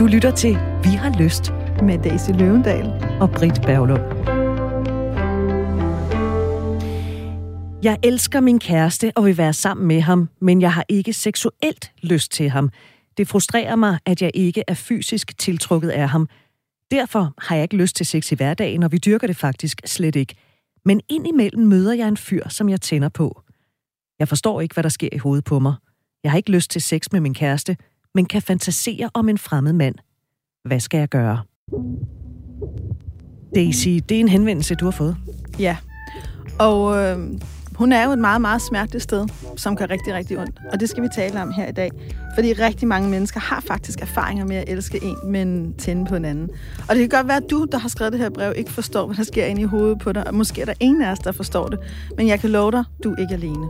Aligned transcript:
Du 0.00 0.06
lytter 0.06 0.30
til 0.30 0.50
Vi 0.82 0.88
har 0.88 1.18
lyst 1.22 1.52
med 1.82 1.98
Daisy 2.02 2.30
Løvendal 2.30 2.86
og 3.20 3.30
Britt 3.30 3.62
Berglund. 3.62 4.02
Jeg 7.82 7.98
elsker 8.02 8.40
min 8.40 8.58
kæreste 8.58 9.12
og 9.16 9.24
vil 9.24 9.38
være 9.38 9.52
sammen 9.52 9.86
med 9.86 10.00
ham, 10.00 10.28
men 10.40 10.60
jeg 10.60 10.72
har 10.72 10.84
ikke 10.88 11.12
seksuelt 11.12 11.92
lyst 12.02 12.32
til 12.32 12.50
ham. 12.50 12.70
Det 13.16 13.28
frustrerer 13.28 13.76
mig, 13.76 13.98
at 14.06 14.22
jeg 14.22 14.30
ikke 14.34 14.64
er 14.68 14.74
fysisk 14.74 15.38
tiltrukket 15.38 15.90
af 15.90 16.08
ham. 16.08 16.28
Derfor 16.90 17.34
har 17.38 17.56
jeg 17.56 17.62
ikke 17.62 17.76
lyst 17.76 17.96
til 17.96 18.06
sex 18.06 18.32
i 18.32 18.34
hverdagen, 18.34 18.82
og 18.82 18.92
vi 18.92 18.98
dyrker 18.98 19.26
det 19.26 19.36
faktisk 19.36 19.80
slet 19.84 20.16
ikke. 20.16 20.34
Men 20.84 21.00
indimellem 21.08 21.66
møder 21.66 21.94
jeg 21.94 22.08
en 22.08 22.16
fyr, 22.16 22.48
som 22.48 22.68
jeg 22.68 22.80
tænder 22.80 23.08
på. 23.08 23.42
Jeg 24.18 24.28
forstår 24.28 24.60
ikke, 24.60 24.74
hvad 24.74 24.82
der 24.82 24.88
sker 24.88 25.08
i 25.12 25.18
hovedet 25.18 25.44
på 25.44 25.58
mig. 25.58 25.74
Jeg 26.22 26.30
har 26.30 26.36
ikke 26.36 26.50
lyst 26.50 26.70
til 26.70 26.82
sex 26.82 27.12
med 27.12 27.20
min 27.20 27.34
kæreste, 27.34 27.76
men 28.16 28.26
kan 28.26 28.42
fantasere 28.42 29.10
om 29.14 29.28
en 29.28 29.38
fremmed 29.38 29.72
mand. 29.72 29.94
Hvad 30.64 30.80
skal 30.80 30.98
jeg 30.98 31.08
gøre? 31.08 31.42
Daisy, 33.54 33.88
det 33.88 34.16
er 34.16 34.20
en 34.20 34.28
henvendelse, 34.28 34.74
du 34.74 34.84
har 34.84 34.92
fået. 34.92 35.16
Ja, 35.58 35.76
og 36.58 36.96
øh, 36.96 37.18
hun 37.74 37.92
er 37.92 38.04
jo 38.04 38.10
et 38.10 38.18
meget, 38.18 38.40
meget 38.40 38.62
smerteligt 38.62 39.02
sted, 39.02 39.28
som 39.56 39.76
gør 39.76 39.90
rigtig, 39.90 40.14
rigtig 40.14 40.38
ondt. 40.38 40.60
Og 40.72 40.80
det 40.80 40.88
skal 40.88 41.02
vi 41.02 41.08
tale 41.16 41.42
om 41.42 41.52
her 41.52 41.68
i 41.68 41.72
dag. 41.72 41.90
Fordi 42.36 42.52
rigtig 42.52 42.88
mange 42.88 43.08
mennesker 43.08 43.40
har 43.40 43.60
faktisk 43.66 44.00
erfaringer 44.02 44.44
med 44.44 44.56
at 44.56 44.64
elske 44.68 45.00
en, 45.02 45.16
men 45.24 45.74
tænde 45.78 46.06
på 46.06 46.16
en 46.16 46.24
anden. 46.24 46.48
Og 46.88 46.96
det 46.96 46.98
kan 46.98 47.18
godt 47.18 47.28
være, 47.28 47.36
at 47.36 47.50
du, 47.50 47.66
der 47.72 47.78
har 47.78 47.88
skrevet 47.88 48.12
det 48.12 48.20
her 48.20 48.30
brev, 48.30 48.52
ikke 48.56 48.72
forstår, 48.72 49.06
hvad 49.06 49.16
der 49.16 49.22
sker 49.22 49.44
inde 49.44 49.62
i 49.62 49.64
hovedet 49.64 49.98
på 49.98 50.12
dig. 50.12 50.26
Og 50.26 50.34
måske 50.34 50.60
er 50.60 50.64
der 50.64 50.74
ingen 50.80 51.02
af 51.02 51.12
os, 51.12 51.18
der 51.18 51.32
forstår 51.32 51.68
det. 51.68 51.78
Men 52.16 52.28
jeg 52.28 52.40
kan 52.40 52.50
love 52.50 52.70
dig, 52.70 52.84
du 53.04 53.12
er 53.12 53.16
ikke 53.20 53.34
alene. 53.34 53.66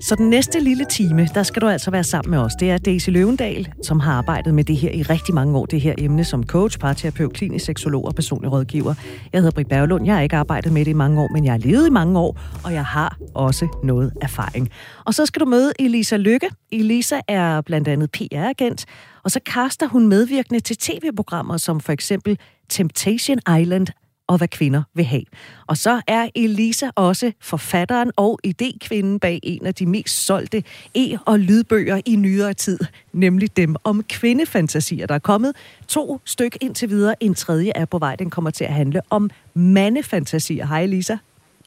Så 0.00 0.14
den 0.14 0.30
næste 0.30 0.60
lille 0.60 0.84
time, 0.84 1.28
der 1.34 1.42
skal 1.42 1.62
du 1.62 1.68
altså 1.68 1.90
være 1.90 2.04
sammen 2.04 2.30
med 2.30 2.38
os. 2.38 2.52
Det 2.60 2.70
er 2.70 2.78
Daisy 2.78 3.10
Løvendal, 3.10 3.68
som 3.82 4.00
har 4.00 4.12
arbejdet 4.12 4.54
med 4.54 4.64
det 4.64 4.76
her 4.76 4.90
i 4.90 5.02
rigtig 5.02 5.34
mange 5.34 5.58
år. 5.58 5.66
Det 5.66 5.80
her 5.80 5.94
emne 5.98 6.24
som 6.24 6.44
coach, 6.44 6.78
parterapeut, 6.78 7.32
klinisk 7.32 7.64
seksolog 7.64 8.04
og 8.04 8.14
personlig 8.14 8.52
rådgiver. 8.52 8.94
Jeg 9.32 9.40
hedder 9.40 9.54
Britt 9.54 9.68
Berglund. 9.68 10.06
Jeg 10.06 10.14
har 10.14 10.22
ikke 10.22 10.36
arbejdet 10.36 10.72
med 10.72 10.84
det 10.84 10.90
i 10.90 10.94
mange 10.94 11.20
år, 11.22 11.28
men 11.32 11.44
jeg 11.44 11.52
har 11.52 11.58
levet 11.58 11.86
i 11.86 11.90
mange 11.90 12.18
år, 12.18 12.38
og 12.64 12.72
jeg 12.72 12.84
har 12.84 13.16
også 13.34 13.68
noget 13.84 14.12
erfaring. 14.20 14.70
Og 15.04 15.14
så 15.14 15.26
skal 15.26 15.40
du 15.40 15.46
møde 15.46 15.72
Elisa 15.78 16.16
Lykke. 16.16 16.48
Elisa 16.72 17.20
er 17.28 17.43
blandt 17.66 17.88
andet 17.88 18.10
PR-agent, 18.10 18.84
og 19.22 19.30
så 19.30 19.40
kaster 19.46 19.86
hun 19.86 20.08
medvirkende 20.08 20.60
til 20.60 20.76
tv-programmer 20.76 21.56
som 21.56 21.80
for 21.80 21.92
eksempel 21.92 22.38
Temptation 22.68 23.38
Island 23.60 23.86
og 24.26 24.36
hvad 24.38 24.48
kvinder 24.48 24.82
vil 24.94 25.04
have. 25.04 25.24
Og 25.66 25.76
så 25.76 26.00
er 26.06 26.28
Elisa 26.34 26.90
også 26.94 27.32
forfatteren 27.40 28.12
og 28.16 28.40
idékvinden 28.46 29.18
bag 29.18 29.40
en 29.42 29.66
af 29.66 29.74
de 29.74 29.86
mest 29.86 30.26
solgte 30.26 30.62
e- 30.98 31.16
og 31.26 31.38
lydbøger 31.38 32.00
i 32.06 32.16
nyere 32.16 32.54
tid, 32.54 32.78
nemlig 33.12 33.56
dem 33.56 33.76
om 33.84 34.02
kvindefantasier. 34.02 35.06
Der 35.06 35.14
er 35.14 35.18
kommet 35.18 35.56
to 35.88 36.20
styk 36.24 36.56
indtil 36.60 36.90
videre. 36.90 37.22
En 37.22 37.34
tredje 37.34 37.72
er 37.74 37.84
på 37.84 37.98
vej. 37.98 38.16
Den 38.16 38.30
kommer 38.30 38.50
til 38.50 38.64
at 38.64 38.72
handle 38.72 39.00
om 39.10 39.30
mandefantasier. 39.54 40.66
Hej 40.66 40.82
Elisa. 40.82 41.16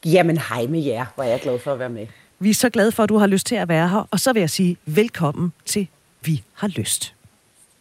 Jamen 0.04 0.38
hej 0.38 0.66
med 0.66 0.82
jer, 0.82 1.06
hvor 1.14 1.24
er 1.24 1.28
jeg 1.28 1.40
glad 1.40 1.58
for 1.58 1.72
at 1.72 1.78
være 1.78 1.88
med. 1.88 2.06
Vi 2.40 2.50
er 2.50 2.54
så 2.54 2.70
glade 2.70 2.92
for, 2.92 3.02
at 3.02 3.08
du 3.08 3.16
har 3.16 3.26
lyst 3.26 3.46
til 3.46 3.54
at 3.54 3.68
være 3.68 3.88
her, 3.88 4.08
og 4.10 4.20
så 4.20 4.32
vil 4.32 4.40
jeg 4.40 4.50
sige 4.50 4.76
velkommen 4.86 5.52
til 5.64 5.88
Vi 6.24 6.42
har 6.54 6.68
lyst. 6.68 7.14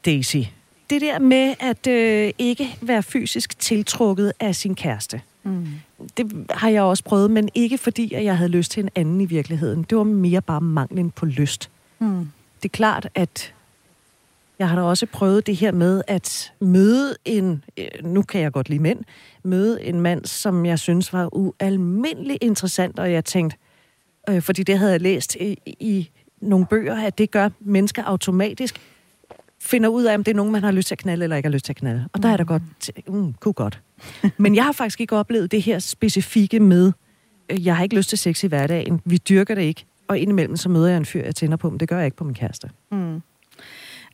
Daisy, 0.05 0.37
det 0.89 1.01
der 1.01 1.19
med 1.19 1.55
at 1.59 1.87
øh, 1.87 2.33
ikke 2.37 2.77
være 2.81 3.03
fysisk 3.03 3.59
tiltrukket 3.59 4.33
af 4.39 4.55
sin 4.55 4.75
kæreste, 4.75 5.21
mm. 5.43 5.67
det 6.17 6.45
har 6.49 6.69
jeg 6.69 6.81
også 6.81 7.03
prøvet, 7.03 7.31
men 7.31 7.49
ikke 7.55 7.77
fordi, 7.77 8.13
at 8.13 8.23
jeg 8.23 8.37
havde 8.37 8.49
lyst 8.49 8.71
til 8.71 8.83
en 8.83 8.89
anden 8.95 9.21
i 9.21 9.25
virkeligheden. 9.25 9.83
Det 9.83 9.97
var 9.97 10.03
mere 10.03 10.41
bare 10.41 10.61
manglen 10.61 11.11
på 11.11 11.25
lyst. 11.25 11.69
Mm. 11.99 12.29
Det 12.63 12.69
er 12.69 12.73
klart, 12.73 13.09
at 13.15 13.53
jeg 14.59 14.69
har 14.69 14.75
da 14.75 14.81
også 14.81 15.05
prøvet 15.05 15.47
det 15.47 15.55
her 15.55 15.71
med 15.71 16.01
at 16.07 16.53
møde 16.59 17.15
en, 17.25 17.63
øh, 17.77 17.87
nu 18.03 18.21
kan 18.21 18.41
jeg 18.41 18.51
godt 18.51 18.69
lide 18.69 18.81
mænd, 18.81 18.99
møde 19.43 19.83
en 19.83 20.01
mand, 20.01 20.25
som 20.25 20.65
jeg 20.65 20.79
synes 20.79 21.13
var 21.13 21.35
ualmindelig 21.35 22.37
interessant, 22.41 22.99
og 22.99 23.11
jeg 23.11 23.25
tænkte, 23.25 23.57
øh, 24.29 24.41
fordi 24.41 24.63
det 24.63 24.77
havde 24.79 24.91
jeg 24.91 25.01
læst 25.01 25.35
i, 25.35 25.57
i 25.65 26.09
nogle 26.41 26.65
bøger, 26.65 26.95
at 27.05 27.17
det 27.17 27.31
gør 27.31 27.49
mennesker 27.59 28.03
automatisk, 28.03 28.81
finder 29.59 29.89
ud 29.89 30.03
af, 30.03 30.15
om 30.15 30.23
det 30.23 30.31
er 30.31 30.35
nogen, 30.35 30.51
man 30.51 30.63
har 30.63 30.71
lyst 30.71 30.87
til 30.87 30.95
at 30.95 30.99
knalde, 30.99 31.23
eller 31.23 31.35
ikke 31.35 31.47
har 31.47 31.53
lyst 31.53 31.65
til 31.65 31.71
at 31.71 31.77
knalde. 31.77 32.07
Og 32.13 32.23
der 32.23 32.29
er 32.29 32.37
der 32.37 32.43
godt, 32.43 32.63
mm, 33.07 33.33
kunne 33.33 33.53
godt. 33.53 33.81
Men 34.37 34.55
jeg 34.55 34.63
har 34.65 34.71
faktisk 34.71 35.01
ikke 35.01 35.15
oplevet 35.15 35.51
det 35.51 35.61
her 35.61 35.79
specifikke 35.79 36.59
med, 36.59 36.91
øh, 37.49 37.65
jeg 37.65 37.75
har 37.75 37.83
ikke 37.83 37.95
lyst 37.95 38.09
til 38.09 38.17
sex 38.17 38.43
i 38.43 38.47
hverdagen, 38.47 39.01
vi 39.05 39.17
dyrker 39.17 39.55
det 39.55 39.61
ikke, 39.61 39.85
og 40.07 40.19
indimellem 40.19 40.57
så 40.57 40.69
møder 40.69 40.87
jeg 40.87 40.97
en 40.97 41.05
fyr, 41.05 41.23
jeg 41.23 41.35
tænder 41.35 41.57
på, 41.57 41.69
men 41.69 41.79
det 41.79 41.89
gør 41.89 41.97
jeg 41.97 42.05
ikke 42.05 42.17
på 42.17 42.23
min 42.23 42.35
kæreste. 42.35 42.69
Mm. 42.91 43.21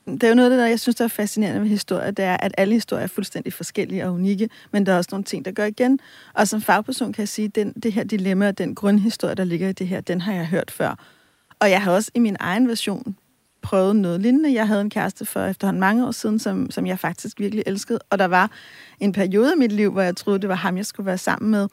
Det 0.06 0.24
er 0.24 0.30
jo 0.30 0.36
noget 0.36 0.52
af 0.52 0.58
det, 0.58 0.59
der 0.59 0.68
jeg 0.68 0.80
synes, 0.80 0.96
der 0.96 1.03
er 1.03 1.08
fascinerende 1.08 1.62
ved 1.62 1.68
historier, 1.68 2.12
det 2.12 2.25
er, 2.25 2.38
at 2.38 2.53
alle 2.58 2.74
historier 2.74 3.03
er 3.03 3.08
fuldstændig 3.08 3.53
forskellige 3.53 4.06
og 4.06 4.14
unikke, 4.14 4.50
men 4.72 4.86
der 4.86 4.94
er 4.94 4.97
også 4.97 5.09
nogle 5.12 5.24
ting, 5.24 5.46
der 5.46 5.52
gør 5.52 5.66
igen. 5.66 6.00
Og 6.34 6.47
som 6.47 6.62
fagperson 6.62 7.14
kan 7.14 7.22
jeg 7.22 7.30
sige, 7.30 7.46
at 7.46 7.56
den, 7.56 7.74
det 7.74 7.94
her 7.94 8.03
dilemma 8.03 8.47
og 8.47 8.58
den 8.58 8.75
grundhistorie, 8.75 9.36
der 9.36 9.44
ligger 9.44 9.69
i 9.69 9.74
det 9.74 9.88
her, 9.88 10.02
den 10.02 10.22
har 10.22 10.34
jeg 10.34 10.47
hørt 10.47 10.72
før. 10.72 10.96
Og 11.59 11.69
jeg 11.69 11.81
har 11.81 11.91
også 11.91 12.12
i 12.14 12.19
min 12.19 12.38
egen 12.40 12.68
version 12.68 13.16
prøvet 13.62 13.96
noget 13.96 14.22
lignende. 14.22 14.53
Jeg 14.53 14.68
havde 14.68 14.81
en 14.81 14.90
kæreste 14.90 15.25
for 15.25 15.46
efterhånden 15.46 15.80
mange 15.80 16.08
år 16.08 16.12
siden, 16.12 16.40
som, 16.40 16.72
som 16.72 16.88
jeg 16.88 17.00
faktisk 17.00 17.40
virkelig 17.40 17.64
elskede. 17.68 18.00
Og 18.09 18.20
der 18.20 18.25
var 18.25 18.52
en 19.00 19.12
periode 19.12 19.53
i 19.56 19.59
mit 19.59 19.72
liv, 19.72 19.91
hvor 19.91 20.02
jeg 20.02 20.16
troede, 20.16 20.40
det 20.40 20.50
var 20.50 20.56
ham, 20.56 20.78
jeg 20.78 20.85
skulle 20.85 21.06
være 21.06 21.18
sammen 21.18 21.52
med. 21.52 21.68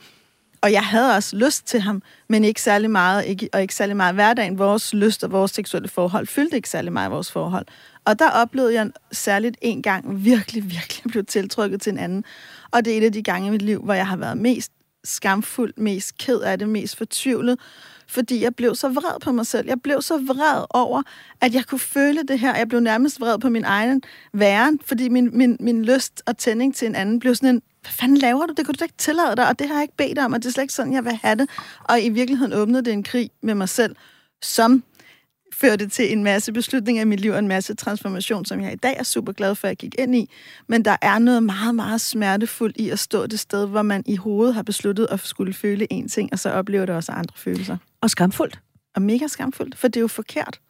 Og 0.63 0.73
jeg 0.73 0.85
havde 0.85 1.17
også 1.17 1.37
lyst 1.37 1.67
til 1.67 1.81
ham, 1.81 2.03
men 2.29 2.45
ikke 2.45 2.63
særlig 2.63 2.91
meget, 2.91 3.27
ikke, 3.27 3.49
og 3.53 3.63
ikke 3.63 3.75
særlig 3.75 3.97
meget 3.97 4.15
hverdagen. 4.15 4.59
Vores 4.59 4.95
lyst 4.95 5.25
og 5.25 5.33
vores 5.33 5.51
seksuelle 5.51 5.89
forhold 5.89 6.27
fyldte 6.27 6.57
ikke 6.57 6.69
særlig 6.69 6.93
meget 6.93 7.11
vores 7.11 7.33
forhold. 7.33 7.67
Og 8.05 8.19
der 8.19 8.31
oplevede 8.31 8.75
jeg 8.75 8.91
særligt 9.13 9.57
en 9.61 9.83
gang 9.83 10.25
virkelig, 10.25 10.65
virkelig 10.65 11.05
blev 11.09 11.25
tiltrykket 11.25 11.81
til 11.81 11.93
en 11.93 11.99
anden. 11.99 12.25
Og 12.71 12.85
det 12.85 12.93
er 12.93 12.99
et 12.99 13.05
af 13.05 13.13
de 13.13 13.23
gange 13.23 13.49
i 13.49 13.51
mit 13.51 13.63
liv, 13.63 13.83
hvor 13.83 13.95
jeg 13.95 14.07
har 14.07 14.17
været 14.17 14.39
mest 14.39 14.73
skamfuld, 15.05 15.73
mest 15.77 16.19
ked 16.19 16.41
af 16.41 16.59
det, 16.59 16.69
mest 16.69 16.97
fortvivlet, 16.97 17.59
fordi 18.09 18.43
jeg 18.43 18.55
blev 18.55 18.75
så 18.75 18.89
vred 18.89 19.21
på 19.21 19.33
mig 19.33 19.47
selv. 19.47 19.69
Jeg 19.69 19.83
blev 19.83 20.03
så 20.03 20.17
vred 20.17 20.65
over, 20.71 21.03
at 21.41 21.55
jeg 21.55 21.65
kunne 21.65 21.79
føle 21.79 22.23
det 22.23 22.39
her. 22.39 22.57
Jeg 22.57 22.69
blev 22.69 22.81
nærmest 22.81 23.21
vred 23.21 23.39
på 23.39 23.49
min 23.49 23.65
egen 23.65 24.03
væren, 24.33 24.81
fordi 24.85 25.09
min, 25.09 25.31
min, 25.33 25.57
min 25.61 25.85
lyst 25.85 26.23
og 26.27 26.39
tænding 26.39 26.75
til 26.75 26.89
en 26.89 26.95
anden 26.95 27.19
blev 27.19 27.35
sådan 27.35 27.55
en, 27.55 27.63
hvad 27.81 27.91
fanden 27.91 28.17
laver 28.17 28.47
du? 28.47 28.55
Det 28.57 28.67
kunne 28.67 28.73
du 28.73 28.79
da 28.81 28.85
ikke 28.85 28.99
tillade 28.99 29.37
dig, 29.37 29.49
og 29.49 29.59
det 29.59 29.69
har 29.69 29.75
jeg 29.75 29.83
ikke 29.83 29.97
bedt 29.97 30.19
om, 30.19 30.33
og 30.33 30.43
det 30.43 30.49
er 30.49 30.53
slet 30.53 30.65
ikke 30.65 30.75
sådan, 30.75 30.93
jeg 30.93 31.05
vil 31.05 31.19
have 31.23 31.35
det. 31.35 31.51
Og 31.85 32.03
i 32.03 32.09
virkeligheden 32.09 32.53
åbnede 32.53 32.85
det 32.85 32.93
en 32.93 33.03
krig 33.03 33.31
med 33.43 33.55
mig 33.55 33.69
selv, 33.69 33.97
som 34.43 34.83
førte 35.53 35.89
til 35.89 36.13
en 36.13 36.25
masse 36.25 36.53
beslutninger 36.53 37.03
i 37.03 37.05
mit 37.05 37.21
liv 37.21 37.33
og 37.33 37.39
en 37.39 37.49
masse 37.49 37.75
transformation, 37.75 38.45
som 38.45 38.61
jeg 38.61 38.73
i 38.73 38.77
dag 38.77 38.97
er 38.99 39.03
super 39.03 39.33
glad 39.33 39.55
for, 39.55 39.69
at 39.69 39.71
jeg 39.71 39.77
gik 39.77 39.95
ind 39.99 40.17
i. 40.17 40.31
Men 40.67 40.85
der 40.85 40.97
er 41.03 41.19
noget 41.19 41.43
meget, 41.43 41.75
meget 41.75 42.01
smertefuldt 42.01 42.77
i 42.77 42.91
at 42.91 42.99
stå 42.99 43.27
det 43.27 43.41
sted, 43.41 43.67
hvor 43.67 43.83
man 43.83 44.03
i 44.07 44.17
hovedet 44.17 44.55
har 44.55 44.63
besluttet 44.63 45.07
at 45.11 45.21
skulle 45.21 45.53
føle 45.53 45.93
en 45.93 46.09
ting, 46.09 46.33
og 46.33 46.39
så 46.39 46.51
oplever 46.51 46.87
det 46.87 46.95
også 46.95 47.13
andre 47.13 47.35
følelser. 47.37 47.77
Og 48.01 48.11
skamfuldt. 48.11 48.61
Og 48.95 49.03
mega 49.03 49.27
skamfuldt, 49.27 49.79
for 49.79 49.89
det 49.89 49.97
er 49.97 50.01
jo 50.01 50.09
forkert. 50.09 50.61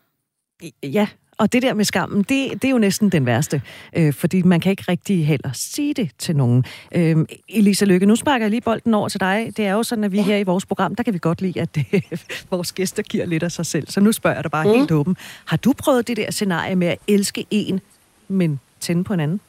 Ja, 0.82 1.08
og 1.40 1.52
det 1.52 1.62
der 1.62 1.74
med 1.74 1.84
skammen, 1.84 2.18
det, 2.18 2.52
det 2.52 2.64
er 2.64 2.70
jo 2.70 2.78
næsten 2.78 3.08
den 3.08 3.26
værste, 3.26 3.62
øh, 3.96 4.12
fordi 4.12 4.42
man 4.42 4.60
kan 4.60 4.70
ikke 4.70 4.84
rigtig 4.88 5.26
heller 5.26 5.50
sige 5.52 5.94
det 5.94 6.10
til 6.18 6.36
nogen. 6.36 6.64
Øh, 6.94 7.16
Elisa 7.48 7.84
Lykke, 7.84 8.06
nu 8.06 8.16
sparker 8.16 8.44
jeg 8.44 8.50
lige 8.50 8.60
bolden 8.60 8.94
over 8.94 9.08
til 9.08 9.20
dig. 9.20 9.52
Det 9.56 9.66
er 9.66 9.72
jo 9.72 9.82
sådan, 9.82 10.04
at 10.04 10.12
vi 10.12 10.16
ja. 10.16 10.22
her 10.22 10.36
i 10.36 10.42
vores 10.42 10.66
program, 10.66 10.94
der 10.94 11.02
kan 11.02 11.14
vi 11.14 11.18
godt 11.18 11.42
lide, 11.42 11.60
at 11.60 11.74
det, 11.74 12.04
vores 12.50 12.72
gæster 12.72 13.02
giver 13.02 13.26
lidt 13.26 13.42
af 13.42 13.52
sig 13.52 13.66
selv. 13.66 13.88
Så 13.88 14.00
nu 14.00 14.12
spørger 14.12 14.36
jeg 14.36 14.44
dig 14.44 14.50
bare 14.50 14.64
mm. 14.64 14.70
helt 14.70 14.90
åben. 14.90 15.16
Har 15.44 15.56
du 15.56 15.72
prøvet 15.72 16.08
det 16.08 16.16
der 16.16 16.30
scenarie 16.30 16.76
med 16.76 16.86
at 16.86 16.98
elske 17.08 17.46
en, 17.50 17.80
men 18.28 18.60
tænde 18.80 19.04
på 19.04 19.14
en 19.14 19.20
anden? 19.20 19.40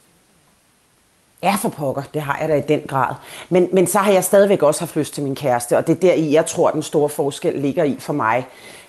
Ja, 1.42 1.54
for 1.54 1.68
pokker, 1.68 2.02
det 2.14 2.22
har 2.22 2.38
jeg 2.40 2.48
da 2.48 2.54
i 2.54 2.60
den 2.60 2.82
grad. 2.88 3.14
Men, 3.48 3.68
men 3.72 3.86
så 3.86 3.98
har 3.98 4.12
jeg 4.12 4.24
stadigvæk 4.24 4.62
også 4.62 4.80
haft 4.80 4.96
lyst 4.96 5.14
til 5.14 5.22
min 5.22 5.34
kæreste, 5.34 5.76
og 5.76 5.86
det 5.86 5.96
er 5.96 6.00
der 6.00 6.12
i, 6.12 6.32
jeg 6.32 6.46
tror, 6.46 6.70
den 6.70 6.82
store 6.82 7.08
forskel 7.08 7.54
ligger 7.54 7.84
i 7.84 7.96
for 7.98 8.12
mig. 8.12 8.46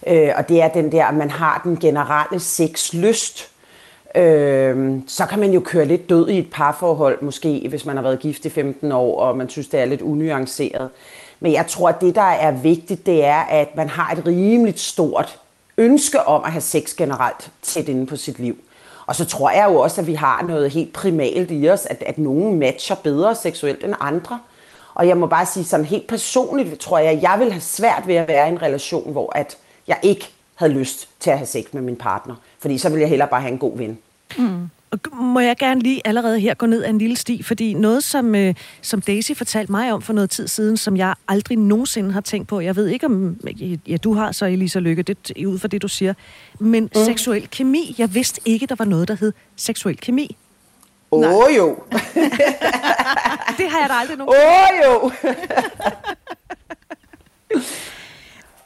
Øh, 0.08 0.30
og 0.36 0.50
det 0.50 0.62
er 0.62 0.68
den 0.68 0.91
der, 0.91 1.06
at 1.06 1.16
man 1.16 1.30
har 1.30 1.62
den 1.64 1.78
generelle 1.78 2.40
sexlyst. 2.40 3.50
Øh, 4.16 5.00
så 5.08 5.26
kan 5.26 5.40
man 5.40 5.52
jo 5.52 5.59
køre 5.59 5.85
lidt 5.85 6.09
død 6.09 6.29
i 6.29 6.38
et 6.38 6.52
parforhold, 6.52 7.22
måske 7.22 7.66
hvis 7.70 7.85
man 7.85 7.96
har 7.96 8.03
været 8.03 8.20
gift 8.20 8.46
i 8.46 8.50
15 8.50 8.91
år, 8.91 9.20
og 9.20 9.38
man 9.38 9.49
synes, 9.49 9.67
det 9.67 9.79
er 9.79 9.85
lidt 9.85 10.02
unuanceret. 10.02 10.90
Men 11.40 11.53
jeg 11.53 11.67
tror, 11.67 11.90
at 11.90 12.02
det, 12.02 12.16
der 12.16 12.22
er 12.22 12.52
vigtigt, 12.52 13.06
det 13.06 13.26
er, 13.26 13.40
at 13.40 13.76
man 13.76 13.90
har 13.90 14.11
et 14.11 14.28
rimeligt 14.28 14.79
stort 14.79 15.40
ønske 15.78 16.23
om 16.23 16.44
at 16.44 16.52
have 16.52 16.61
sex 16.61 16.96
generelt 16.96 17.52
tæt 17.61 17.90
inde 17.90 18.06
på 18.06 18.16
sit 18.16 18.40
liv. 18.40 18.62
Og 19.05 19.16
så 19.16 19.26
tror 19.26 19.52
jeg 19.52 19.66
jo 19.70 19.79
også, 19.79 20.02
at 20.02 20.08
vi 20.08 20.14
har 20.14 20.41
noget 20.41 20.72
helt 20.72 20.94
primalt 20.94 21.52
i 21.52 21.70
os, 21.70 21.85
at, 21.85 22.03
at 22.05 22.17
nogen 22.17 22.59
matcher 22.59 22.96
bedre 22.96 23.35
seksuelt 23.35 23.84
end 23.84 23.94
andre. 24.00 24.40
Og 24.94 25.08
jeg 25.08 25.17
må 25.17 25.28
bare 25.28 25.46
sige 25.46 25.66
sådan 25.66 25.85
helt 25.85 26.08
personligt, 26.08 26.79
tror 26.79 26.97
jeg, 26.97 27.11
at 27.11 27.22
jeg 27.22 27.35
vil 27.40 27.52
have 27.52 27.61
svært 27.61 28.08
ved 28.08 28.16
at 28.16 28.28
være 28.28 28.47
i 28.47 28.52
en 28.52 28.61
relation, 28.61 29.11
hvor 29.11 29.38
at 29.38 29.58
jeg 29.88 29.97
ikke 30.02 30.29
havde 30.55 30.73
lyst 30.73 31.09
til 31.20 31.29
at 31.29 31.38
have 31.38 31.47
sex 31.47 31.66
med 31.72 31.82
min 31.82 31.96
partner. 31.96 32.35
Fordi 32.59 32.78
så 32.78 32.90
ville 32.90 33.02
jeg 33.02 33.09
hellere 33.09 33.28
bare 33.28 33.41
have 33.41 33.52
en 33.52 33.59
god 33.59 33.78
ven. 33.78 33.97
Mm. 34.38 34.70
Må 35.13 35.40
jeg 35.40 35.57
gerne 35.57 35.81
lige 35.81 36.01
allerede 36.05 36.40
her 36.40 36.53
gå 36.53 36.66
ned 36.66 36.84
ad 36.84 36.90
en 36.90 36.97
lille 36.97 37.16
sti, 37.16 37.43
fordi 37.43 37.73
noget, 37.73 38.03
som, 38.03 38.35
øh, 38.35 38.55
som 38.81 39.01
Daisy 39.01 39.31
fortalte 39.31 39.72
mig 39.72 39.93
om 39.93 40.01
for 40.01 40.13
noget 40.13 40.29
tid 40.29 40.47
siden, 40.47 40.78
som 40.78 40.97
jeg 40.97 41.16
aldrig 41.28 41.57
nogensinde 41.57 42.11
har 42.11 42.22
tænkt 42.22 42.47
på, 42.47 42.59
jeg 42.59 42.75
ved 42.75 42.87
ikke 42.87 43.05
om, 43.05 43.37
ja, 43.87 43.97
du 43.97 44.13
har 44.13 44.31
så 44.31 44.45
Elisa 44.45 44.79
Lykke, 44.79 45.03
det 45.03 45.45
ud 45.45 45.59
fra 45.59 45.67
det, 45.67 45.81
du 45.81 45.87
siger, 45.87 46.13
men 46.59 46.84
mm. 46.84 46.90
seksuel 47.05 47.47
kemi, 47.51 47.95
jeg 47.97 48.16
vidste 48.16 48.41
ikke, 48.45 48.66
der 48.66 48.75
var 48.75 48.85
noget, 48.85 49.07
der 49.07 49.16
hed 49.19 49.34
seksuel 49.55 49.97
kemi. 49.97 50.37
Åh 51.11 51.35
oh, 51.35 51.57
jo. 51.57 51.78
det 53.57 53.69
har 53.69 53.79
jeg 53.79 53.89
da 53.89 53.93
aldrig 53.93 54.17
nogen. 54.17 54.35
Åh 54.35 54.35
oh, 54.35 54.69
jo. 54.85 55.11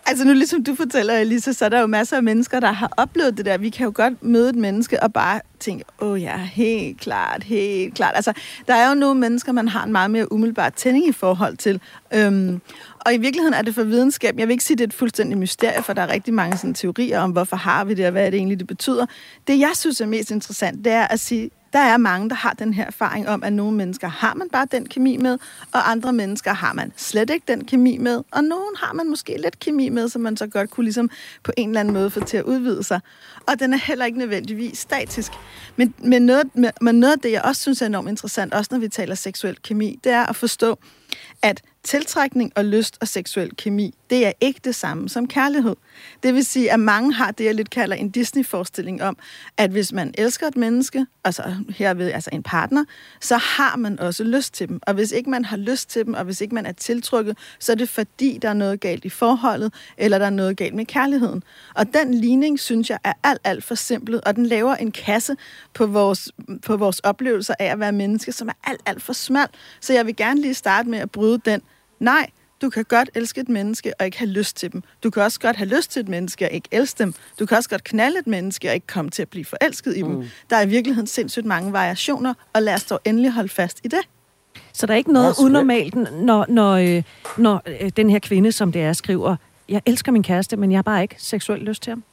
Altså 0.09 0.25
nu 0.25 0.33
ligesom 0.33 0.63
du 0.63 0.75
fortæller, 0.75 1.13
Elisa, 1.13 1.51
så 1.51 1.65
er 1.65 1.69
der 1.69 1.79
jo 1.79 1.87
masser 1.87 2.17
af 2.17 2.23
mennesker, 2.23 2.59
der 2.59 2.71
har 2.71 2.93
oplevet 2.97 3.37
det 3.37 3.45
der. 3.45 3.57
Vi 3.57 3.69
kan 3.69 3.85
jo 3.85 3.91
godt 3.95 4.23
møde 4.23 4.49
et 4.49 4.55
menneske 4.55 5.03
og 5.03 5.13
bare 5.13 5.41
tænke, 5.59 5.83
åh 6.01 6.11
oh, 6.11 6.21
ja, 6.21 6.37
helt 6.37 6.99
klart, 6.99 7.43
helt 7.43 7.95
klart. 7.95 8.15
Altså, 8.15 8.33
der 8.67 8.75
er 8.75 8.89
jo 8.89 8.95
nogle 8.95 9.19
mennesker, 9.19 9.51
man 9.51 9.67
har 9.67 9.83
en 9.83 9.91
meget 9.91 10.11
mere 10.11 10.31
umiddelbar 10.31 10.69
tænding 10.69 11.07
i 11.07 11.11
forhold 11.11 11.57
til. 11.57 11.81
Øhm, 12.13 12.61
og 12.99 13.13
i 13.13 13.17
virkeligheden 13.17 13.53
er 13.53 13.61
det 13.61 13.75
for 13.75 13.83
videnskab, 13.83 14.39
jeg 14.39 14.47
vil 14.47 14.51
ikke 14.51 14.63
sige, 14.63 14.75
at 14.75 14.77
det 14.77 14.83
er 14.83 14.87
et 14.87 14.93
fuldstændig 14.93 15.37
mysterie, 15.37 15.83
for 15.83 15.93
der 15.93 16.01
er 16.01 16.13
rigtig 16.13 16.33
mange 16.33 16.57
sådan, 16.57 16.73
teorier 16.73 17.19
om, 17.19 17.31
hvorfor 17.31 17.55
har 17.55 17.85
vi 17.85 17.93
det, 17.93 18.05
og 18.05 18.11
hvad 18.11 18.25
er 18.25 18.29
det 18.29 18.37
egentlig, 18.37 18.59
det 18.59 18.67
betyder. 18.67 19.05
Det, 19.47 19.59
jeg 19.59 19.71
synes 19.75 20.01
er 20.01 20.05
mest 20.05 20.31
interessant, 20.31 20.85
det 20.85 20.93
er 20.93 21.07
at 21.07 21.19
sige, 21.19 21.49
der 21.73 21.79
er 21.79 21.97
mange, 21.97 22.29
der 22.29 22.35
har 22.35 22.53
den 22.53 22.73
her 22.73 22.85
erfaring 22.85 23.29
om, 23.29 23.43
at 23.43 23.53
nogle 23.53 23.77
mennesker 23.77 24.07
har 24.07 24.33
man 24.33 24.49
bare 24.49 24.67
den 24.71 24.89
kemi 24.89 25.17
med, 25.17 25.37
og 25.73 25.91
andre 25.91 26.13
mennesker 26.13 26.53
har 26.53 26.73
man 26.73 26.93
slet 26.95 27.29
ikke 27.29 27.43
den 27.47 27.65
kemi 27.65 27.97
med, 27.97 28.23
og 28.31 28.43
nogen 28.43 28.75
har 28.77 28.93
man 28.93 29.09
måske 29.09 29.37
lidt 29.41 29.59
kemi 29.59 29.89
med, 29.89 30.09
som 30.09 30.21
man 30.21 30.37
så 30.37 30.47
godt 30.47 30.69
kunne 30.69 30.83
ligesom 30.83 31.09
på 31.43 31.51
en 31.57 31.69
eller 31.69 31.79
anden 31.79 31.93
måde 31.93 32.09
få 32.09 32.23
til 32.23 32.37
at 32.37 32.43
udvide 32.43 32.83
sig. 32.83 32.99
Og 33.47 33.59
den 33.59 33.73
er 33.73 33.77
heller 33.77 34.05
ikke 34.05 34.17
nødvendigvis 34.17 34.79
statisk. 34.79 35.31
Men, 35.75 35.93
men, 35.97 36.21
noget, 36.21 36.49
men 36.81 36.95
noget 36.95 37.13
af 37.13 37.19
det, 37.19 37.31
jeg 37.31 37.41
også 37.41 37.61
synes 37.61 37.81
er 37.81 37.85
enormt 37.85 38.09
interessant, 38.09 38.53
også 38.53 38.69
når 38.71 38.79
vi 38.79 38.87
taler 38.87 39.15
seksuel 39.15 39.57
kemi, 39.63 39.99
det 40.03 40.11
er 40.11 40.25
at 40.25 40.35
forstå, 40.35 40.79
at 41.41 41.61
tiltrækning 41.87 42.51
og 42.55 42.65
lyst 42.65 42.97
og 43.01 43.07
seksuel 43.07 43.55
kemi, 43.55 43.93
det 44.09 44.25
er 44.25 44.31
ikke 44.41 44.59
det 44.63 44.75
samme 44.75 45.09
som 45.09 45.27
kærlighed. 45.27 45.75
Det 46.23 46.33
vil 46.33 46.45
sige, 46.45 46.71
at 46.71 46.79
mange 46.79 47.13
har 47.13 47.31
det, 47.31 47.45
jeg 47.45 47.55
lidt 47.55 47.69
kalder 47.69 47.95
en 47.95 48.09
Disney-forestilling 48.09 49.03
om, 49.03 49.17
at 49.57 49.71
hvis 49.71 49.93
man 49.93 50.13
elsker 50.17 50.47
et 50.47 50.57
menneske, 50.57 51.05
altså 51.23 51.55
herved 51.69 52.11
altså 52.11 52.29
en 52.33 52.43
partner, 52.43 52.83
så 53.21 53.37
har 53.37 53.75
man 53.75 53.99
også 53.99 54.23
lyst 54.23 54.53
til 54.53 54.69
dem. 54.69 54.79
Og 54.87 54.93
hvis 54.93 55.11
ikke 55.11 55.29
man 55.29 55.45
har 55.45 55.57
lyst 55.57 55.89
til 55.89 56.05
dem, 56.05 56.13
og 56.13 56.23
hvis 56.23 56.41
ikke 56.41 56.55
man 56.55 56.65
er 56.65 56.71
tiltrukket, 56.71 57.37
så 57.59 57.71
er 57.71 57.75
det 57.75 57.89
fordi, 57.89 58.39
der 58.41 58.49
er 58.49 58.53
noget 58.53 58.79
galt 58.79 59.05
i 59.05 59.09
forholdet, 59.09 59.73
eller 59.97 60.17
der 60.17 60.25
er 60.25 60.29
noget 60.29 60.57
galt 60.57 60.73
med 60.75 60.85
kærligheden. 60.85 61.43
Og 61.75 61.93
den 61.93 62.13
ligning, 62.13 62.59
synes 62.59 62.89
jeg, 62.89 62.99
er 63.03 63.13
alt, 63.23 63.41
alt 63.43 63.63
for 63.63 63.75
simpel, 63.75 64.21
og 64.25 64.35
den 64.35 64.45
laver 64.45 64.75
en 64.75 64.91
kasse 64.91 65.35
på 65.73 65.85
vores, 65.85 66.31
på 66.65 66.77
vores 66.77 66.99
oplevelser 66.99 67.53
af 67.59 67.65
at 67.65 67.79
være 67.79 67.91
menneske, 67.91 68.31
som 68.31 68.47
er 68.47 68.53
alt, 68.63 68.81
alt 68.85 69.01
for 69.01 69.13
smal. 69.13 69.47
Så 69.81 69.93
jeg 69.93 70.05
vil 70.05 70.15
gerne 70.15 70.41
lige 70.41 70.53
starte 70.53 70.89
med 70.89 70.99
at 70.99 71.11
bryde 71.11 71.41
den 71.45 71.61
Nej, 71.99 72.29
du 72.61 72.69
kan 72.69 72.85
godt 72.85 73.09
elske 73.15 73.41
et 73.41 73.49
menneske 73.49 73.93
og 73.99 74.05
ikke 74.05 74.17
have 74.17 74.29
lyst 74.29 74.55
til 74.55 74.73
dem. 74.73 74.83
Du 75.03 75.09
kan 75.09 75.23
også 75.23 75.39
godt 75.39 75.55
have 75.55 75.69
lyst 75.77 75.91
til 75.91 75.99
et 75.99 76.09
menneske 76.09 76.45
og 76.45 76.51
ikke 76.51 76.69
elske 76.71 77.03
dem. 77.03 77.13
Du 77.39 77.45
kan 77.45 77.57
også 77.57 77.69
godt 77.69 77.83
knalde 77.83 78.19
et 78.19 78.27
menneske 78.27 78.69
og 78.69 78.73
ikke 78.73 78.87
komme 78.87 79.11
til 79.11 79.21
at 79.21 79.29
blive 79.29 79.45
forelsket 79.45 79.97
i 79.97 80.01
dem. 80.01 80.11
Mm. 80.11 80.25
Der 80.49 80.55
er 80.55 80.61
i 80.61 80.67
virkeligheden 80.67 81.07
sindssygt 81.07 81.45
mange 81.45 81.73
variationer, 81.73 82.33
og 82.53 82.61
lad 82.61 82.73
os 82.73 82.83
dog 82.83 82.99
endelig 83.05 83.31
holde 83.31 83.49
fast 83.49 83.79
i 83.83 83.87
det. 83.87 83.99
Så 84.73 84.85
der 84.85 84.93
er 84.93 84.97
ikke 84.97 85.13
noget 85.13 85.35
unormalt, 85.39 85.95
når, 86.11 86.45
når, 86.49 86.73
øh, 86.73 87.03
når 87.37 87.61
øh, 87.65 87.89
den 87.97 88.09
her 88.09 88.19
kvinde, 88.19 88.51
som 88.51 88.71
det 88.71 88.81
er, 88.81 88.93
skriver, 88.93 89.35
jeg 89.69 89.81
elsker 89.85 90.11
min 90.11 90.23
kæreste, 90.23 90.57
men 90.57 90.71
jeg 90.71 90.77
har 90.77 90.83
bare 90.83 91.01
ikke 91.01 91.15
seksuelt 91.17 91.63
lyst 91.63 91.83
til 91.83 91.91
ham? 91.91 92.03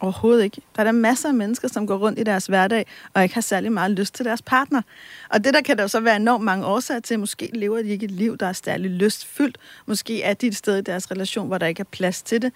Overhovedet 0.00 0.44
ikke. 0.44 0.60
Der 0.76 0.80
er 0.80 0.84
der 0.84 0.92
masser 0.92 1.28
af 1.28 1.34
mennesker, 1.34 1.68
som 1.68 1.86
går 1.86 1.96
rundt 1.96 2.18
i 2.18 2.22
deres 2.22 2.46
hverdag 2.46 2.86
og 3.14 3.22
ikke 3.22 3.34
har 3.34 3.40
særlig 3.40 3.72
meget 3.72 3.90
lyst 3.90 4.14
til 4.14 4.24
deres 4.24 4.42
partner. 4.42 4.82
Og 5.28 5.44
det 5.44 5.54
der 5.54 5.60
kan 5.60 5.76
der 5.76 5.82
jo 5.84 5.88
så 5.88 6.00
være 6.00 6.16
enormt 6.16 6.44
mange 6.44 6.66
årsager 6.66 7.00
til. 7.00 7.18
Måske 7.18 7.50
lever 7.52 7.82
de 7.82 7.88
ikke 7.88 8.04
et 8.04 8.10
liv, 8.10 8.36
der 8.36 8.46
er 8.46 8.52
særlig 8.52 8.90
lystfyldt. 8.90 9.58
Måske 9.86 10.22
er 10.22 10.34
de 10.34 10.46
et 10.46 10.56
sted 10.56 10.78
i 10.78 10.80
deres 10.82 11.10
relation, 11.10 11.46
hvor 11.46 11.58
der 11.58 11.66
ikke 11.66 11.80
er 11.80 11.84
plads 11.92 12.22
til 12.22 12.42
det. 12.42 12.52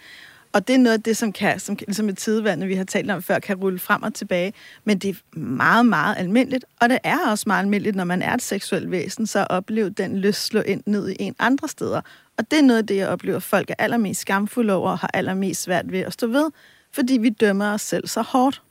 Og 0.53 0.69
det 0.69 0.75
er 0.75 0.79
noget 0.79 0.99
af 0.99 1.03
det, 1.03 1.17
som, 1.17 1.33
kan, 1.33 1.61
som 1.61 1.77
ligesom 1.87 2.09
et 2.09 2.19
tidevand, 2.19 2.65
vi 2.65 2.75
har 2.75 2.85
talt 2.85 3.11
om 3.11 3.23
før, 3.23 3.39
kan 3.39 3.57
rulle 3.57 3.79
frem 3.79 4.03
og 4.03 4.15
tilbage. 4.15 4.53
Men 4.85 4.99
det 4.99 5.11
er 5.11 5.39
meget, 5.39 5.87
meget 5.87 6.15
almindeligt. 6.19 6.65
Og 6.81 6.89
det 6.89 6.99
er 7.05 7.31
også 7.31 7.45
meget 7.47 7.63
almindeligt, 7.63 7.97
når 7.97 8.05
man 8.05 8.23
er 8.23 8.35
et 8.35 8.43
seksuelt 8.43 8.91
væsen, 8.91 9.27
så 9.27 9.47
oplever 9.51 9.89
den 9.89 10.19
lyst 10.19 10.45
slå 10.45 10.61
ind 10.61 10.83
ned 10.87 11.09
i 11.09 11.17
en 11.19 11.35
andre 11.39 11.69
steder. 11.69 12.01
Og 12.39 12.51
det 12.51 12.59
er 12.59 12.63
noget 12.63 12.79
af 12.79 12.87
det, 12.87 12.97
jeg 12.97 13.09
oplever, 13.09 13.39
folk 13.39 13.71
er 13.71 13.75
allermest 13.79 14.21
skamfulde 14.21 14.73
over 14.73 14.91
og 14.91 14.99
har 14.99 15.11
allermest 15.15 15.63
svært 15.63 15.93
ved 15.93 16.01
at 16.01 16.13
stå 16.13 16.27
ved 16.27 16.51
fordi 16.95 17.19
vi 17.19 17.29
dømmer 17.29 17.73
os 17.73 17.83
selv 17.83 18.07
så 18.07 18.23
hårdt. 18.23 18.63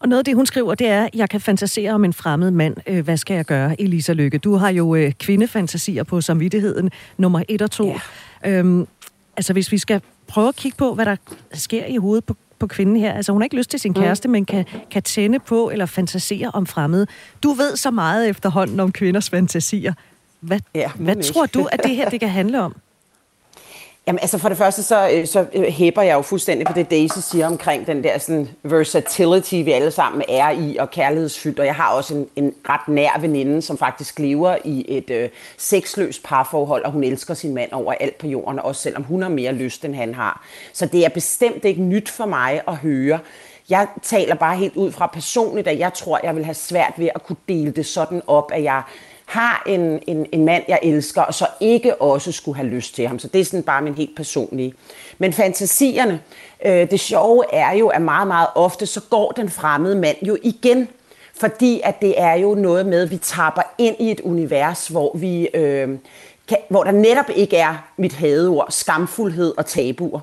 Og 0.00 0.08
noget 0.08 0.18
af 0.18 0.24
det, 0.24 0.34
hun 0.34 0.46
skriver, 0.46 0.74
det 0.74 0.88
er, 0.88 1.08
jeg 1.14 1.30
kan 1.30 1.40
fantasere 1.40 1.92
om 1.92 2.04
en 2.04 2.12
fremmed 2.12 2.50
mand. 2.50 2.76
Øh, 2.86 3.04
hvad 3.04 3.16
skal 3.16 3.34
jeg 3.34 3.44
gøre, 3.44 3.80
Elisa 3.80 4.12
Lykke? 4.12 4.38
Du 4.38 4.54
har 4.54 4.70
jo 4.70 4.94
øh, 4.94 5.12
kvindefantasier 5.12 6.02
på 6.02 6.20
samvittigheden, 6.20 6.90
nummer 7.16 7.42
et 7.48 7.62
og 7.62 7.70
to. 7.70 7.86
Ja. 8.44 8.58
Øhm, 8.58 8.86
altså, 9.36 9.52
hvis 9.52 9.72
vi 9.72 9.78
skal 9.78 10.00
prøve 10.26 10.48
at 10.48 10.56
kigge 10.56 10.76
på, 10.76 10.94
hvad 10.94 11.04
der 11.04 11.16
sker 11.52 11.86
i 11.86 11.96
hovedet 11.96 12.24
på, 12.24 12.36
på 12.58 12.66
kvinden 12.66 12.96
her. 12.96 13.12
Altså, 13.12 13.32
hun 13.32 13.40
har 13.40 13.44
ikke 13.44 13.56
lyst 13.56 13.70
til 13.70 13.80
sin 13.80 13.92
mm. 13.96 14.02
kæreste, 14.02 14.28
men 14.28 14.44
kan, 14.44 14.64
kan 14.90 15.02
tænde 15.02 15.38
på 15.38 15.70
eller 15.70 15.86
fantasere 15.86 16.50
om 16.54 16.66
fremmede. 16.66 17.06
Du 17.42 17.52
ved 17.52 17.76
så 17.76 17.90
meget 17.90 18.28
efterhånden 18.28 18.80
om 18.80 18.92
kvinders 18.92 19.30
fantasier. 19.30 19.94
Hvad, 20.40 20.60
ja, 20.74 20.90
hvad 20.96 21.22
tror 21.22 21.46
du, 21.46 21.68
at 21.72 21.80
det 21.84 21.96
her 21.96 22.10
det 22.10 22.20
kan 22.20 22.28
handle 22.28 22.62
om? 22.62 22.76
Jamen 24.08 24.18
altså 24.18 24.38
for 24.38 24.48
det 24.48 24.58
første, 24.58 24.82
så, 24.82 25.10
øh, 25.10 25.26
så 25.26 25.46
øh, 25.54 25.62
hæber 25.62 26.02
jeg 26.02 26.14
jo 26.14 26.22
fuldstændig 26.22 26.66
på 26.66 26.72
det, 26.72 26.90
Daisy 26.90 27.18
siger 27.18 27.46
omkring 27.46 27.86
den 27.86 28.04
der 28.04 28.18
sådan 28.18 28.48
versatility, 28.62 29.54
vi 29.54 29.72
alle 29.72 29.90
sammen 29.90 30.22
er 30.28 30.50
i, 30.50 30.76
og 30.76 30.90
kærlighedsfyldt. 30.90 31.60
Og 31.60 31.66
jeg 31.66 31.74
har 31.74 31.92
også 31.92 32.14
en, 32.14 32.28
en 32.36 32.54
ret 32.68 32.88
nær 32.88 33.18
veninde, 33.20 33.62
som 33.62 33.78
faktisk 33.78 34.18
lever 34.18 34.56
i 34.64 34.84
et 34.88 35.10
øh, 35.10 35.28
sexløst 35.56 36.22
parforhold, 36.22 36.84
og 36.84 36.92
hun 36.92 37.04
elsker 37.04 37.34
sin 37.34 37.54
mand 37.54 37.72
over 37.72 37.92
alt 38.00 38.18
på 38.18 38.26
jorden, 38.26 38.58
også 38.58 38.82
selvom 38.82 39.02
hun 39.02 39.22
har 39.22 39.28
mere 39.28 39.52
lyst, 39.52 39.84
end 39.84 39.94
han 39.94 40.14
har. 40.14 40.46
Så 40.72 40.86
det 40.86 41.04
er 41.04 41.08
bestemt 41.08 41.64
ikke 41.64 41.82
nyt 41.82 42.08
for 42.08 42.26
mig 42.26 42.60
at 42.68 42.76
høre. 42.76 43.18
Jeg 43.70 43.86
taler 44.02 44.34
bare 44.34 44.56
helt 44.56 44.76
ud 44.76 44.92
fra 44.92 45.06
personligt, 45.06 45.68
at 45.68 45.78
jeg 45.78 45.92
tror, 45.94 46.20
jeg 46.22 46.36
vil 46.36 46.44
have 46.44 46.54
svært 46.54 46.92
ved 46.96 47.08
at 47.14 47.22
kunne 47.22 47.36
dele 47.48 47.70
det 47.70 47.86
sådan 47.86 48.22
op, 48.26 48.52
at 48.54 48.62
jeg 48.62 48.82
har 49.28 49.62
en, 49.66 50.02
en, 50.06 50.26
en 50.32 50.44
mand, 50.44 50.64
jeg 50.68 50.78
elsker, 50.82 51.22
og 51.22 51.34
så 51.34 51.46
ikke 51.60 52.02
også 52.02 52.32
skulle 52.32 52.56
have 52.56 52.68
lyst 52.68 52.94
til 52.94 53.08
ham. 53.08 53.18
Så 53.18 53.28
det 53.28 53.40
er 53.40 53.44
sådan 53.44 53.62
bare 53.62 53.82
min 53.82 53.94
helt 53.94 54.16
personlige. 54.16 54.74
Men 55.18 55.32
fantasierne, 55.32 56.20
øh, 56.64 56.90
det 56.90 57.00
sjove 57.00 57.44
er 57.52 57.72
jo, 57.72 57.88
at 57.88 58.02
meget, 58.02 58.26
meget 58.28 58.48
ofte, 58.54 58.86
så 58.86 59.00
går 59.10 59.32
den 59.32 59.50
fremmede 59.50 59.96
mand 59.96 60.16
jo 60.22 60.36
igen. 60.42 60.88
Fordi 61.34 61.80
at 61.84 62.00
det 62.00 62.20
er 62.20 62.34
jo 62.34 62.54
noget 62.54 62.86
med, 62.86 63.02
at 63.02 63.10
vi 63.10 63.16
tapper 63.16 63.62
ind 63.78 63.96
i 63.98 64.10
et 64.10 64.20
univers, 64.20 64.88
hvor 64.88 65.16
vi... 65.16 65.48
Øh, 65.54 65.98
kan, 66.48 66.58
hvor 66.68 66.84
der 66.84 66.90
netop 66.90 67.30
ikke 67.34 67.56
er 67.56 67.88
mit 67.96 68.12
hadeord, 68.12 68.66
skamfuldhed 68.70 69.54
og 69.56 69.66
tabuer. 69.66 70.20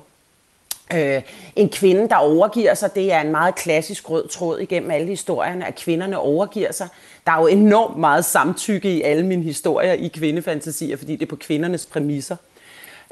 Øh, 0.94 1.22
en 1.56 1.68
kvinde, 1.68 2.08
der 2.08 2.16
overgiver 2.16 2.74
sig, 2.74 2.94
det 2.94 3.12
er 3.12 3.20
en 3.20 3.30
meget 3.30 3.54
klassisk 3.54 4.10
rød 4.10 4.28
tråd 4.28 4.58
igennem 4.58 4.90
alle 4.90 5.06
historierne, 5.06 5.66
at 5.66 5.74
kvinderne 5.74 6.18
overgiver 6.18 6.72
sig. 6.72 6.88
Der 7.26 7.32
er 7.32 7.40
jo 7.40 7.46
enormt 7.46 7.98
meget 7.98 8.24
samtykke 8.24 8.90
i 8.90 9.02
alle 9.02 9.26
mine 9.26 9.42
historier 9.42 9.92
i 9.92 10.08
kvindefantasier, 10.08 10.96
fordi 10.96 11.12
det 11.16 11.22
er 11.22 11.30
på 11.30 11.36
kvindernes 11.36 11.86
præmisser. 11.86 12.36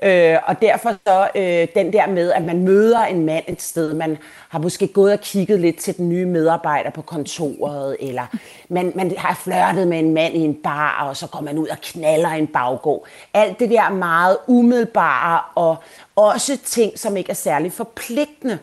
Øh, 0.02 0.36
og 0.46 0.62
derfor 0.62 0.96
så 1.06 1.28
øh, 1.34 1.68
den 1.74 1.92
der 1.92 2.06
med, 2.06 2.32
at 2.32 2.44
man 2.44 2.62
møder 2.62 3.04
en 3.04 3.26
mand 3.26 3.44
et 3.48 3.62
sted, 3.62 3.94
man 3.94 4.18
har 4.48 4.58
måske 4.58 4.88
gået 4.88 5.12
og 5.12 5.20
kigget 5.20 5.60
lidt 5.60 5.78
til 5.78 5.96
den 5.96 6.08
nye 6.08 6.26
medarbejder 6.26 6.90
på 6.90 7.02
kontoret, 7.02 7.96
eller 8.00 8.26
man, 8.68 8.92
man 8.94 9.16
har 9.16 9.34
flørtet 9.34 9.88
med 9.88 9.98
en 9.98 10.14
mand 10.14 10.34
i 10.34 10.38
en 10.38 10.54
bar, 10.54 11.06
og 11.08 11.16
så 11.16 11.26
går 11.26 11.40
man 11.40 11.58
ud 11.58 11.68
og 11.68 11.76
knaller 11.82 12.28
en 12.28 12.46
baggård. 12.46 13.06
Alt 13.34 13.58
det 13.58 13.70
der 13.70 13.90
meget 13.90 14.36
umiddelbare, 14.46 15.40
og 15.54 15.76
også 16.16 16.58
ting, 16.64 16.98
som 16.98 17.16
ikke 17.16 17.30
er 17.30 17.34
særlig 17.34 17.72
forpligtende. 17.72 18.58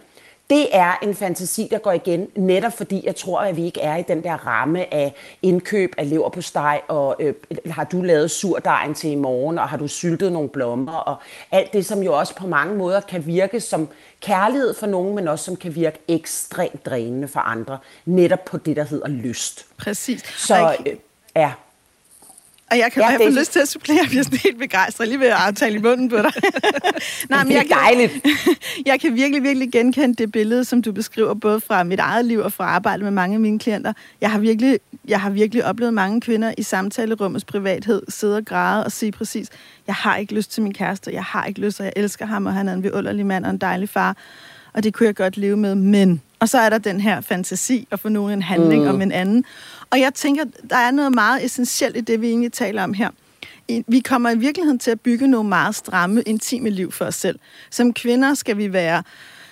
Det 0.52 0.76
er 0.76 0.94
en 1.04 1.16
fantasi, 1.16 1.68
der 1.72 1.78
går 1.78 1.92
igen, 1.92 2.28
netop 2.36 2.74
fordi 2.74 3.02
jeg 3.06 3.16
tror, 3.16 3.40
at 3.40 3.58
vi 3.58 3.66
ikke 3.66 3.82
er 3.82 3.96
i 3.96 4.04
den 4.08 4.24
der 4.24 4.48
ramme 4.48 4.94
af 4.94 5.14
indkøb 5.42 5.94
af 5.98 6.10
lever 6.10 6.30
på 6.30 6.42
steg, 6.42 6.82
og 6.88 7.16
øh, 7.20 7.34
har 7.66 7.84
du 7.84 8.02
lavet 8.02 8.32
surdejen 8.32 8.94
til 8.94 9.12
i 9.12 9.16
morgen, 9.16 9.60
og 9.60 9.70
har 9.70 9.78
du 9.78 9.88
syltet 9.88 10.32
nogle 10.32 10.50
blommer, 10.50 10.94
og 10.94 11.16
alt 11.52 11.74
det, 11.74 11.86
som 11.86 12.04
jo 12.04 12.18
også 12.20 12.36
på 12.36 12.48
mange 12.48 12.76
måder 12.76 13.02
kan 13.02 13.26
virke 13.26 13.60
som 13.60 13.90
kærlighed 14.22 14.74
for 14.74 14.88
nogen, 14.88 15.16
men 15.16 15.28
også 15.28 15.46
som 15.46 15.56
kan 15.56 15.76
virke 15.76 16.00
ekstremt 16.08 16.86
drænende 16.86 17.28
for 17.28 17.40
andre, 17.40 17.78
netop 18.06 18.46
på 18.46 18.58
det, 18.58 18.76
der 18.76 18.84
hedder 18.84 19.08
lyst. 19.08 19.66
Præcis. 19.78 20.24
Så 20.38 20.76
øh, 20.86 20.96
ja. 21.36 21.52
Og 22.72 22.78
jeg 22.78 22.92
kan 22.92 23.02
ja, 23.02 23.10
have 23.10 23.40
lyst 23.40 23.52
til 23.52 23.60
at 23.60 23.68
supplere, 23.68 23.98
jeg 24.02 24.10
bliver 24.10 24.24
sådan 24.24 24.40
helt 24.40 24.60
begejstret 24.60 25.08
lige 25.08 25.20
ved 25.20 25.28
at 25.28 25.34
aftale 25.34 25.76
i 25.76 25.82
munden 25.82 26.10
på 26.10 26.18
dig. 26.18 26.32
Nej, 27.30 27.44
men 27.44 27.54
jeg 27.54 27.68
kan, 27.68 27.78
dejligt. 27.78 28.26
jeg 28.86 29.00
kan 29.00 29.16
virkelig, 29.16 29.44
virkelig 29.44 29.72
genkende 29.72 30.16
det 30.16 30.32
billede, 30.32 30.66
som 30.66 30.82
du 30.82 30.92
beskriver, 30.92 31.34
både 31.34 31.62
fra 31.62 31.84
mit 31.84 32.00
eget 32.00 32.26
liv 32.26 32.40
og 32.40 32.54
fra 32.54 32.64
arbejde 32.64 33.04
med 33.04 33.12
mange 33.12 33.34
af 33.34 33.40
mine 33.40 33.60
klienter. 33.60 33.94
Jeg 34.22 34.32
har 34.32 34.40
virkelig, 34.40 34.80
jeg 35.08 35.22
har 35.22 35.30
virkelig 35.30 35.66
oplevet 35.66 35.94
mange 35.94 36.22
kvinder 36.22 36.54
i 36.58 36.64
samtalerummets 36.64 37.46
privathed 37.46 38.02
sidde 38.10 38.38
og 38.38 38.46
græde 38.46 38.86
og 38.86 38.92
sige 38.92 39.12
præcis, 39.12 39.48
jeg 39.88 39.96
har 39.96 40.18
ikke 40.18 40.34
lyst 40.34 40.52
til 40.52 40.64
min 40.64 40.74
kæreste, 40.74 41.14
jeg 41.14 41.24
har 41.24 41.46
ikke 41.46 41.60
lyst, 41.60 41.80
og 41.80 41.86
jeg 41.86 41.94
elsker 41.96 42.26
ham, 42.26 42.46
og 42.46 42.54
han 42.54 42.70
er 42.70 42.74
en 42.74 42.84
vidunderlig 42.84 43.26
mand 43.26 43.46
og 43.46 43.52
en 43.52 43.58
dejlig 43.58 43.90
far. 43.90 44.18
Og 44.74 44.84
det 44.84 44.94
kunne 44.94 45.08
jeg 45.08 45.16
godt 45.16 45.38
leve 45.38 45.58
med, 45.58 45.76
men... 45.76 46.22
Og 46.42 46.50
så 46.50 46.58
er 46.58 46.70
der 46.70 46.78
den 46.78 47.02
her 47.02 47.22
fantasi 47.22 47.88
og 47.92 48.00
få 48.00 48.10
nogen 48.10 48.34
en 48.34 48.42
handling 48.42 48.84
mm. 48.84 48.90
om 48.90 49.02
en 49.02 49.12
anden. 49.12 49.46
Og 49.90 50.00
jeg 50.00 50.14
tænker, 50.14 50.44
der 50.70 50.78
er 50.78 50.92
noget 50.92 51.16
meget 51.16 51.46
essentielt 51.46 51.98
i 51.98 52.02
det, 52.02 52.22
vi 52.22 52.28
egentlig 52.28 52.54
taler 52.54 52.84
om 52.84 52.94
her. 52.94 53.10
Vi 53.88 54.00
kommer 54.00 54.30
i 54.30 54.38
virkeligheden 54.38 54.80
til 54.80 54.92
at 54.92 55.02
bygge 55.02 55.28
nogle 55.28 55.50
meget 55.50 55.76
stramme, 55.76 56.22
intime 56.22 56.70
liv 56.70 56.92
for 56.92 57.06
os 57.06 57.16
selv. 57.16 57.40
Som 57.70 57.94
kvinder 57.94 58.34
skal 58.34 58.58
vi 58.58 58.74
være 58.74 59.04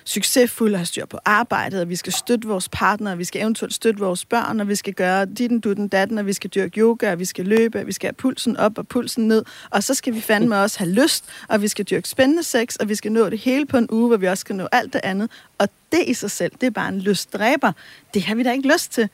succesfulde 0.10 0.75
og 0.75 0.80
har 0.80 0.86
styr 0.86 1.06
på 1.06 1.20
arbejdet, 1.25 1.82
og 1.82 1.89
vi 1.89 1.96
skal 1.96 2.13
støtte 2.13 2.48
vores 2.48 2.70
partner, 2.70 3.12
og 3.12 3.20
vi 3.20 3.24
skal 3.24 3.42
eventuelt 3.42 3.74
støtte 3.74 4.00
vores 4.00 4.25
børn, 4.25 4.60
og 4.60 4.68
vi 4.68 4.75
skal 4.75 4.94
gøre 4.94 5.25
ditten, 5.25 5.60
dutten, 5.60 5.88
datten, 5.88 6.18
og 6.18 6.25
vi 6.25 6.34
skal 6.34 6.50
dyrke 6.50 6.80
yoga, 6.80 7.12
og 7.12 7.20
vi 7.20 7.25
skal 7.25 7.46
løbe, 7.46 7.80
og 7.80 7.88
vi 7.88 7.92
skal 7.92 8.08
have 8.08 8.13
pulsen 8.13 8.58
op 8.58 8.78
og 8.78 8.88
pulsen 8.88 9.28
ned, 9.28 9.46
og 9.70 9.84
så 9.84 9.94
skal 9.94 10.13
vi 10.13 10.22
fandme 10.22 10.62
også 10.62 10.80
have 10.80 10.92
lyst, 10.92 11.25
og 11.48 11.62
vi 11.62 11.68
skal 11.68 11.86
dyrke 11.86 12.10
spændende 12.10 12.44
sex, 12.44 12.75
og 12.75 12.89
vi 12.89 12.96
skal 12.96 13.12
nå 13.12 13.30
det 13.30 13.39
hele 13.39 13.66
på 13.66 13.78
en 13.78 13.88
uge, 13.92 14.08
hvor 14.08 14.18
vi 14.18 14.28
også 14.28 14.42
skal 14.42 14.56
nå 14.56 14.68
alt 14.72 14.94
det 14.94 15.01
andet. 15.04 15.32
Og 15.58 15.70
det 15.92 16.04
i 16.08 16.13
sig 16.13 16.32
selv, 16.32 16.51
det 16.62 16.68
er 16.68 16.72
bare 16.72 16.89
en 16.89 17.00
lystdræber. 17.00 17.72
Det 18.13 18.24
har 18.24 18.36
vi 18.36 18.44
da 18.44 18.51
ikke 18.51 18.74
lyst 18.74 18.92
til. 18.92 19.10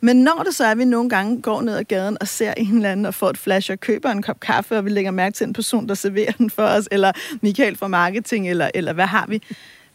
Men 0.00 0.16
når 0.16 0.42
det 0.46 0.54
så 0.54 0.64
er, 0.64 0.70
at 0.70 0.78
vi 0.78 0.84
nogle 0.84 1.10
gange 1.10 1.42
går 1.42 1.62
ned 1.62 1.76
ad 1.76 1.84
gaden 1.84 2.16
og 2.20 2.28
ser 2.28 2.54
en 2.56 2.76
eller 2.76 2.92
anden 2.92 3.06
og 3.06 3.14
får 3.14 3.30
et 3.30 3.38
flash 3.38 3.70
og 3.70 3.80
køber 3.80 4.10
en 4.10 4.22
kop 4.22 4.40
kaffe, 4.40 4.76
og 4.76 4.84
vi 4.84 4.90
lægger 4.90 5.10
mærke 5.10 5.34
til 5.34 5.46
en 5.46 5.52
person, 5.52 5.88
der 5.88 5.94
serverer 5.94 6.32
den 6.32 6.50
for 6.50 6.62
os, 6.62 6.88
eller 6.90 7.12
Michael 7.40 7.76
fra 7.76 7.88
marketing, 7.88 8.50
eller, 8.50 8.70
eller 8.74 8.92
hvad 8.92 9.06
har 9.06 9.26
vi, 9.28 9.42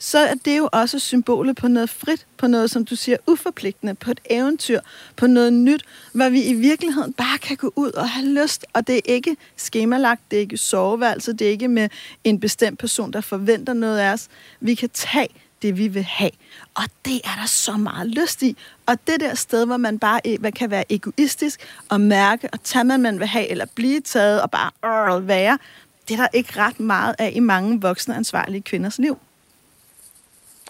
så 0.04 0.18
er 0.18 0.34
det 0.46 0.58
jo 0.58 0.70
også 0.72 1.00
symbolet 1.00 1.56
på 1.56 1.68
noget 1.68 1.90
frit, 1.90 2.26
på 2.38 2.48
noget, 2.48 2.72
som 2.72 2.86
du 2.86 2.96
siger, 2.96 3.18
uforpligtende, 3.28 3.96
på 3.96 4.12
et 4.12 4.20
eventyr, 4.30 4.80
på 5.16 5.28
noget 5.28 5.54
nyt, 5.54 5.86
hvor 6.14 6.30
vi 6.30 6.44
i 6.44 6.54
virkeligheden 6.54 7.14
bare 7.14 7.38
kan 7.38 7.58
gå 7.58 7.74
ud 7.76 7.92
og 7.92 8.10
have 8.10 8.28
lyst. 8.28 8.66
Og 8.74 8.88
det 8.88 8.96
er 8.96 9.02
ikke 9.06 9.38
skemalagt, 9.56 10.22
det 10.32 10.38
er 10.38 10.42
ikke 10.42 10.58
soveværelse, 10.58 11.34
det 11.34 11.48
er 11.48 11.52
ikke 11.52 11.68
med 11.68 11.90
en 12.24 12.40
bestemt 12.40 12.80
person, 12.80 13.14
der 13.14 13.22
forventer 13.22 13.74
noget 13.74 14.00
af 14.00 14.14
os. 14.14 14.28
Vi 14.60 14.76
kan 14.76 14.90
tage 14.94 15.28
det, 15.62 15.78
vi 15.78 15.88
vil 15.88 16.04
have. 16.04 16.32
Og 16.76 16.84
det 17.06 17.22
er 17.24 17.36
der 17.40 17.48
så 17.48 17.78
meget 17.78 18.08
lyst 18.08 18.42
i. 18.42 18.58
Og 18.86 19.08
det 19.08 19.20
der 19.20 19.36
sted, 19.36 19.66
hvor 19.66 19.78
man 19.78 20.00
bare 20.00 20.20
øh, 20.26 20.40
hvad 20.40 20.52
kan 20.52 20.72
være 20.72 20.92
egoistisk 20.92 21.60
og 21.90 22.02
mærke 22.02 22.50
og 22.54 22.64
tage, 22.64 22.86
hvad 22.86 22.98
man 22.98 23.20
vil 23.20 23.28
have, 23.28 23.48
eller 23.48 23.66
blive 23.76 24.02
taget 24.02 24.42
og 24.42 24.52
bare 24.52 25.18
øh, 25.18 25.28
være, 25.28 25.58
det 26.08 26.14
er 26.14 26.18
der 26.18 26.28
ikke 26.34 26.60
ret 26.60 26.80
meget 26.80 27.16
af 27.20 27.32
i 27.36 27.40
mange 27.40 27.82
voksne 27.82 28.16
ansvarlige 28.16 28.62
kvinders 28.62 29.00
liv. 29.00 29.18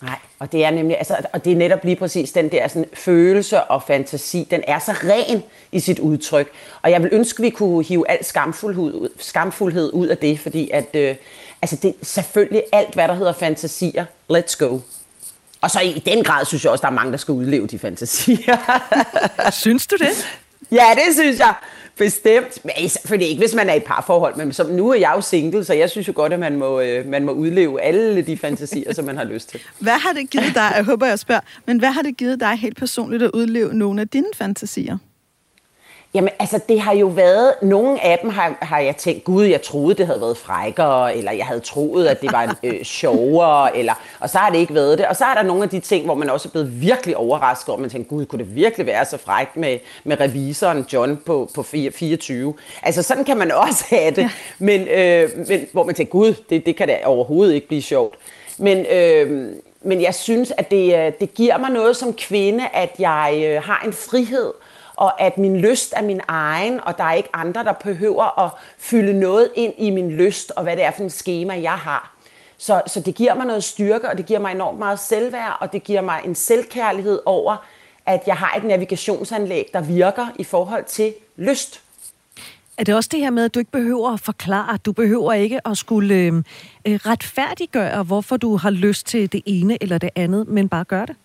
Nej, 0.03 0.19
og 0.39 0.51
det 0.51 0.65
er 0.65 0.71
nemlig, 0.71 0.97
altså, 0.97 1.17
og 1.33 1.45
det 1.45 1.53
er 1.53 1.57
netop 1.57 1.83
lige 1.83 1.95
præcis 1.95 2.31
den 2.31 2.51
der 2.51 2.67
sådan, 2.67 2.85
følelse 2.93 3.63
og 3.63 3.83
fantasi, 3.83 4.47
den 4.51 4.63
er 4.67 4.79
så 4.79 4.91
ren 4.91 5.43
i 5.71 5.79
sit 5.79 5.99
udtryk. 5.99 6.51
Og 6.81 6.91
jeg 6.91 7.03
vil 7.03 7.09
ønske, 7.13 7.39
at 7.39 7.43
vi 7.43 7.49
kunne 7.49 7.83
hive 7.83 8.09
al 8.09 8.25
skamfuldhed, 8.25 9.09
skamfuldhed 9.19 9.93
ud 9.93 10.07
af 10.07 10.17
det, 10.17 10.39
fordi 10.39 10.69
at, 10.73 10.89
øh, 10.93 11.15
altså 11.61 11.75
det 11.75 11.89
er 11.89 12.05
selvfølgelig 12.05 12.63
alt, 12.71 12.93
hvad 12.93 13.07
der 13.07 13.13
hedder 13.13 13.33
fantasier, 13.33 14.05
let's 14.31 14.57
go. 14.59 14.79
Og 15.61 15.71
så 15.71 15.79
i 15.79 16.03
den 16.05 16.23
grad 16.23 16.45
synes 16.45 16.63
jeg 16.63 16.71
også, 16.71 16.81
der 16.81 16.87
er 16.87 16.91
mange, 16.91 17.11
der 17.11 17.17
skal 17.17 17.31
udleve 17.31 17.67
de 17.67 17.79
fantasier. 17.79 18.57
synes 19.51 19.87
du 19.87 19.95
det? 19.95 20.27
Ja, 20.71 20.85
det 20.95 21.15
synes 21.15 21.39
jeg. 21.39 21.53
Bestemt. 21.97 22.65
Men 22.65 22.71
altså, 22.77 22.99
selvfølgelig 23.01 23.29
ikke, 23.29 23.39
hvis 23.39 23.55
man 23.55 23.69
er 23.69 23.73
i 23.73 23.79
parforhold. 23.79 24.35
Men 24.35 24.53
som 24.53 24.69
nu 24.69 24.89
er 24.89 24.95
jeg 24.95 25.13
jo 25.15 25.21
single, 25.21 25.63
så 25.63 25.73
jeg 25.73 25.89
synes 25.89 26.07
jo 26.07 26.13
godt, 26.15 26.33
at 26.33 26.39
man 26.39 26.55
må, 26.55 26.79
øh, 26.81 27.07
man 27.07 27.25
må 27.25 27.31
udleve 27.31 27.81
alle 27.81 28.21
de 28.21 28.37
fantasier, 28.37 28.93
som 28.93 29.05
man 29.05 29.17
har 29.17 29.23
lyst 29.23 29.49
til. 29.49 29.59
Hvad 29.79 29.93
har 29.93 30.13
det 30.13 30.29
givet 30.29 30.55
dig, 30.55 30.71
jeg 30.75 30.83
håber, 30.85 31.05
jeg 31.05 31.19
spørger, 31.19 31.41
men 31.65 31.79
hvad 31.79 31.91
har 31.91 32.01
det 32.01 32.17
givet 32.17 32.39
dig 32.39 32.55
helt 32.55 32.77
personligt 32.77 33.23
at 33.23 33.31
udleve 33.33 33.73
nogle 33.73 34.01
af 34.01 34.07
dine 34.07 34.27
fantasier? 34.35 34.97
Jamen, 36.15 36.29
altså, 36.39 36.59
det 36.69 36.79
har 36.79 36.93
jo 36.93 37.07
været... 37.07 37.53
Nogle 37.61 38.03
af 38.03 38.19
dem 38.21 38.29
har, 38.29 38.57
har 38.61 38.79
jeg 38.79 38.97
tænkt, 38.97 39.23
gud, 39.23 39.45
jeg 39.45 39.61
troede, 39.61 39.95
det 39.95 40.05
havde 40.05 40.21
været 40.21 40.37
frækkere, 40.37 41.17
eller 41.17 41.31
jeg 41.31 41.45
havde 41.45 41.59
troet, 41.59 42.07
at 42.07 42.21
det 42.21 42.31
var 42.31 42.55
øh, 42.63 42.83
sjovere, 42.83 43.77
eller, 43.77 43.93
og 44.19 44.29
så 44.29 44.37
har 44.37 44.49
det 44.49 44.57
ikke 44.57 44.73
været 44.73 44.97
det. 44.97 45.05
Og 45.05 45.15
så 45.15 45.25
er 45.25 45.33
der 45.33 45.43
nogle 45.43 45.63
af 45.63 45.69
de 45.69 45.79
ting, 45.79 46.05
hvor 46.05 46.15
man 46.15 46.29
også 46.29 46.47
er 46.47 46.51
blevet 46.51 46.81
virkelig 46.81 47.17
overrasket 47.17 47.69
over, 47.69 47.79
man 47.79 47.89
tænker, 47.89 48.09
gud, 48.09 48.25
kunne 48.25 48.43
det 48.43 48.55
virkelig 48.55 48.85
være 48.85 49.05
så 49.05 49.17
frækt 49.17 49.57
med, 49.57 49.79
med 50.03 50.19
revisoren 50.19 50.85
John 50.93 51.17
på, 51.25 51.49
på 51.55 51.63
24? 51.63 52.53
Altså, 52.83 53.03
sådan 53.03 53.23
kan 53.23 53.37
man 53.37 53.51
også 53.67 53.85
have 53.89 54.11
det, 54.11 54.21
ja. 54.21 54.29
men, 54.59 54.87
øh, 54.87 55.29
men 55.47 55.67
hvor 55.71 55.83
man 55.83 55.95
tænker, 55.95 56.11
gud, 56.11 56.33
det, 56.49 56.65
det 56.65 56.75
kan 56.75 56.87
da 56.87 56.97
overhovedet 57.05 57.53
ikke 57.53 57.67
blive 57.67 57.81
sjovt. 57.81 58.15
Men... 58.57 58.85
Øh, 58.85 59.47
men 59.85 60.01
jeg 60.01 60.15
synes, 60.15 60.53
at 60.57 60.71
det, 60.71 60.95
øh, 60.95 61.11
det 61.19 61.33
giver 61.33 61.57
mig 61.57 61.69
noget 61.69 61.95
som 61.95 62.13
kvinde, 62.13 62.63
at 62.73 62.95
jeg 62.99 63.43
øh, 63.45 63.63
har 63.63 63.83
en 63.85 63.93
frihed, 63.93 64.51
og 64.95 65.21
at 65.21 65.37
min 65.37 65.57
lyst 65.57 65.93
er 65.97 66.01
min 66.01 66.21
egen, 66.27 66.79
og 66.83 66.97
der 66.97 67.03
er 67.03 67.13
ikke 67.13 67.29
andre, 67.33 67.63
der 67.63 67.73
behøver 67.73 68.39
at 68.45 68.51
fylde 68.77 69.19
noget 69.19 69.49
ind 69.55 69.73
i 69.77 69.89
min 69.89 70.11
lyst, 70.11 70.51
og 70.55 70.63
hvad 70.63 70.75
det 70.75 70.83
er 70.83 70.91
for 70.91 71.03
en 71.03 71.09
schema, 71.09 71.61
jeg 71.61 71.71
har. 71.77 72.13
Så, 72.57 72.81
så 72.87 72.99
det 72.99 73.15
giver 73.15 73.33
mig 73.33 73.45
noget 73.45 73.63
styrke, 73.63 74.09
og 74.09 74.17
det 74.17 74.25
giver 74.25 74.39
mig 74.39 74.51
enormt 74.51 74.79
meget 74.79 74.99
selvværd, 74.99 75.57
og 75.59 75.73
det 75.73 75.83
giver 75.83 76.01
mig 76.01 76.21
en 76.25 76.35
selvkærlighed 76.35 77.19
over, 77.25 77.65
at 78.05 78.23
jeg 78.27 78.35
har 78.35 78.57
et 78.57 78.63
navigationsanlæg, 78.63 79.69
der 79.73 79.81
virker 79.81 80.27
i 80.39 80.43
forhold 80.43 80.85
til 80.85 81.13
lyst. 81.35 81.81
Er 82.77 82.83
det 82.83 82.95
også 82.95 83.09
det 83.11 83.19
her 83.19 83.29
med, 83.29 83.45
at 83.45 83.53
du 83.53 83.59
ikke 83.59 83.71
behøver 83.71 84.13
at 84.13 84.19
forklare, 84.19 84.77
du 84.77 84.91
behøver 84.91 85.33
ikke 85.33 85.67
at 85.67 85.77
skulle 85.77 86.15
øhm, 86.15 86.45
øh, 86.87 86.93
retfærdiggøre, 86.93 88.03
hvorfor 88.03 88.37
du 88.37 88.57
har 88.57 88.69
lyst 88.69 89.07
til 89.07 89.31
det 89.31 89.41
ene 89.45 89.77
eller 89.81 89.97
det 89.97 90.09
andet, 90.15 90.47
men 90.47 90.69
bare 90.69 90.83
gøre 90.83 91.05
det? 91.05 91.15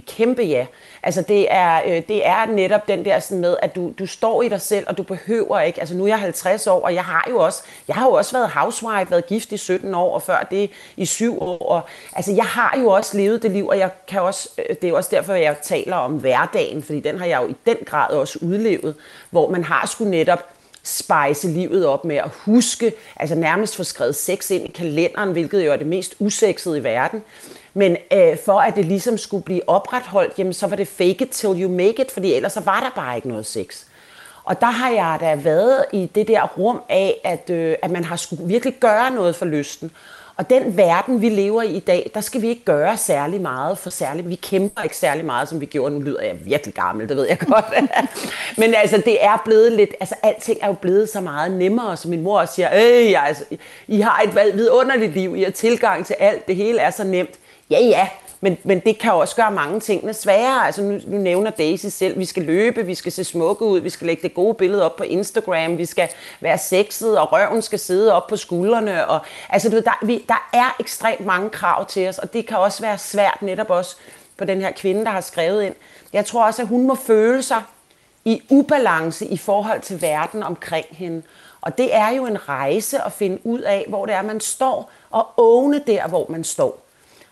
Kæmpe 0.00 0.42
ja. 0.42 0.66
Altså 1.02 1.22
det 1.22 1.46
er, 1.50 1.80
øh, 1.86 2.02
det 2.08 2.26
er 2.26 2.46
netop 2.46 2.88
den 2.88 3.04
der 3.04 3.18
sådan 3.18 3.40
med, 3.40 3.56
at 3.62 3.74
du, 3.74 3.92
du 3.98 4.06
står 4.06 4.42
i 4.42 4.48
dig 4.48 4.60
selv, 4.60 4.84
og 4.88 4.98
du 4.98 5.02
behøver 5.02 5.60
ikke, 5.60 5.80
altså 5.80 5.94
nu 5.94 6.04
er 6.04 6.08
jeg 6.08 6.18
50 6.18 6.66
år, 6.66 6.80
og 6.80 6.94
jeg 6.94 7.04
har 7.04 7.26
jo 7.30 7.38
også, 7.38 7.62
jeg 7.88 7.96
har 7.96 8.06
jo 8.06 8.12
også 8.12 8.32
været 8.32 8.50
housewife, 8.50 9.10
været 9.10 9.26
gift 9.26 9.52
i 9.52 9.56
17 9.56 9.94
år, 9.94 10.14
og 10.14 10.22
før 10.22 10.48
det 10.50 10.70
i 10.96 11.06
7 11.06 11.42
år, 11.42 11.58
og 11.58 11.82
altså 12.12 12.32
jeg 12.32 12.44
har 12.44 12.78
jo 12.80 12.88
også 12.88 13.16
levet 13.16 13.42
det 13.42 13.50
liv, 13.50 13.66
og 13.66 13.78
jeg 13.78 13.90
kan 14.08 14.20
også, 14.20 14.48
øh, 14.58 14.76
det 14.82 14.88
er 14.88 14.94
også 14.94 15.10
derfor, 15.12 15.34
jeg 15.34 15.56
taler 15.62 15.96
om 15.96 16.12
hverdagen, 16.12 16.82
fordi 16.82 17.00
den 17.00 17.18
har 17.18 17.26
jeg 17.26 17.42
jo 17.42 17.48
i 17.48 17.56
den 17.66 17.76
grad 17.86 18.10
også 18.10 18.38
udlevet, 18.42 18.94
hvor 19.30 19.50
man 19.50 19.64
har 19.64 19.86
sgu 19.86 20.04
netop 20.04 20.54
spejse 20.84 21.48
livet 21.48 21.86
op 21.86 22.04
med 22.04 22.16
at 22.16 22.30
huske, 22.32 22.92
altså 23.16 23.34
nærmest 23.34 23.76
få 23.76 23.84
skrevet 23.84 24.16
sex 24.16 24.50
ind 24.50 24.64
i 24.64 24.70
kalenderen, 24.70 25.32
hvilket 25.32 25.66
jo 25.66 25.72
er 25.72 25.76
det 25.76 25.86
mest 25.86 26.14
usexede 26.18 26.78
i 26.78 26.84
verden. 26.84 27.22
Men 27.74 27.96
øh, 28.12 28.36
for 28.44 28.60
at 28.60 28.76
det 28.76 28.84
ligesom 28.84 29.18
skulle 29.18 29.44
blive 29.44 29.68
opretholdt, 29.68 30.38
jamen, 30.38 30.52
så 30.52 30.66
var 30.66 30.76
det 30.76 30.88
fake 30.88 31.22
it 31.24 31.30
till 31.30 31.62
you 31.62 31.70
make 31.70 32.02
it, 32.02 32.10
fordi 32.10 32.34
ellers 32.34 32.52
så 32.52 32.60
var 32.60 32.80
der 32.80 33.00
bare 33.02 33.16
ikke 33.16 33.28
noget 33.28 33.46
sex. 33.46 33.84
Og 34.44 34.60
der 34.60 34.66
har 34.66 34.90
jeg 34.90 35.16
da 35.20 35.34
været 35.34 35.84
i 35.92 36.10
det 36.14 36.28
der 36.28 36.46
rum 36.58 36.80
af, 36.88 37.20
at, 37.24 37.50
øh, 37.50 37.76
at 37.82 37.90
man 37.90 38.04
har 38.04 38.16
skulle 38.16 38.46
virkelig 38.46 38.74
gøre 38.80 39.10
noget 39.10 39.36
for 39.36 39.44
lysten. 39.44 39.90
Og 40.36 40.50
den 40.50 40.76
verden, 40.76 41.20
vi 41.20 41.28
lever 41.28 41.62
i 41.62 41.68
i 41.68 41.80
dag, 41.80 42.10
der 42.14 42.20
skal 42.20 42.42
vi 42.42 42.48
ikke 42.48 42.64
gøre 42.64 42.96
særlig 42.96 43.40
meget 43.40 43.78
for 43.78 43.90
særligt. 43.90 44.28
Vi 44.28 44.34
kæmper 44.34 44.82
ikke 44.82 44.96
særlig 44.96 45.24
meget, 45.24 45.48
som 45.48 45.60
vi 45.60 45.66
gjorde. 45.66 45.94
Nu 45.94 46.00
lyder 46.00 46.22
jeg 46.22 46.36
virkelig 46.44 46.74
gammel, 46.74 47.08
det 47.08 47.16
ved 47.16 47.28
jeg 47.28 47.38
godt. 47.48 47.64
Men 48.58 48.74
altså, 48.74 49.02
det 49.04 49.24
er 49.24 49.42
blevet 49.44 49.72
lidt... 49.72 49.90
Altså, 50.00 50.14
alting 50.22 50.58
er 50.62 50.66
jo 50.66 50.72
blevet 50.72 51.08
så 51.08 51.20
meget 51.20 51.52
nemmere, 51.52 51.96
som 51.96 52.10
min 52.10 52.22
mor 52.22 52.44
siger. 52.44 52.68
Øh, 52.74 53.28
altså, 53.28 53.44
I 53.88 54.00
har 54.00 54.22
et 54.22 54.56
vidunderligt 54.56 55.12
liv. 55.12 55.36
I 55.36 55.42
har 55.42 55.50
tilgang 55.50 56.06
til 56.06 56.16
alt. 56.18 56.46
Det 56.46 56.56
hele 56.56 56.78
er 56.78 56.90
så 56.90 57.04
nemt. 57.04 57.38
Ja, 57.74 57.80
ja, 57.80 58.08
men, 58.40 58.58
men 58.64 58.80
det 58.80 58.98
kan 58.98 59.12
også 59.12 59.36
gøre 59.36 59.50
mange 59.50 59.80
tingene 59.80 60.14
sværere. 60.14 60.66
Altså 60.66 60.82
nu, 60.82 61.00
nu 61.06 61.18
nævner 61.18 61.50
Daisy 61.50 61.86
selv, 61.86 62.18
vi 62.18 62.24
skal 62.24 62.42
løbe, 62.42 62.86
vi 62.86 62.94
skal 62.94 63.12
se 63.12 63.24
smukke 63.24 63.64
ud, 63.64 63.80
vi 63.80 63.90
skal 63.90 64.06
lægge 64.06 64.22
det 64.22 64.34
gode 64.34 64.54
billede 64.54 64.84
op 64.84 64.96
på 64.96 65.04
Instagram, 65.04 65.78
vi 65.78 65.84
skal 65.84 66.08
være 66.40 66.58
sexet, 66.58 67.18
og 67.18 67.32
røven 67.32 67.62
skal 67.62 67.78
sidde 67.78 68.12
op 68.12 68.26
på 68.26 68.36
skuldrene. 68.36 69.06
Og, 69.06 69.20
altså 69.48 69.68
du 69.68 69.74
ved, 69.74 69.82
der, 69.82 69.98
vi, 70.02 70.24
der 70.28 70.48
er 70.52 70.76
ekstremt 70.80 71.26
mange 71.26 71.50
krav 71.50 71.86
til 71.86 72.08
os, 72.08 72.18
og 72.18 72.32
det 72.32 72.46
kan 72.46 72.56
også 72.56 72.82
være 72.82 72.98
svært 72.98 73.38
netop 73.42 73.70
også 73.70 73.96
på 74.36 74.44
den 74.44 74.60
her 74.60 74.70
kvinde, 74.70 75.04
der 75.04 75.10
har 75.10 75.20
skrevet 75.20 75.62
ind. 75.64 75.74
Jeg 76.12 76.26
tror 76.26 76.46
også, 76.46 76.62
at 76.62 76.68
hun 76.68 76.86
må 76.86 76.94
føle 76.94 77.42
sig 77.42 77.62
i 78.24 78.42
ubalance 78.50 79.26
i 79.26 79.36
forhold 79.36 79.80
til 79.80 80.02
verden 80.02 80.42
omkring 80.42 80.86
hende. 80.90 81.22
Og 81.60 81.78
det 81.78 81.94
er 81.94 82.10
jo 82.10 82.26
en 82.26 82.48
rejse 82.48 83.02
at 83.02 83.12
finde 83.12 83.46
ud 83.46 83.60
af, 83.60 83.84
hvor 83.88 84.06
det 84.06 84.14
er, 84.14 84.22
man 84.22 84.40
står, 84.40 84.90
og 85.10 85.26
åne 85.36 85.82
der, 85.86 86.08
hvor 86.08 86.26
man 86.28 86.44
står. 86.44 86.83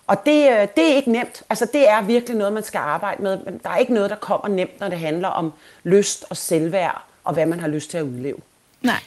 Og 0.07 0.17
det, 0.27 0.49
øh, 0.51 0.69
det 0.77 0.93
er 0.93 0.97
ikke 0.97 1.13
nemt. 1.13 1.43
Altså, 1.51 1.67
det 1.73 1.89
er 1.89 2.03
virkelig 2.03 2.37
noget, 2.37 2.53
man 2.53 2.63
skal 2.63 2.79
arbejde 2.79 3.23
med. 3.23 3.39
Men 3.45 3.61
der 3.63 3.71
er 3.71 3.77
ikke 3.77 3.95
noget, 3.95 4.11
der 4.11 4.17
kommer 4.17 4.49
nemt, 4.49 4.81
når 4.81 4.89
det 4.89 4.99
handler 4.99 5.29
om 5.29 5.53
lyst 5.85 6.25
og 6.31 6.37
selvværd, 6.37 7.05
og 7.25 7.35
hvad 7.35 7.47
man 7.47 7.61
har 7.61 7.69
lyst 7.69 7.91
til 7.91 7.99
at 7.99 8.03
udleve. 8.03 8.37
Nej. 8.83 9.01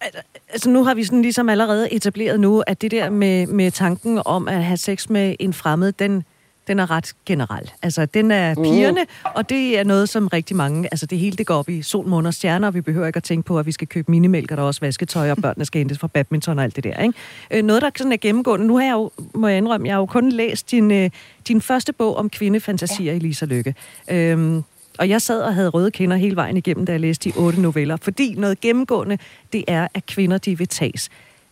Altså, 0.00 0.20
altså 0.48 0.70
nu 0.70 0.84
har 0.84 0.94
vi 0.94 1.04
sådan 1.04 1.22
ligesom 1.22 1.48
allerede 1.48 1.92
etableret 1.92 2.40
nu, 2.40 2.60
at 2.60 2.82
det 2.82 2.90
der 2.90 3.10
med, 3.10 3.46
med 3.46 3.70
tanken 3.70 4.22
om 4.24 4.48
at 4.48 4.64
have 4.64 4.76
sex 4.76 5.08
med 5.08 5.36
en 5.38 5.52
fremmed, 5.52 5.92
den, 5.92 6.24
den 6.66 6.78
er 6.78 6.90
ret 6.90 7.12
generel. 7.26 7.70
Altså, 7.82 8.06
den 8.06 8.30
er 8.30 8.54
mm. 8.54 8.62
pigerne, 8.62 9.00
mm. 9.00 9.30
og 9.34 9.48
det 9.48 9.78
er 9.78 9.84
noget, 9.84 10.08
som 10.08 10.28
rigtig 10.28 10.56
mange... 10.56 10.88
Altså, 10.92 11.06
det 11.06 11.18
hele 11.18 11.36
det 11.36 11.46
går 11.46 11.54
op 11.54 11.68
i 11.68 11.82
sol, 11.82 12.06
måneder 12.06 12.28
og 12.28 12.34
stjerner, 12.34 12.68
og 12.68 12.74
vi 12.74 12.80
behøver 12.80 13.06
ikke 13.06 13.16
at 13.16 13.22
tænke 13.22 13.46
på, 13.46 13.58
at 13.58 13.66
vi 13.66 13.72
skal 13.72 13.88
købe 13.88 14.10
minimælk, 14.10 14.50
og 14.50 14.56
der 14.56 14.62
er 14.62 14.66
også 14.66 14.80
vasketøj, 14.80 15.30
og 15.30 15.36
børnene 15.36 15.64
skal 15.64 15.78
hentes 15.78 15.98
fra 15.98 16.06
badminton 16.06 16.58
og 16.58 16.64
alt 16.64 16.76
det 16.76 16.84
der, 16.84 17.02
ikke? 17.02 17.14
Øh, 17.50 17.62
noget, 17.64 17.82
der 17.82 17.90
sådan 17.96 18.12
er 18.12 18.16
gennemgående... 18.16 18.66
Nu 18.66 18.76
har 18.76 18.84
jeg 18.84 18.92
jo, 18.92 19.10
må 19.34 19.48
jeg 19.48 19.56
indrømme, 19.56 19.86
jeg 19.86 19.94
har 19.94 20.00
jo 20.00 20.06
kun 20.06 20.32
læst 20.32 20.70
din, 20.70 20.90
øh, 20.90 21.10
din 21.48 21.60
første 21.60 21.92
bog 21.92 22.16
om 22.16 22.30
kvindefantasier, 22.30 23.12
ja. 23.12 23.18
Lisa 23.18 23.46
Lykke. 23.46 23.74
Øhm, 24.10 24.64
og 24.98 25.08
jeg 25.08 25.22
sad 25.22 25.42
og 25.42 25.54
havde 25.54 25.68
røde 25.68 25.90
kinder 25.90 26.16
hele 26.16 26.36
vejen 26.36 26.56
igennem, 26.56 26.86
da 26.86 26.92
jeg 26.92 27.00
læste 27.00 27.30
de 27.30 27.34
otte 27.36 27.60
noveller, 27.60 27.96
fordi 27.96 28.34
noget 28.34 28.60
gennemgående, 28.60 29.18
det 29.52 29.64
er, 29.68 29.88
at 29.94 30.06
kvinder, 30.06 30.38
de 30.38 30.58
vil 30.58 30.68
tages. 30.68 31.08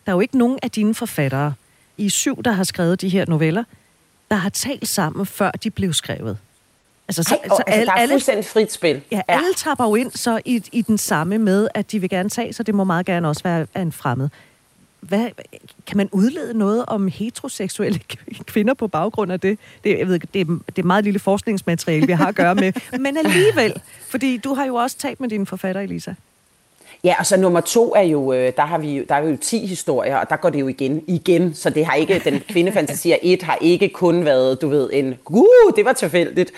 Der 0.07 0.13
er 0.13 0.17
jo 0.17 0.21
ikke 0.21 0.39
nogen 0.39 0.59
af 0.63 0.71
dine 0.71 0.95
forfattere, 0.95 1.55
i 1.99 2.09
syv, 2.09 2.43
der 2.43 2.53
har 2.53 2.65
skrevet 2.65 3.01
de 3.01 3.09
her 3.09 3.25
noveller, 3.29 3.65
der 4.31 4.37
har 4.37 4.49
talt 4.49 4.89
sammen, 4.89 5.27
før 5.27 5.51
de 5.51 5.71
blev 5.71 5.93
skrevet. 5.93 6.39
Altså, 7.09 7.23
så, 7.23 7.35
Ej, 7.35 7.49
så 7.49 7.55
altså, 7.55 7.63
alle, 7.67 7.87
der 7.87 7.93
er 7.93 8.09
fuldstændig 8.09 8.45
frit 8.45 8.73
spil. 8.73 9.03
Ja, 9.13 9.17
ja, 9.17 9.23
alle 9.29 9.55
tapper 9.57 9.85
jo 9.85 9.95
ind 9.95 10.11
så 10.11 10.41
i, 10.45 10.63
i 10.73 10.83
den 10.83 10.99
samme 10.99 11.39
med, 11.39 11.69
at 11.75 11.93
de 11.93 11.99
vil 11.99 12.11
gerne 12.11 12.29
tage, 12.29 12.53
så 12.53 12.63
det 12.63 12.75
må 12.75 12.85
meget 12.85 13.07
gerne 13.07 13.29
også 13.29 13.43
være 13.43 13.67
en 13.77 13.93
fremmed. 13.93 14.29
hvad, 15.01 15.29
kan 15.87 15.97
man 15.97 16.09
udlede 16.13 16.59
noget 16.59 16.85
om 16.87 17.09
heteroseksuelle 17.09 18.01
kvinder 18.53 18.75
på 18.75 18.89
baggrund 18.89 19.33
af 19.33 19.41
det? 19.41 19.59
det 19.85 19.99
jeg 19.99 20.09
ved, 20.09 20.21
det, 20.35 20.41
er, 20.41 20.59
det 20.67 20.79
er 20.79 20.87
meget 20.87 21.05
lille 21.05 21.19
forskningsmateriale, 21.19 22.07
vi 22.07 22.13
har 22.13 22.27
at 22.27 22.35
gøre 22.35 22.55
med. 22.55 22.73
Men 22.99 23.17
alligevel, 23.17 23.83
fordi 24.09 24.37
du 24.37 24.55
har 24.55 24.65
jo 24.65 24.75
også 24.75 24.97
talt 24.97 25.21
med 25.21 25.29
din 25.29 25.47
forfatter, 25.47 25.81
Elisa. 25.81 26.15
Ja, 27.05 27.15
og 27.19 27.27
så 27.27 27.37
nummer 27.37 27.61
to 27.61 27.95
er 27.95 28.03
jo, 28.03 28.33
øh, 28.33 28.53
der 28.57 28.63
har 28.63 28.79
vi 28.79 29.05
der 29.09 29.15
er 29.15 29.29
jo 29.29 29.37
10 29.37 29.67
historier, 29.67 30.17
og 30.17 30.31
der 30.31 30.37
går 30.37 30.51
det 30.51 30.61
jo 30.61 30.69
igen, 30.69 31.05
igen, 31.07 31.55
så 31.55 31.71
det 31.71 31.87
har 31.87 31.95
ikke, 31.95 32.19
den 32.25 32.43
kvindefantasi 32.49 33.15
et 33.23 33.43
har 33.43 33.59
ikke 33.61 33.89
kun 33.89 34.25
været, 34.25 34.63
du 34.63 34.69
ved, 34.69 34.91
en, 34.93 35.19
uh, 35.31 35.73
det 35.77 35.85
var 35.85 35.93
tilfældigt. 35.93 36.51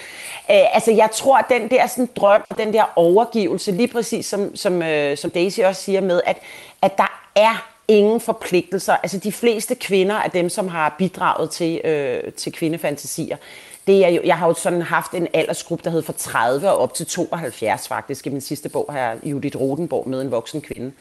Uh, 0.49 0.75
altså, 0.75 0.93
jeg 0.93 1.09
tror, 1.13 1.39
at 1.39 1.45
den 1.49 1.71
der 1.71 1.87
sådan, 1.87 2.09
drøm, 2.17 2.43
den 2.59 2.73
der 2.73 2.93
overgivelse, 2.97 3.73
lige 3.73 3.89
præcis 3.89 4.27
som, 4.27 4.57
som, 4.57 4.75
uh, 4.77 5.17
som 5.17 5.31
Daisy 5.31 5.61
også 5.61 5.83
siger 5.83 6.01
med, 6.01 6.21
at, 6.27 6.37
at 6.83 6.99
der 6.99 7.23
er 7.35 7.69
ingen 7.89 8.21
forpligtelser. 8.21 8.97
Altså, 9.03 9.19
de 9.19 9.33
fleste 9.33 9.75
kvinder 9.75 10.15
er 10.15 10.29
dem, 10.29 10.49
som 10.49 10.69
har 10.69 10.95
bidraget 10.99 11.51
til, 11.51 11.81
uh, 11.85 12.33
til 12.33 12.53
kvindefantasier 12.53 13.37
det 13.87 14.05
er 14.05 14.09
jo, 14.09 14.21
jeg 14.25 14.39
har 14.39 14.47
jo 14.47 14.55
sådan 14.55 14.83
haft 14.83 15.13
en 15.13 15.29
aldersgruppe, 15.33 15.85
der 15.85 15.91
hed 15.91 16.03
fra 16.03 16.13
30 16.17 16.71
og 16.71 16.79
op 16.79 16.95
til 16.95 17.07
72 17.07 17.89
faktisk. 17.89 18.27
I 18.27 18.31
min 18.31 18.41
sidste 18.41 18.69
bog 18.69 18.89
har 18.91 18.99
jeg 18.99 19.17
Judith 19.25 19.61
Rodenborg 19.61 20.09
med 20.09 20.23
en 20.23 20.31
voksen 20.31 20.61
kvinde. 20.61 20.93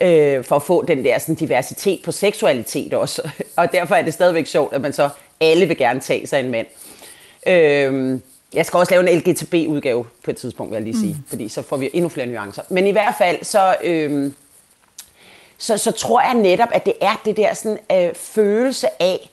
Øh, 0.00 0.44
for 0.44 0.56
at 0.56 0.62
få 0.62 0.84
den 0.84 1.04
der 1.04 1.18
sådan, 1.18 1.34
diversitet 1.34 2.00
på 2.04 2.12
seksualitet 2.12 2.94
også. 2.94 3.30
og 3.56 3.72
derfor 3.72 3.94
er 3.94 4.02
det 4.02 4.14
stadigvæk 4.14 4.46
sjovt, 4.46 4.72
at 4.72 4.80
man 4.80 4.92
så 4.92 5.08
alle 5.40 5.66
vil 5.66 5.76
gerne 5.76 6.00
tage 6.00 6.26
sig 6.26 6.40
en 6.40 6.50
mand. 6.50 6.66
Øh, 7.46 8.20
jeg 8.54 8.66
skal 8.66 8.78
også 8.78 8.94
lave 8.94 9.10
en 9.10 9.18
LGTB-udgave 9.18 10.04
på 10.24 10.30
et 10.30 10.36
tidspunkt, 10.36 10.70
vil 10.70 10.76
jeg 10.76 10.84
lige 10.84 11.00
sige, 11.00 11.14
mm. 11.14 11.24
fordi 11.28 11.48
så 11.48 11.62
får 11.62 11.76
vi 11.76 11.90
endnu 11.92 12.08
flere 12.08 12.26
nuancer. 12.26 12.62
Men 12.68 12.86
i 12.86 12.90
hvert 12.90 13.14
fald, 13.18 13.44
så, 13.44 13.76
øh, 13.84 14.32
så, 15.58 15.78
så 15.78 15.90
tror 15.90 16.20
jeg 16.20 16.34
netop, 16.34 16.68
at 16.72 16.86
det 16.86 16.94
er 17.00 17.20
det 17.24 17.36
der 17.36 17.54
sådan, 17.54 17.78
øh, 17.92 18.14
følelse 18.14 19.02
af, 19.02 19.30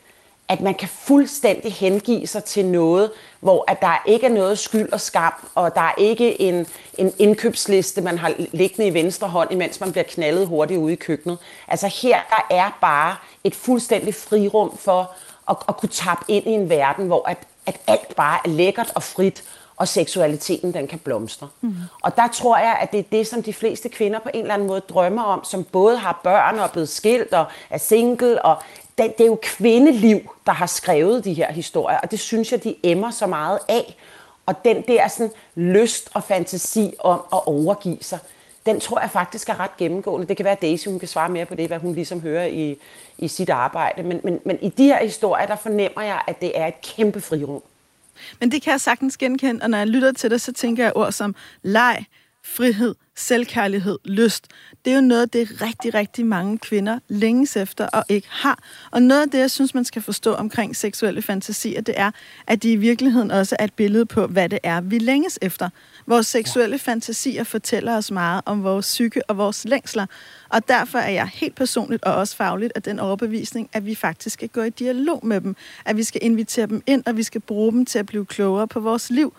at 0.53 0.62
man 0.62 0.75
kan 0.75 0.89
fuldstændig 0.89 1.74
hengive 1.74 2.27
sig 2.27 2.43
til 2.43 2.65
noget, 2.65 3.12
hvor 3.39 3.63
at 3.67 3.81
der 3.81 4.03
ikke 4.05 4.25
er 4.25 4.29
noget 4.29 4.60
skyld 4.60 4.91
og 4.91 5.01
skam, 5.01 5.33
og 5.55 5.75
der 5.75 5.81
er 5.81 5.93
ikke 5.98 6.41
en, 6.41 6.67
en 6.98 7.13
indkøbsliste, 7.19 8.01
man 8.01 8.17
har 8.17 8.33
liggende 8.38 8.88
i 8.88 8.93
venstre 8.93 9.27
hånd, 9.27 9.51
imens 9.51 9.79
man 9.79 9.91
bliver 9.91 10.03
knaldet 10.03 10.48
hurtigt 10.48 10.79
ude 10.79 10.93
i 10.93 10.95
køkkenet. 10.95 11.38
Altså 11.67 11.88
her 12.01 12.17
der 12.29 12.55
er 12.55 12.77
bare 12.81 13.15
et 13.43 13.55
fuldstændig 13.55 14.15
frirum 14.15 14.77
for 14.77 15.12
at, 15.50 15.55
at 15.67 15.77
kunne 15.77 15.89
tappe 15.89 16.25
ind 16.27 16.48
i 16.48 16.51
en 16.51 16.69
verden, 16.69 17.07
hvor 17.07 17.29
at, 17.29 17.38
at 17.65 17.79
alt 17.88 18.15
bare 18.15 18.39
er 18.45 18.50
lækkert 18.50 18.91
og 18.95 19.03
frit, 19.03 19.43
og 19.77 19.88
seksualiteten 19.88 20.74
den 20.74 20.88
kan 20.88 21.00
blomstre. 21.00 21.48
Mm. 21.62 21.75
Og 22.01 22.15
der 22.15 22.27
tror 22.27 22.57
jeg, 22.57 22.77
at 22.81 22.91
det 22.91 23.00
er 23.00 23.03
det, 23.12 23.27
som 23.27 23.43
de 23.43 23.53
fleste 23.53 23.89
kvinder 23.89 24.19
på 24.19 24.29
en 24.33 24.41
eller 24.41 24.53
anden 24.53 24.67
måde 24.67 24.79
drømmer 24.79 25.24
om, 25.24 25.43
som 25.43 25.63
både 25.63 25.98
har 25.98 26.19
børn 26.24 26.60
og 26.60 26.63
er 26.65 26.69
blevet 26.69 26.89
skilt 26.89 27.33
og 27.33 27.45
er 27.69 27.77
single, 27.77 28.45
og 28.45 28.57
det, 28.98 29.18
det 29.18 29.24
er 29.24 29.28
jo 29.28 29.40
kvindeliv, 29.44 30.20
der 30.46 30.52
har 30.52 30.66
skrevet 30.66 31.26
de 31.26 31.34
her 31.34 31.52
historier, 31.52 31.98
og 31.98 32.12
det 32.12 32.20
synes 32.20 32.52
jeg, 32.52 32.64
de 32.64 32.76
emmer 32.84 33.12
så 33.12 33.28
meget 33.28 33.60
af. 33.70 33.96
Og 34.46 34.66
den 34.66 34.82
der 34.88 35.08
sådan, 35.08 35.32
lyst 35.56 36.10
og 36.14 36.24
fantasi 36.24 36.94
om 37.00 37.22
at 37.34 37.48
overgive 37.48 37.98
sig, 38.02 38.20
den 38.66 38.80
tror 38.80 39.00
jeg 39.00 39.10
faktisk 39.12 39.50
er 39.50 39.60
ret 39.60 39.78
gennemgående. 39.78 40.28
Det 40.28 40.38
kan 40.38 40.44
være, 40.44 40.54
at 40.54 40.62
Daisy 40.62 40.88
hun 40.88 41.00
kan 41.00 41.08
svare 41.08 41.30
mere 41.30 41.46
på 41.46 41.56
det, 41.56 41.68
hvad 41.68 41.80
hun 41.80 41.96
ligesom 41.96 42.22
hører 42.22 42.46
i, 42.46 42.78
i 43.18 43.28
sit 43.28 43.50
arbejde. 43.50 44.04
Men, 44.04 44.20
men, 44.24 44.40
men 44.46 44.58
i 44.62 44.70
de 44.70 44.84
her 44.84 45.04
historier, 45.04 45.46
der 45.46 45.56
fornemmer 45.56 46.02
jeg, 46.02 46.22
at 46.28 46.42
det 46.42 46.60
er 46.60 46.68
et 46.68 46.82
kæmpe 46.82 47.22
frirum. 47.22 47.64
Men 48.40 48.52
det 48.52 48.62
kan 48.62 48.72
jeg 48.72 48.82
sagtens 48.82 49.18
genkende, 49.18 49.64
og 49.64 49.70
når 49.70 49.78
jeg 49.78 49.88
lytter 49.88 50.12
til 50.12 50.32
det, 50.32 50.42
så 50.42 50.54
tænker 50.54 50.84
jeg 50.84 50.92
ord 50.96 51.12
som 51.12 51.36
leg, 51.62 52.06
frihed, 52.46 52.96
selvkærlighed, 53.16 54.00
lyst. 54.06 54.48
Det 54.86 54.92
er 54.92 54.96
jo 54.96 55.02
noget, 55.02 55.34
det 55.34 55.62
rigtig, 55.62 55.94
rigtig 55.94 56.26
mange 56.26 56.58
kvinder 56.58 57.00
længes 57.08 57.58
efter 57.58 57.88
og 57.88 58.06
ikke 58.10 58.28
har. 58.30 58.60
Og 58.92 59.02
noget 59.02 59.22
af 59.22 59.30
det, 59.30 59.38
jeg 59.38 59.52
synes, 59.52 59.74
man 59.74 59.86
skal 59.86 60.02
forstå 60.02 60.34
omkring 60.34 60.76
seksuelle 60.76 61.22
fantasier, 61.22 61.82
det 61.82 61.96
er, 61.98 62.12
at 62.48 62.64
de 62.64 62.72
i 62.72 62.76
virkeligheden 62.76 63.32
også 63.32 63.56
er 63.60 63.64
et 63.64 63.74
billede 63.74 64.06
på, 64.06 64.28
hvad 64.28 64.50
det 64.50 64.60
er, 64.64 64.82
vi 64.82 65.00
længes 65.00 65.40
efter. 65.42 65.70
Vores 66.08 66.28
seksuelle 66.28 66.80
fantasier 66.80 67.44
fortæller 67.44 67.98
os 67.98 68.12
meget 68.12 68.42
om 68.46 68.64
vores 68.64 68.86
psyke 68.86 69.30
og 69.30 69.38
vores 69.38 69.66
længsler. 69.66 70.06
Og 70.50 70.68
derfor 70.68 70.98
er 70.98 71.10
jeg 71.10 71.27
helt 71.27 71.56
personligt 71.56 72.03
og 72.03 72.16
også 72.16 72.36
fagligt 72.36 72.72
af 72.75 72.84
den 72.84 73.00
overbevisning, 73.00 73.70
at 73.74 73.86
vi 73.86 73.96
faktisk 73.96 74.34
skal 74.34 74.50
gå 74.50 74.62
i 74.62 74.70
dialog 74.70 75.25
med 75.25 75.42
dem. 75.42 75.56
At 75.86 75.98
vi 75.98 76.03
skal 76.03 76.22
invitere 76.24 76.68
dem 76.68 76.84
ind, 76.88 77.03
og 77.06 77.18
vi 77.18 77.24
skal 77.24 77.42
bruge 77.42 77.72
dem 77.72 77.86
til 77.86 78.00
at 78.00 78.06
blive 78.06 78.25
klogere 78.25 78.68
på 78.68 78.79
vores 78.79 79.10
liv. 79.10 79.34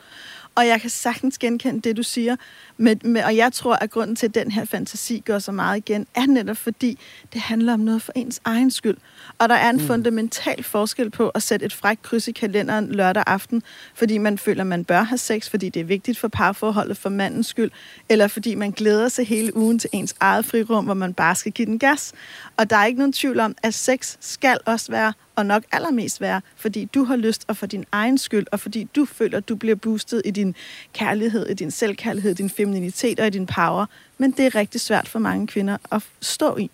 Og 0.55 0.67
jeg 0.67 0.81
kan 0.81 0.91
sagtens 0.91 1.39
genkende 1.39 1.81
det, 1.81 1.97
du 1.97 2.03
siger. 2.03 2.37
Med, 2.77 2.97
med, 2.97 3.25
og 3.25 3.37
jeg 3.37 3.53
tror, 3.53 3.75
at 3.75 3.91
grunden 3.91 4.17
til, 4.17 4.27
at 4.27 4.35
den 4.35 4.51
her 4.51 4.65
fantasi 4.65 5.23
gør 5.25 5.39
så 5.39 5.53
meget 5.53 5.77
igen, 5.77 6.07
er 6.15 6.27
netop 6.27 6.57
fordi, 6.57 6.99
det 7.33 7.41
handler 7.41 7.73
om 7.73 7.81
noget 7.81 8.03
for 8.03 8.13
ens 8.17 8.41
egen 8.45 8.71
skyld. 8.71 8.97
Og 9.39 9.49
der 9.49 9.55
er 9.55 9.71
en 9.71 9.77
mm. 9.77 9.87
fundamental 9.87 10.63
forskel 10.63 11.11
på 11.11 11.29
at 11.29 11.43
sætte 11.43 11.67
et 11.67 11.73
frækt 11.73 12.03
kryds 12.03 12.29
i 12.29 12.33
kalenderen 12.33 12.93
lørdag 12.93 13.25
aften, 13.27 13.63
fordi 13.95 14.19
man 14.19 14.39
føler, 14.39 14.65
man 14.65 14.85
bør 14.85 15.03
have 15.03 15.19
sex, 15.19 15.51
fordi 15.51 15.69
det 15.69 15.81
er 15.81 15.85
vigtigt 15.85 16.19
for 16.19 16.29
parforholdet 16.29 16.97
for 16.97 17.09
mandens 17.09 17.47
skyld, 17.47 17.71
eller 18.09 18.29
fordi 18.29 18.55
man 18.55 18.71
glæder 18.71 19.09
sig 19.09 19.27
hele 19.27 19.57
ugen 19.57 19.79
til 19.79 19.91
ens 19.93 20.15
eget 20.21 20.45
frirum, 20.45 20.85
hvor 20.85 20.95
man 20.95 21.15
bare 21.15 21.35
skal 21.35 21.53
give 21.53 21.67
den 21.67 21.79
gas. 21.79 22.13
Og 22.57 22.71
der 22.71 22.77
er 22.77 22.87
ikke 22.87 22.99
nogen 22.99 23.13
tvivl 23.13 23.41
om, 23.41 23.57
at 23.63 23.75
sex 23.75 24.17
skal 24.21 24.59
også 24.67 24.93
være 24.93 25.13
og 25.37 25.47
nok 25.47 25.63
allermest 25.73 26.21
være, 26.21 26.41
fordi 26.57 26.85
du 26.85 27.05
har 27.05 27.17
lyst, 27.17 27.45
og 27.49 27.57
for 27.57 27.67
din 27.67 27.85
egen 27.93 28.19
skyld, 28.19 28.47
og 28.53 28.61
fordi 28.61 28.89
du 28.97 29.05
føler, 29.05 29.39
at 29.39 29.49
du 29.49 29.57
bliver 29.57 29.77
boostet 29.77 30.23
i 30.25 30.31
din 30.31 30.55
kærlighed, 30.93 31.47
i 31.47 31.55
din 31.55 31.71
selvkærlighed, 31.71 32.35
din 32.35 32.51
femininitet 32.51 33.21
og 33.21 33.27
i 33.27 33.31
din 33.31 33.47
power. 33.47 33.87
Men 34.19 34.31
det 34.31 34.47
er 34.47 34.55
rigtig 34.55 34.81
svært 34.81 35.09
for 35.09 35.19
mange 35.19 35.47
kvinder 35.47 35.77
at 35.93 36.03
stå 36.21 36.57
i. 36.57 36.71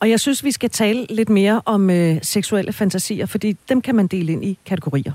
Og 0.00 0.10
jeg 0.10 0.20
synes, 0.20 0.44
vi 0.44 0.50
skal 0.50 0.70
tale 0.70 1.06
lidt 1.10 1.28
mere 1.28 1.62
om 1.64 1.90
øh, 1.90 2.18
seksuelle 2.22 2.72
fantasier, 2.72 3.26
fordi 3.26 3.56
dem 3.68 3.80
kan 3.80 3.94
man 3.94 4.06
dele 4.06 4.32
ind 4.32 4.44
i 4.44 4.58
kategorier. 4.66 5.12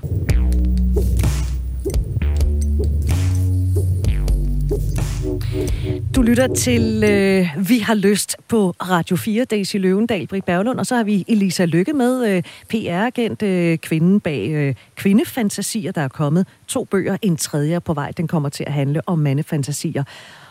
Du 6.16 6.22
lytter 6.22 6.54
til 6.54 7.04
øh, 7.04 7.68
Vi 7.68 7.78
har 7.78 7.94
lyst 7.94 8.36
på 8.48 8.74
Radio 8.82 9.16
4, 9.16 9.44
Daisy 9.44 9.76
Løvendal, 9.76 10.26
Britt 10.26 10.44
Berglund, 10.44 10.78
og 10.78 10.86
så 10.86 10.96
har 10.96 11.04
vi 11.04 11.24
Elisa 11.28 11.64
Lykke 11.64 11.92
med, 11.92 12.28
øh, 12.28 12.42
PR-agent, 12.68 13.42
øh, 13.42 13.78
kvinden 13.78 14.20
bag 14.20 14.50
øh, 14.50 14.74
Kvindefantasier, 14.94 15.92
der 15.92 16.00
er 16.00 16.08
kommet. 16.08 16.46
To 16.66 16.84
bøger, 16.84 17.16
en 17.22 17.36
tredje 17.36 17.74
er 17.74 17.78
på 17.78 17.94
vej, 17.94 18.10
den 18.16 18.28
kommer 18.28 18.48
til 18.48 18.64
at 18.64 18.72
handle 18.72 19.00
om 19.06 19.18
mandefantasier. 19.18 20.04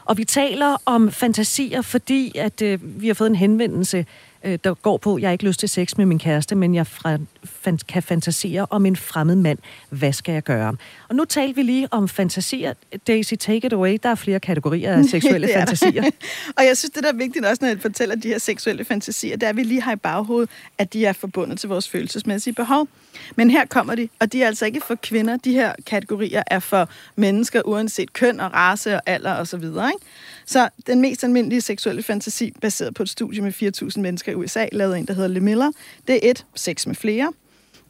Og 0.06 0.17
vi 0.17 0.26
taler 0.26 0.78
om 0.86 1.12
fantasier, 1.12 1.82
fordi 1.82 2.32
at 2.36 2.62
øh, 2.62 3.02
vi 3.02 3.08
har 3.08 3.13
fået 3.13 3.30
en 3.30 3.36
henvendelse 3.36 4.06
øh, 4.43 4.60
der 4.63 4.73
går 4.73 4.97
på, 4.97 5.17
jeg 5.17 5.28
har 5.28 5.32
ikke 5.32 5.45
lyst 5.45 5.60
til 5.60 5.69
sex 5.69 5.97
med 5.97 6.06
min 6.06 6.19
kæreste, 6.19 6.56
men 6.56 6.75
jeg 6.75 6.88
fra, 6.88 7.17
fan, 7.43 7.80
kan 7.88 8.04
fantasere 8.04 8.67
om 8.69 8.86
en 8.86 8.95
fremmed 8.95 9.36
mand. 9.36 9.58
Hvad 9.89 10.13
skal 10.13 10.34
jeg 10.34 10.43
gøre? 10.43 10.75
Og 11.10 11.15
nu 11.15 11.25
talte 11.25 11.56
vi 11.56 11.62
lige 11.62 11.88
om 11.91 12.08
fantasier. 12.08 12.73
Daisy, 13.08 13.34
take 13.34 13.67
it 13.67 13.73
away. 13.73 13.97
Der 14.04 14.10
er 14.10 14.15
flere 14.15 14.39
kategorier 14.39 14.93
af 14.93 15.06
seksuelle 15.15 15.49
fantasier. 15.54 16.04
og 16.58 16.65
jeg 16.65 16.78
synes, 16.78 16.91
det 16.91 17.04
der 17.04 17.10
er 17.10 17.17
vigtigt 17.17 17.45
også, 17.45 17.58
når 17.62 17.69
jeg 17.69 17.82
fortæller 17.82 18.15
de 18.15 18.28
her 18.28 18.38
seksuelle 18.38 18.86
fantasier, 18.86 19.38
det 19.38 19.43
er, 19.43 19.49
at 19.49 19.56
vi 19.56 19.63
lige 19.63 19.82
har 19.82 19.93
i 19.93 19.95
baghovedet, 19.95 20.49
at 20.78 20.93
de 20.93 21.06
er 21.06 21.13
forbundet 21.13 21.60
til 21.60 21.69
vores 21.69 21.89
følelsesmæssige 21.89 22.54
behov. 22.54 22.88
Men 23.36 23.52
her 23.52 23.65
kommer 23.65 23.95
de, 23.95 24.10
og 24.19 24.34
de 24.34 24.43
er 24.43 24.47
altså 24.47 24.65
ikke 24.65 24.82
for 24.88 24.95
kvinder. 24.95 25.38
De 25.38 25.54
her 25.54 25.73
kategorier 25.86 26.43
er 26.47 26.60
for 26.60 26.89
mennesker, 27.15 27.62
uanset 27.65 28.13
køn 28.13 28.39
og 28.39 28.54
race 28.54 28.95
og 28.95 29.02
alder 29.06 29.36
osv. 29.36 29.63
Og 29.63 29.88
ikke? 29.88 30.06
Så 30.49 30.69
den 30.88 31.01
mest 31.01 31.23
almindelige 31.23 31.62
seksuelle 31.62 32.03
fantasi, 32.03 32.53
baseret 32.62 32.93
på 32.93 33.03
et 33.03 33.09
studie 33.09 33.41
med 33.41 33.53
4.000 33.95 33.99
mennesker 34.01 34.31
i 34.31 34.35
USA, 34.35 34.67
lavet 34.71 34.97
en, 34.97 35.07
der 35.07 35.13
hedder 35.13 35.27
Le 35.27 35.39
Miller, 35.39 35.71
det 36.07 36.15
er 36.15 36.31
et, 36.31 36.45
sex 36.55 36.88
med 36.88 36.95
flere. 36.95 37.33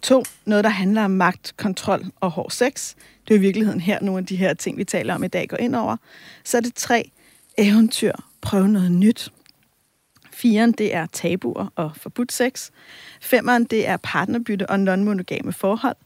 To, 0.02 0.24
noget, 0.46 0.64
der 0.64 0.70
handler 0.70 1.04
om 1.04 1.12
magt, 1.12 1.54
kontrol 1.58 2.06
og 2.20 2.32
hård 2.32 2.52
sex. 2.52 2.94
Det 3.28 3.34
er 3.34 3.38
i 3.38 3.42
virkeligheden 3.42 3.80
her 3.80 4.02
nogle 4.02 4.20
af 4.20 4.26
de 4.26 4.36
her 4.36 4.54
ting, 4.54 4.78
vi 4.78 4.84
taler 4.84 5.16
om 5.16 5.24
i 5.24 5.28
dag, 5.28 5.48
går 5.50 5.58
ind 5.58 5.76
over. 5.76 5.98
Så 6.44 6.58
er 6.58 6.62
det 6.62 6.76
tre, 6.76 7.12
eventyr, 7.58 8.14
prøve 8.42 8.68
noget 8.68 8.92
nyt. 8.92 9.32
Firen, 10.32 10.72
det 10.72 10.96
er 10.96 11.06
tabuer 11.06 11.74
og 11.76 11.92
forbudt 11.96 12.32
sex. 12.32 12.70
Femeren, 13.22 13.64
det 13.64 13.88
er 13.88 13.98
partnerbytte 13.98 14.70
og 14.70 14.76
non-monogame 14.76 15.52
forhold. 15.52 15.98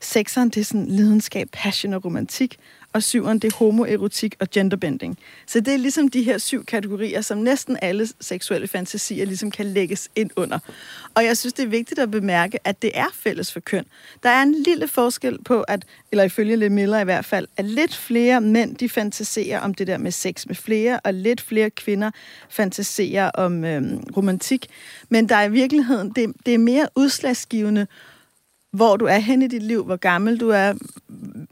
Sekseren, 0.00 0.48
det 0.48 0.60
er 0.60 0.64
sådan 0.64 0.86
lidenskab, 0.86 1.48
passion 1.52 1.92
og 1.92 2.04
romantik 2.04 2.56
og 2.92 3.02
syveren 3.02 3.38
det 3.38 3.52
er 3.52 3.56
homoerotik 3.56 4.36
og 4.40 4.50
genderbending. 4.50 5.18
Så 5.46 5.60
det 5.60 5.74
er 5.74 5.78
ligesom 5.78 6.08
de 6.08 6.22
her 6.22 6.38
syv 6.38 6.64
kategorier, 6.64 7.20
som 7.20 7.38
næsten 7.38 7.78
alle 7.82 8.08
seksuelle 8.20 8.68
fantasier 8.68 9.26
ligesom 9.26 9.50
kan 9.50 9.66
lægges 9.66 10.08
ind 10.16 10.30
under. 10.36 10.58
Og 11.14 11.24
jeg 11.24 11.36
synes, 11.36 11.52
det 11.52 11.62
er 11.62 11.68
vigtigt 11.68 12.00
at 12.00 12.10
bemærke, 12.10 12.66
at 12.66 12.82
det 12.82 12.90
er 12.94 13.06
fælles 13.14 13.52
for 13.52 13.60
køn. 13.60 13.84
Der 14.22 14.28
er 14.28 14.42
en 14.42 14.54
lille 14.62 14.88
forskel 14.88 15.38
på, 15.44 15.60
at, 15.60 15.84
eller 16.12 16.24
ifølge 16.24 16.56
Le 16.56 16.68
Miller 16.68 17.00
i 17.00 17.04
hvert 17.04 17.24
fald, 17.24 17.46
at 17.56 17.64
lidt 17.64 17.96
flere 17.96 18.40
mænd, 18.40 18.76
de 18.76 18.88
fantaserer 18.88 19.60
om 19.60 19.74
det 19.74 19.86
der 19.86 19.98
med 19.98 20.10
sex 20.10 20.46
med 20.46 20.54
flere, 20.54 21.00
og 21.04 21.14
lidt 21.14 21.40
flere 21.40 21.70
kvinder 21.70 22.10
fantaserer 22.48 23.30
om 23.30 23.64
øhm, 23.64 24.04
romantik. 24.16 24.66
Men 25.08 25.28
der 25.28 25.36
er 25.36 25.44
i 25.44 25.50
virkeligheden, 25.50 26.10
det, 26.10 26.32
det 26.46 26.54
er 26.54 26.58
mere 26.58 26.88
udslagsgivende, 26.96 27.86
hvor 28.72 28.96
du 28.96 29.04
er 29.04 29.18
hen 29.18 29.42
i 29.42 29.46
dit 29.46 29.62
liv, 29.62 29.84
hvor 29.84 29.96
gammel 29.96 30.40
du 30.40 30.48
er, 30.48 30.72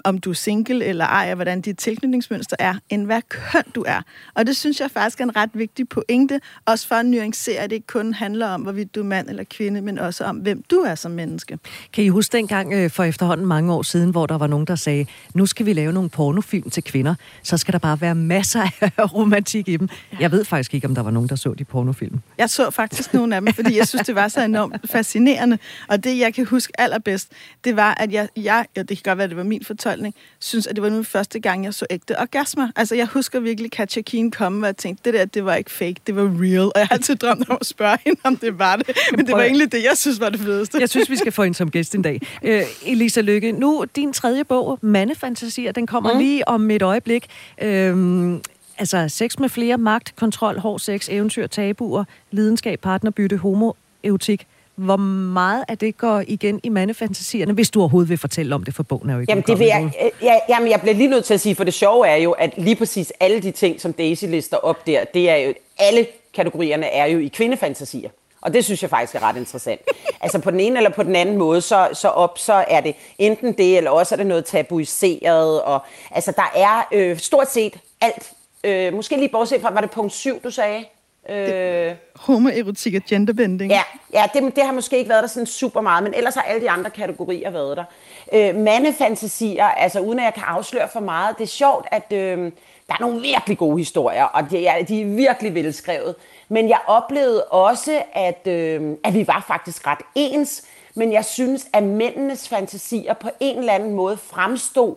om 0.04 0.18
du 0.18 0.30
er 0.30 0.34
single 0.34 0.84
eller 0.84 1.04
ej, 1.04 1.26
og 1.28 1.34
hvordan 1.34 1.60
dit 1.60 1.78
tilknytningsmønster 1.78 2.56
er, 2.58 2.74
end 2.88 3.06
hvad 3.06 3.22
køn 3.28 3.62
du 3.74 3.84
er. 3.86 4.02
Og 4.34 4.46
det 4.46 4.56
synes 4.56 4.80
jeg 4.80 4.90
faktisk 4.90 5.20
er 5.20 5.24
en 5.24 5.36
ret 5.36 5.50
vigtig 5.54 5.88
pointe, 5.88 6.40
også 6.66 6.88
for 6.88 6.94
at 6.94 7.06
nuancere, 7.06 7.58
at 7.58 7.70
det 7.70 7.76
ikke 7.76 7.86
kun 7.86 8.14
handler 8.14 8.46
om, 8.46 8.60
hvorvidt 8.62 8.94
du 8.94 9.00
er 9.00 9.04
mand 9.04 9.28
eller 9.28 9.44
kvinde, 9.44 9.80
men 9.80 9.98
også 9.98 10.24
om, 10.24 10.36
hvem 10.36 10.62
du 10.70 10.76
er 10.76 10.94
som 10.94 11.10
menneske. 11.10 11.58
Kan 11.92 12.04
I 12.04 12.08
huske 12.08 12.36
dengang 12.36 12.72
øh, 12.72 12.90
for 12.90 13.04
efterhånden 13.04 13.46
mange 13.46 13.72
år 13.72 13.82
siden, 13.82 14.10
hvor 14.10 14.26
der 14.26 14.38
var 14.38 14.46
nogen, 14.46 14.66
der 14.66 14.74
sagde, 14.74 15.06
nu 15.34 15.46
skal 15.46 15.66
vi 15.66 15.72
lave 15.72 15.92
nogle 15.92 16.10
pornofilm 16.10 16.70
til 16.70 16.84
kvinder, 16.84 17.14
så 17.42 17.56
skal 17.56 17.72
der 17.72 17.78
bare 17.78 18.00
være 18.00 18.14
masser 18.14 18.62
af 18.98 19.14
romantik 19.14 19.68
i 19.68 19.76
dem. 19.76 19.88
Jeg 20.20 20.32
ved 20.32 20.44
faktisk 20.44 20.74
ikke, 20.74 20.86
om 20.86 20.94
der 20.94 21.02
var 21.02 21.10
nogen, 21.10 21.28
der 21.28 21.36
så 21.36 21.54
de 21.54 21.64
pornofilm. 21.64 22.20
Jeg 22.38 22.50
så 22.50 22.70
faktisk 22.70 23.14
nogle 23.14 23.36
af 23.36 23.40
dem, 23.40 23.54
fordi 23.54 23.78
jeg 23.78 23.88
synes, 23.88 24.06
det 24.06 24.14
var 24.14 24.28
så 24.28 24.44
enormt 24.44 24.90
fascinerende. 24.90 25.58
Og 25.88 26.04
det, 26.04 26.18
jeg 26.18 26.34
kan 26.34 26.46
huske 26.46 26.80
allerbedst, 27.06 27.32
det 27.64 27.76
var, 27.76 27.94
at 28.00 28.12
jeg, 28.12 28.28
jeg 28.36 28.66
ja, 28.76 28.82
det 28.82 28.88
kan 28.88 29.02
godt 29.04 29.18
være, 29.18 29.24
at 29.24 29.30
det 29.30 29.36
var 29.36 29.42
min 29.42 29.64
fortolkning, 29.64 30.14
synes, 30.38 30.66
at 30.66 30.76
det 30.76 30.82
var 30.82 30.88
nu 30.88 31.02
første 31.02 31.40
gang, 31.40 31.64
jeg 31.64 31.74
så 31.74 31.86
ægte 31.90 32.20
orgasmer. 32.20 32.68
Altså, 32.76 32.94
jeg 32.94 33.06
husker 33.06 33.40
virkelig 33.40 33.70
Katja 33.70 34.02
Keen 34.02 34.30
komme, 34.30 34.64
og 34.64 34.66
jeg 34.66 34.76
tænkte, 34.76 35.02
det 35.04 35.18
der, 35.18 35.24
det 35.24 35.44
var 35.44 35.54
ikke 35.54 35.70
fake, 35.70 35.96
det 36.06 36.16
var 36.16 36.22
real. 36.22 36.60
Og 36.60 36.72
jeg 36.76 36.86
har 36.86 36.94
altid 36.94 37.16
drømt 37.16 37.50
om 37.50 37.58
at 37.60 37.66
spørge 37.66 37.98
hende, 38.04 38.20
om 38.24 38.36
det 38.36 38.58
var 38.58 38.76
det. 38.76 38.98
Men 39.16 39.26
det 39.26 39.34
var 39.34 39.42
egentlig 39.42 39.72
det, 39.72 39.84
jeg 39.84 39.96
synes 39.96 40.20
var 40.20 40.28
det 40.28 40.40
fedeste. 40.40 40.78
Jeg 40.80 40.88
synes, 40.88 41.10
vi 41.10 41.16
skal 41.16 41.32
få 41.32 41.42
hende 41.42 41.56
som 41.56 41.70
gæst 41.70 41.94
en 41.94 42.02
dag. 42.02 42.20
Øh, 42.42 42.62
Elisa 42.86 43.20
Lykke, 43.20 43.52
nu 43.52 43.84
din 43.96 44.12
tredje 44.12 44.44
bog, 44.44 44.78
Mandefantasier, 44.82 45.72
den 45.72 45.86
kommer 45.86 46.12
mm. 46.12 46.18
lige 46.18 46.48
om 46.48 46.70
et 46.70 46.82
øjeblik. 46.82 47.26
Øhm, 47.62 48.42
altså, 48.78 49.08
sex 49.08 49.38
med 49.38 49.48
flere, 49.48 49.78
magt, 49.78 50.16
kontrol, 50.16 50.58
hård 50.58 50.78
sex, 50.78 51.08
eventyr, 51.10 51.46
tabuer, 51.46 52.04
lidenskab, 52.30 52.80
partnerbytte, 52.80 53.36
homoerotik 53.36 54.46
hvor 54.76 54.96
meget 54.96 55.64
af 55.68 55.78
det 55.78 55.98
går 55.98 56.22
igen 56.26 56.60
i 56.62 56.68
mandefantasierne, 56.68 57.52
hvis 57.52 57.70
du 57.70 57.80
overhovedet 57.80 58.08
vil 58.08 58.18
fortælle 58.18 58.54
om 58.54 58.64
det, 58.64 58.74
for 58.74 58.82
bogen 58.82 59.10
er 59.10 59.14
jo 59.14 59.20
ikke 59.20 59.32
jamen, 59.32 59.44
det 59.46 59.58
vil 59.58 59.66
jeg, 59.66 59.90
ja, 60.22 60.34
jamen, 60.48 60.70
jeg 60.70 60.80
bliver 60.80 60.94
lige 60.94 61.08
nødt 61.08 61.24
til 61.24 61.34
at 61.34 61.40
sige, 61.40 61.54
for 61.54 61.64
det 61.64 61.74
sjove 61.74 62.08
er 62.08 62.16
jo, 62.16 62.32
at 62.32 62.54
lige 62.56 62.76
præcis 62.76 63.12
alle 63.20 63.42
de 63.42 63.50
ting, 63.50 63.80
som 63.80 63.92
Daisy 63.92 64.24
lister 64.24 64.56
op 64.56 64.86
der, 64.86 65.04
det 65.04 65.30
er 65.30 65.36
jo, 65.36 65.54
alle 65.78 66.06
kategorierne 66.34 66.86
er 66.86 67.06
jo 67.06 67.18
i 67.18 67.28
kvindefantasier. 67.28 68.10
Og 68.40 68.54
det 68.54 68.64
synes 68.64 68.82
jeg 68.82 68.90
faktisk 68.90 69.14
er 69.14 69.22
ret 69.22 69.36
interessant. 69.36 69.80
altså 70.22 70.38
på 70.38 70.50
den 70.50 70.60
ene 70.60 70.76
eller 70.76 70.90
på 70.90 71.02
den 71.02 71.16
anden 71.16 71.36
måde, 71.36 71.60
så, 71.60 71.88
så 71.92 72.08
op, 72.08 72.38
så 72.38 72.52
er 72.68 72.80
det 72.80 72.94
enten 73.18 73.52
det, 73.52 73.76
eller 73.76 73.90
også 73.90 74.14
er 74.14 74.16
det 74.16 74.26
noget 74.26 74.44
tabuiseret. 74.44 75.62
Og, 75.62 75.80
altså 76.10 76.32
der 76.36 76.52
er 76.54 76.88
øh, 76.92 77.18
stort 77.18 77.50
set 77.50 77.74
alt. 78.00 78.32
Øh, 78.64 78.94
måske 78.94 79.16
lige 79.16 79.28
bortset 79.28 79.60
fra, 79.60 79.72
var 79.72 79.80
det 79.80 79.90
punkt 79.90 80.12
7, 80.12 80.42
du 80.44 80.50
sagde? 80.50 80.84
Øh, 81.28 81.94
homoerotik 82.14 82.94
og 82.94 83.00
genderbending. 83.08 83.72
Ja, 83.72 83.82
ja 84.12 84.24
det, 84.34 84.56
det 84.56 84.64
har 84.64 84.72
måske 84.72 84.98
ikke 84.98 85.08
været 85.08 85.22
der 85.22 85.28
sådan 85.28 85.46
super 85.46 85.80
meget, 85.80 86.04
men 86.04 86.14
ellers 86.14 86.34
har 86.34 86.42
alle 86.42 86.62
de 86.62 86.70
andre 86.70 86.90
kategorier 86.90 87.50
været 87.50 87.76
der. 87.76 87.84
Øh, 88.32 88.56
mandefantasier, 88.56 89.64
altså 89.64 90.00
uden 90.00 90.18
at 90.18 90.24
jeg 90.24 90.34
kan 90.34 90.42
afsløre 90.46 90.88
for 90.92 91.00
meget, 91.00 91.38
det 91.38 91.44
er 91.44 91.48
sjovt, 91.48 91.86
at 91.90 92.12
øh, 92.12 92.52
der 92.88 92.94
er 92.94 93.00
nogle 93.00 93.20
virkelig 93.20 93.58
gode 93.58 93.78
historier, 93.78 94.24
og 94.24 94.50
de 94.50 94.66
er, 94.66 94.84
de 94.84 95.02
er 95.02 95.06
virkelig 95.06 95.54
velskrevet. 95.54 96.14
Men 96.48 96.68
jeg 96.68 96.78
oplevede 96.86 97.44
også, 97.44 98.02
at, 98.12 98.46
øh, 98.46 98.96
at 99.04 99.14
vi 99.14 99.26
var 99.26 99.44
faktisk 99.46 99.86
ret 99.86 99.98
ens, 100.14 100.62
men 100.94 101.12
jeg 101.12 101.24
synes, 101.24 101.66
at 101.72 101.82
mændenes 101.82 102.48
fantasier 102.48 103.14
på 103.14 103.28
en 103.40 103.58
eller 103.58 103.72
anden 103.72 103.94
måde 103.94 104.16
fremstod 104.16 104.94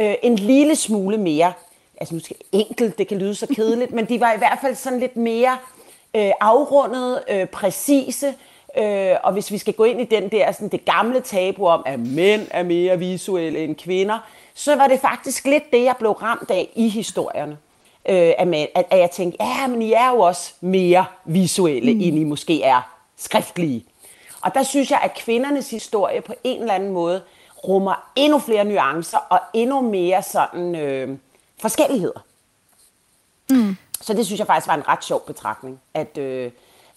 øh, 0.00 0.14
en 0.22 0.36
lille 0.36 0.76
smule 0.76 1.18
mere 1.18 1.52
altså 2.00 2.20
skal 2.20 2.36
enkelt, 2.52 2.98
det 2.98 3.08
kan 3.08 3.18
lyde 3.18 3.34
så 3.34 3.46
kedeligt, 3.46 3.92
men 3.92 4.04
de 4.04 4.20
var 4.20 4.32
i 4.32 4.38
hvert 4.38 4.58
fald 4.60 4.74
sådan 4.74 5.00
lidt 5.00 5.16
mere 5.16 5.58
øh, 6.16 6.30
afrundet, 6.40 7.22
øh, 7.30 7.46
præcise, 7.46 8.34
øh, 8.78 9.16
og 9.22 9.32
hvis 9.32 9.50
vi 9.50 9.58
skal 9.58 9.74
gå 9.74 9.84
ind 9.84 10.00
i 10.00 10.04
den 10.04 10.28
der, 10.28 10.52
sådan 10.52 10.68
det 10.68 10.84
gamle 10.84 11.20
tabu 11.20 11.66
om, 11.66 11.82
at 11.86 12.00
mænd 12.00 12.46
er 12.50 12.62
mere 12.62 12.98
visuelle 12.98 13.58
end 13.58 13.76
kvinder, 13.76 14.18
så 14.54 14.76
var 14.76 14.86
det 14.86 15.00
faktisk 15.00 15.46
lidt 15.46 15.70
det, 15.72 15.84
jeg 15.84 15.94
blev 15.98 16.10
ramt 16.10 16.50
af 16.50 16.68
i 16.74 16.88
historierne. 16.88 17.58
Øh, 18.08 18.32
at, 18.38 18.48
at, 18.74 18.86
at 18.90 18.98
jeg 18.98 19.10
tænkte, 19.10 19.44
ja, 19.44 19.66
men 19.66 19.82
I 19.82 19.92
er 19.92 20.10
jo 20.10 20.20
også 20.20 20.52
mere 20.60 21.04
visuelle, 21.24 21.94
mm. 21.94 22.00
end 22.00 22.18
I 22.18 22.24
måske 22.24 22.62
er 22.62 22.96
skriftlige. 23.16 23.84
Og 24.40 24.54
der 24.54 24.62
synes 24.62 24.90
jeg, 24.90 25.00
at 25.02 25.14
kvindernes 25.14 25.70
historie 25.70 26.20
på 26.20 26.34
en 26.44 26.60
eller 26.60 26.74
anden 26.74 26.92
måde 26.92 27.22
rummer 27.68 28.10
endnu 28.16 28.38
flere 28.38 28.64
nuancer 28.64 29.18
og 29.18 29.40
endnu 29.54 29.80
mere 29.80 30.22
sådan... 30.22 30.74
Øh, 30.74 31.18
forskelligheder. 31.60 32.24
Mm. 33.50 33.76
Så 34.00 34.14
det 34.14 34.26
synes 34.26 34.38
jeg 34.38 34.46
faktisk 34.46 34.66
var 34.66 34.74
en 34.74 34.88
ret 34.88 35.04
sjov 35.04 35.26
betragtning, 35.26 35.80
at, 35.94 36.18
øh, 36.18 36.50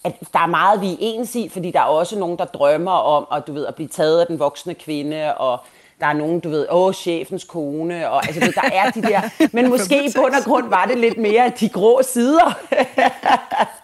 at 0.03 0.15
der 0.33 0.39
er 0.39 0.47
meget, 0.47 0.81
vi 0.81 0.91
er 0.91 0.97
ens 0.99 1.35
i, 1.35 1.49
fordi 1.49 1.71
der 1.71 1.79
er 1.79 1.83
også 1.83 2.19
nogen, 2.19 2.37
der 2.37 2.45
drømmer 2.45 2.91
om 2.91 3.27
at, 3.31 3.47
du 3.47 3.53
ved, 3.53 3.65
at 3.65 3.75
blive 3.75 3.87
taget 3.87 4.19
af 4.19 4.27
den 4.27 4.39
voksne 4.39 4.73
kvinde, 4.73 5.37
og 5.37 5.59
der 5.99 6.05
er 6.05 6.13
nogen, 6.13 6.39
du 6.39 6.49
ved, 6.49 6.67
åh, 6.69 6.93
chefens 6.93 7.43
kone, 7.43 8.09
og 8.09 8.27
altså, 8.27 8.51
der 8.55 8.69
er 8.73 8.91
de 8.91 9.01
der, 9.01 9.21
men 9.55 9.69
måske 9.69 10.05
i 10.05 10.13
bund 10.15 10.33
og 10.33 10.43
grund 10.43 10.69
var 10.69 10.85
det 10.85 10.97
lidt 10.97 11.17
mere 11.17 11.51
de 11.59 11.69
grå 11.69 12.01
sider. 12.03 12.53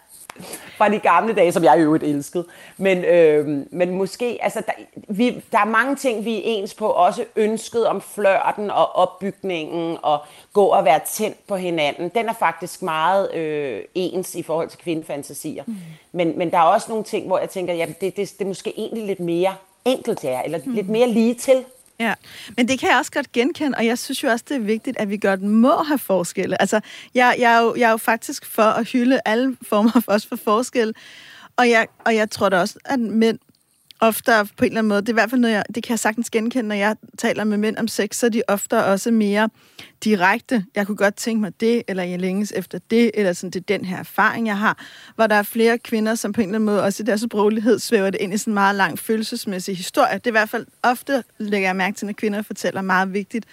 fra 0.78 0.90
de 0.90 1.00
gamle 1.00 1.34
dage, 1.34 1.52
som 1.52 1.64
jeg 1.64 1.80
i 1.80 1.82
øvrigt 1.82 2.04
elskede. 2.04 2.46
Men, 2.78 2.98
øh, 2.98 3.66
men 3.72 3.90
måske, 3.90 4.38
altså, 4.42 4.62
der, 4.66 4.72
vi, 5.08 5.44
der 5.52 5.60
er 5.60 5.66
mange 5.66 5.96
ting, 5.96 6.26
vi 6.26 6.38
er 6.38 6.42
ens 6.44 6.74
på. 6.74 6.88
Også 6.88 7.26
ønsket 7.36 7.88
om 7.88 8.02
flørten 8.02 8.72
og 8.72 8.96
opbygningen 8.96 9.98
og 10.02 10.20
gå 10.54 10.66
og 10.66 10.86
være 10.86 11.00
tændt 11.08 11.48
på 11.48 11.56
hinanden. 11.56 12.12
Den 12.16 12.30
er 12.30 12.34
faktisk 12.34 12.82
meget 12.82 13.34
øh, 13.34 13.82
ens 13.96 14.36
i 14.36 14.44
forhold 14.44 14.70
til 14.70 14.80
kvindefantasier. 14.80 15.64
Mm. 15.68 15.76
Men, 16.12 16.38
men 16.38 16.52
der 16.52 16.58
er 16.58 16.64
også 16.64 16.86
nogle 16.90 17.04
ting, 17.04 17.28
hvor 17.28 17.40
jeg 17.40 17.50
tænker, 17.50 17.74
ja, 17.74 17.86
det, 17.86 18.02
det, 18.02 18.16
det 18.16 18.42
er 18.42 18.46
måske 18.46 18.74
egentlig 18.78 19.06
lidt 19.06 19.20
mere 19.20 19.56
enkelt 19.86 20.22
her, 20.22 20.42
eller 20.42 20.60
mm. 20.66 20.74
lidt 20.74 20.90
mere 20.90 21.08
lige 21.08 21.34
til. 21.34 21.64
Ja, 22.00 22.14
men 22.58 22.68
det 22.68 22.80
kan 22.80 22.90
jeg 22.90 22.98
også 22.98 23.12
godt 23.12 23.32
genkende, 23.32 23.78
og 23.78 23.86
jeg 23.86 23.98
synes 23.98 24.24
jo 24.24 24.30
også, 24.30 24.46
det 24.50 24.56
er 24.56 24.60
vigtigt, 24.60 24.98
at 24.98 25.10
vi 25.10 25.18
godt 25.18 25.42
må 25.42 25.84
have 25.84 26.00
forskelle. 26.00 26.62
Altså, 26.62 26.80
jeg, 27.14 27.36
jeg, 27.40 27.54
er, 27.54 27.62
jo, 27.62 27.76
jeg 27.76 27.88
er 27.88 27.92
jo 27.92 27.98
faktisk 27.98 28.46
for 28.46 28.64
at 28.64 28.88
hylde 28.88 29.20
alle 29.26 29.58
former 29.62 29.92
for, 30.06 30.12
os 30.12 30.26
for 30.26 30.36
forskel, 30.36 30.96
og 31.58 31.70
jeg, 31.70 31.88
og 32.06 32.16
jeg 32.16 32.32
tror 32.32 32.50
da 32.50 32.60
også, 32.60 32.80
at 32.86 33.00
mænd 33.00 33.40
ofte 34.00 34.32
på 34.58 34.66
en 34.66 34.72
eller 34.72 34.80
anden 34.80 34.90
måde, 34.90 35.02
det 35.02 35.10
er 35.10 35.14
i 35.14 35.14
hvert 35.14 35.30
fald 35.30 35.42
noget, 35.42 35.56
jeg, 35.56 35.64
det 35.76 35.84
kan 35.84 35.92
jeg 35.92 36.00
sagtens 36.00 36.30
genkende, 36.30 36.68
når 36.68 36.76
jeg 36.76 36.96
taler 37.18 37.44
med 37.44 37.58
mænd 37.58 37.78
om 37.78 37.88
sex, 37.88 38.16
så 38.16 38.26
er 38.26 38.30
de 38.30 38.42
ofte 38.48 38.86
også 38.86 39.12
mere 39.12 39.50
direkte. 40.04 40.66
Jeg 40.76 40.88
kunne 40.88 40.98
godt 40.98 41.16
tænke 41.16 41.42
mig 41.42 41.60
det, 41.60 41.84
eller 41.88 42.04
jeg 42.04 42.20
længes 42.20 42.54
efter 42.56 42.80
det, 42.90 43.12
eller 43.14 43.34
sådan, 43.34 43.52
det 43.52 43.60
er 43.60 43.78
den 43.78 43.86
her 43.86 43.98
erfaring, 43.98 44.48
jeg 44.48 44.58
har. 44.58 44.84
Hvor 45.16 45.28
der 45.28 45.36
er 45.36 45.44
flere 45.44 45.78
kvinder, 45.78 46.16
som 46.16 46.34
på 46.34 46.42
en 46.42 46.48
eller 46.48 46.58
anden 46.58 46.66
måde, 46.66 46.84
også 46.84 47.04
i 47.04 47.06
deres 47.06 47.22
sproglighed, 47.22 47.80
svæver 47.80 48.10
det 48.10 48.22
ind 48.22 48.34
i 48.34 48.38
sådan 48.38 48.52
en 48.52 48.54
meget 48.54 48.76
lang 48.76 49.00
følelsesmæssig 49.00 49.78
historie. 49.78 50.14
Det 50.14 50.28
er 50.28 50.32
i 50.32 50.32
hvert 50.32 50.50
fald 50.50 50.66
ofte, 50.84 51.24
lægger 51.38 51.68
jeg 51.68 51.76
mærke 51.76 51.98
til, 51.98 52.06
når 52.06 52.14
kvinder 52.14 52.42
fortæller 52.42 52.82
meget 52.82 53.14
vigtigt, 53.14 53.46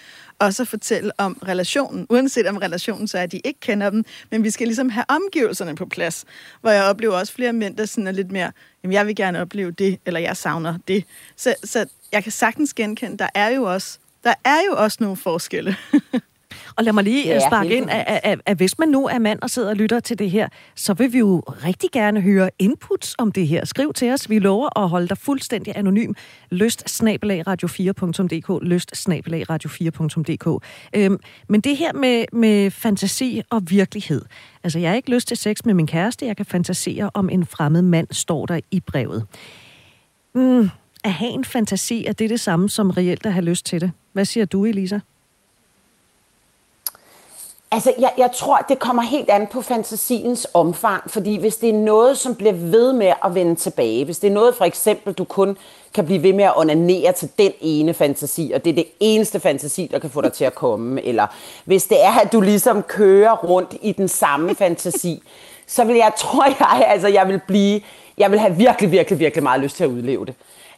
også 0.43 0.63
at 0.63 0.69
fortælle 0.69 1.13
om 1.19 1.39
relationen. 1.49 2.07
Uanset 2.11 2.47
om 2.47 2.57
relationen 2.57 3.09
så 3.09 3.19
er, 3.19 3.23
at 3.23 3.33
de 3.33 3.41
ikke 3.45 3.61
kender 3.61 3.91
dem, 3.91 4.05
men 4.31 4.45
vi 4.45 4.51
skal 4.51 4.67
ligesom 4.67 4.89
have 4.89 5.05
omgivelserne 5.09 5.75
på 5.75 5.87
plads. 5.87 6.25
Hvor 6.61 6.71
jeg 6.71 6.85
oplever 6.85 7.15
også 7.15 7.33
flere 7.33 7.53
mænd, 7.53 7.77
der 7.77 7.87
sådan 7.87 8.07
er 8.07 8.13
lidt 8.13 8.33
mere, 8.33 8.53
jamen 8.83 8.93
jeg 8.93 9.07
vil 9.07 9.17
gerne 9.17 9.41
opleve 9.41 9.71
det, 9.71 9.99
eller 10.07 10.21
jeg 10.21 10.37
savner 10.37 10.79
det. 10.89 11.05
Så, 11.37 11.55
så 11.65 11.87
jeg 12.13 12.23
kan 12.23 12.33
sagtens 12.33 12.75
genkende, 12.75 13.19
der 13.19 13.29
er 13.35 13.49
jo 13.49 13.63
også, 13.63 13.99
der 14.25 14.35
er 14.45 14.59
jo 14.71 14.75
også 14.77 14.99
nogle 15.01 15.17
forskelle. 15.17 15.77
Og 16.77 16.85
lad 16.85 16.93
mig 16.93 17.05
lige 17.05 17.27
ja, 17.27 17.41
sparke 17.49 17.77
ind, 17.77 17.91
at, 17.91 18.21
at, 18.23 18.41
at 18.47 18.57
hvis 18.57 18.79
man 18.79 18.89
nu 18.89 19.07
er 19.07 19.19
mand 19.19 19.39
og 19.43 19.51
sidder 19.51 19.71
og 19.71 19.77
lytter 19.77 20.01
til 20.01 20.19
det 20.19 20.31
her, 20.31 20.49
så 20.77 20.95
vil 20.95 21.13
vi 21.13 21.19
jo 21.19 21.43
rigtig 21.65 21.91
gerne 21.91 22.21
høre 22.21 22.51
inputs 22.59 23.15
om 23.19 23.33
det 23.33 23.49
her. 23.49 23.65
Skriv 23.65 23.93
til 23.93 24.13
os. 24.13 24.31
Vi 24.31 24.39
lover 24.39 24.79
at 24.79 24.89
holde 24.89 25.09
dig 25.09 25.19
fuldstændig 25.19 25.77
anonym. 25.77 26.13
Lyst 26.51 27.03
radio4.dk. 27.03 28.63
Lyst 28.63 29.09
radio4.dk. 29.51 30.65
Øhm, 30.97 31.19
men 31.49 31.61
det 31.61 31.77
her 31.77 31.93
med, 31.93 32.25
med 32.33 32.71
fantasi 32.71 33.43
og 33.51 33.63
virkelighed. 33.71 34.23
Altså, 34.65 34.79
jeg 34.79 34.91
har 34.91 34.97
ikke 34.97 35.11
lyst 35.11 35.29
til 35.29 35.37
sex 35.37 35.57
med 35.65 35.75
min 35.75 35.87
kæreste. 35.87 36.27
Jeg 36.27 36.37
kan 36.37 36.47
fantasere 36.47 37.11
om 37.15 37.31
en 37.31 37.47
fremmed 37.47 37.83
mand, 37.83 38.07
står 38.11 38.47
der 38.47 38.61
i 38.71 38.81
brevet. 38.81 39.27
Mm, 40.35 40.71
at 41.05 41.13
have 41.13 41.31
en 41.31 41.45
fantasi, 41.45 42.05
er 42.07 42.13
det 42.13 42.31
det 42.31 42.41
samme 42.41 42.69
som 42.69 42.91
reelt 42.91 43.27
at 43.27 43.33
have 43.33 43.45
lyst 43.45 43.67
til 43.67 43.81
det? 43.81 43.93
Hvad 44.13 44.25
siger 44.25 44.47
du, 44.47 44.65
Elisa? 44.65 44.99
Altså, 47.73 47.95
jeg, 47.99 48.13
jeg 48.19 48.31
tror, 48.35 48.57
det 48.69 48.79
kommer 48.79 49.03
helt 49.03 49.31
an 49.31 49.47
på 49.47 49.63
fantasiens 49.63 50.47
omfang, 50.55 51.11
fordi 51.11 51.37
hvis 51.37 51.57
det 51.57 51.69
er 51.69 51.79
noget, 51.79 52.19
som 52.19 52.35
bliver 52.35 52.53
ved 52.53 52.93
med 52.93 53.13
at 53.25 53.35
vende 53.35 53.55
tilbage, 53.55 54.05
hvis 54.05 54.19
det 54.19 54.29
er 54.29 54.35
noget, 54.35 54.55
for 54.55 54.65
eksempel, 54.65 55.13
du 55.13 55.25
kun 55.25 55.57
kan 55.95 56.07
blive 56.07 56.23
ved 56.23 56.33
med 56.33 56.45
at 56.45 56.53
onanere 56.57 57.13
til 57.13 57.31
den 57.39 57.53
ene 57.61 57.95
fantasi, 57.95 58.53
og 58.55 58.65
det 58.65 58.71
er 58.71 58.75
det 58.75 58.87
eneste 59.01 59.41
fantasi, 59.41 59.89
der 59.93 59.99
kan 59.99 60.11
få 60.11 60.21
dig 60.21 60.33
til 60.33 60.45
at 60.45 60.55
komme, 60.55 61.03
eller 61.03 61.27
hvis 61.65 61.85
det 61.85 62.05
er, 62.05 62.21
at 62.21 62.33
du 62.33 62.41
ligesom 62.41 62.83
kører 62.83 63.37
rundt 63.37 63.75
i 63.83 63.93
den 63.93 64.09
samme 64.09 64.55
fantasi, 64.55 65.23
så 65.67 65.85
vil 65.85 65.97
jeg, 65.97 66.13
tror 66.17 66.45
jeg, 66.45 66.87
altså 66.89 67.09
jeg 67.09 67.29
vil 67.29 67.41
blive, 67.47 67.81
jeg 68.19 68.31
vil 68.31 68.39
have 68.39 68.57
virkelig, 68.57 68.91
virkelig, 68.91 69.19
virkelig 69.19 69.43
meget 69.43 69.61
lyst 69.61 69.77
til 69.77 69.85
at 69.85 69.91
udleve 69.91 70.27
det. 70.27 70.35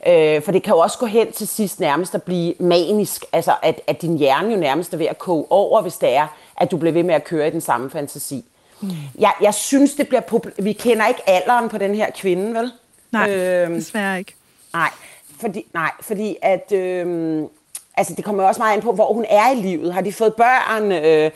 Øh, 0.07 0.42
for 0.42 0.52
det 0.52 0.62
kan 0.62 0.74
jo 0.74 0.78
også 0.78 0.98
gå 0.98 1.07
hen 1.07 1.33
til 1.33 1.48
sidst 1.48 1.80
nærmest 1.80 2.14
at 2.14 2.22
blive 2.22 2.54
manisk, 2.59 3.24
altså 3.33 3.52
at, 3.62 3.80
at 3.87 4.02
din 4.02 4.18
hjerne 4.18 4.54
jo 4.54 4.61
nærmest 4.61 4.94
er 4.94 4.98
ved 4.98 5.07
at 5.07 5.18
koge 5.18 5.44
over, 5.50 5.83
hvis 5.83 5.96
det 5.96 6.16
er, 6.16 6.26
at 6.57 6.71
du 6.71 6.77
bliver 6.77 6.93
ved 6.93 7.03
med 7.03 7.14
at 7.14 7.25
køre 7.25 7.49
i 7.49 7.51
den 7.51 7.61
samme 7.61 7.90
fantasi. 7.90 8.45
Mm. 8.81 8.88
Jeg, 9.19 9.33
jeg 9.40 9.55
synes, 9.55 9.95
det 9.95 10.09
bliver... 10.09 10.62
Vi 10.62 10.73
kender 10.73 11.07
ikke 11.07 11.23
alderen 11.27 11.69
på 11.69 11.79
den 11.79 11.95
her 11.95 12.11
kvinde, 12.11 12.55
vel? 12.55 12.73
Nej, 13.12 13.31
øhm, 13.31 13.75
desværre 13.75 14.19
ikke. 14.19 14.35
Nej, 14.73 14.90
fordi, 15.40 15.67
nej, 15.75 15.90
fordi 16.01 16.37
at... 16.43 16.73
Øh, 16.73 17.43
altså 17.97 18.14
det 18.14 18.25
kommer 18.25 18.45
også 18.45 18.61
meget 18.61 18.77
an 18.77 18.83
på, 18.83 18.93
hvor 18.93 19.12
hun 19.12 19.25
er 19.29 19.51
i 19.51 19.55
livet. 19.55 19.95
Har 19.95 20.01
de 20.01 20.12
fået 20.12 20.35
børn? 20.35 20.93
Øh, 20.93 21.31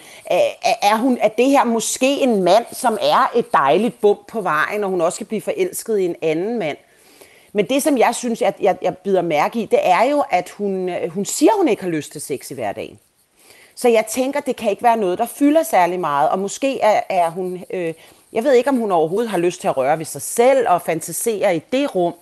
er, 0.83 0.97
hun, 0.97 1.19
er 1.21 1.29
det 1.29 1.47
her 1.47 1.65
måske 1.65 2.21
en 2.21 2.43
mand, 2.43 2.65
som 2.73 2.99
er 3.01 3.31
et 3.37 3.53
dejligt 3.53 4.01
bump 4.01 4.27
på 4.29 4.41
vejen, 4.41 4.85
og 4.85 4.91
hun 4.91 5.01
også 5.01 5.19
kan 5.19 5.27
blive 5.27 5.41
forelsket 5.41 5.99
i 5.99 6.05
en 6.05 6.17
anden 6.23 6.59
mand? 6.59 6.77
Men 7.53 7.67
det, 7.67 7.83
som 7.83 7.99
jeg 7.99 8.15
synes, 8.15 8.43
at 8.43 8.55
jeg, 8.61 8.77
jeg 8.83 8.99
bider 8.99 9.23
mærke 9.23 9.61
i, 9.61 9.65
det 9.65 9.79
er 9.83 10.03
jo, 10.03 10.25
at 10.31 10.51
hun, 10.51 10.89
øh, 10.89 11.11
hun 11.11 11.25
siger, 11.25 11.53
hun 11.57 11.69
ikke 11.69 11.83
har 11.83 11.91
lyst 11.91 12.13
til 12.13 12.21
sex 12.21 12.51
i 12.51 12.55
hverdagen. 12.55 12.99
Så 13.81 13.89
jeg 13.89 14.07
tænker, 14.09 14.41
det 14.41 14.57
kan 14.57 14.71
ikke 14.71 14.83
være 14.83 14.97
noget, 14.97 15.19
der 15.19 15.27
fylder 15.27 15.63
særlig 15.63 16.01
meget. 16.01 16.31
Og 16.31 16.39
måske 16.39 16.81
er, 16.81 17.01
er 17.09 17.31
hun... 17.31 17.65
Øh, 17.71 17.95
jeg 18.33 18.45
ved 18.45 18.53
ikke, 18.53 18.71
om 18.71 18.77
hun 18.77 18.93
overhovedet 18.93 19.31
har 19.31 19.39
lyst 19.39 19.61
til 19.61 19.69
at 19.69 19.77
røre 19.77 19.99
ved 19.99 20.05
sig 20.05 20.23
selv 20.23 20.69
og 20.69 20.83
fantasere 20.83 21.57
i 21.57 21.63
det 21.73 21.95
rum. 21.95 22.15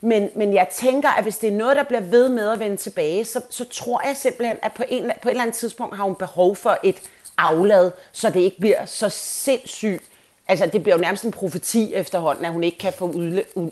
Men, 0.00 0.30
men 0.34 0.54
jeg 0.54 0.68
tænker, 0.72 1.08
at 1.08 1.22
hvis 1.22 1.38
det 1.38 1.48
er 1.48 1.56
noget, 1.56 1.76
der 1.76 1.82
bliver 1.82 2.00
ved 2.00 2.28
med 2.28 2.50
at 2.50 2.58
vende 2.58 2.76
tilbage, 2.76 3.24
så, 3.24 3.40
så 3.50 3.64
tror 3.64 4.02
jeg 4.06 4.16
simpelthen, 4.16 4.56
at 4.62 4.72
på, 4.72 4.82
en, 4.88 5.12
på 5.22 5.28
et 5.28 5.30
eller 5.30 5.42
andet 5.42 5.56
tidspunkt 5.56 5.96
har 5.96 6.04
hun 6.04 6.14
behov 6.14 6.56
for 6.56 6.78
et 6.82 6.96
aflad, 7.38 7.90
så 8.12 8.30
det 8.30 8.40
ikke 8.40 8.60
bliver 8.60 8.86
så 8.86 9.08
sindssygt. 9.08 10.02
Altså, 10.48 10.66
det 10.66 10.82
bliver 10.82 10.96
jo 10.96 11.02
nærmest 11.02 11.24
en 11.24 11.30
profeti 11.30 11.94
efterhånden, 11.94 12.44
at 12.44 12.52
hun 12.52 12.64
ikke 12.64 12.78
kan 12.78 12.92
få 12.92 13.04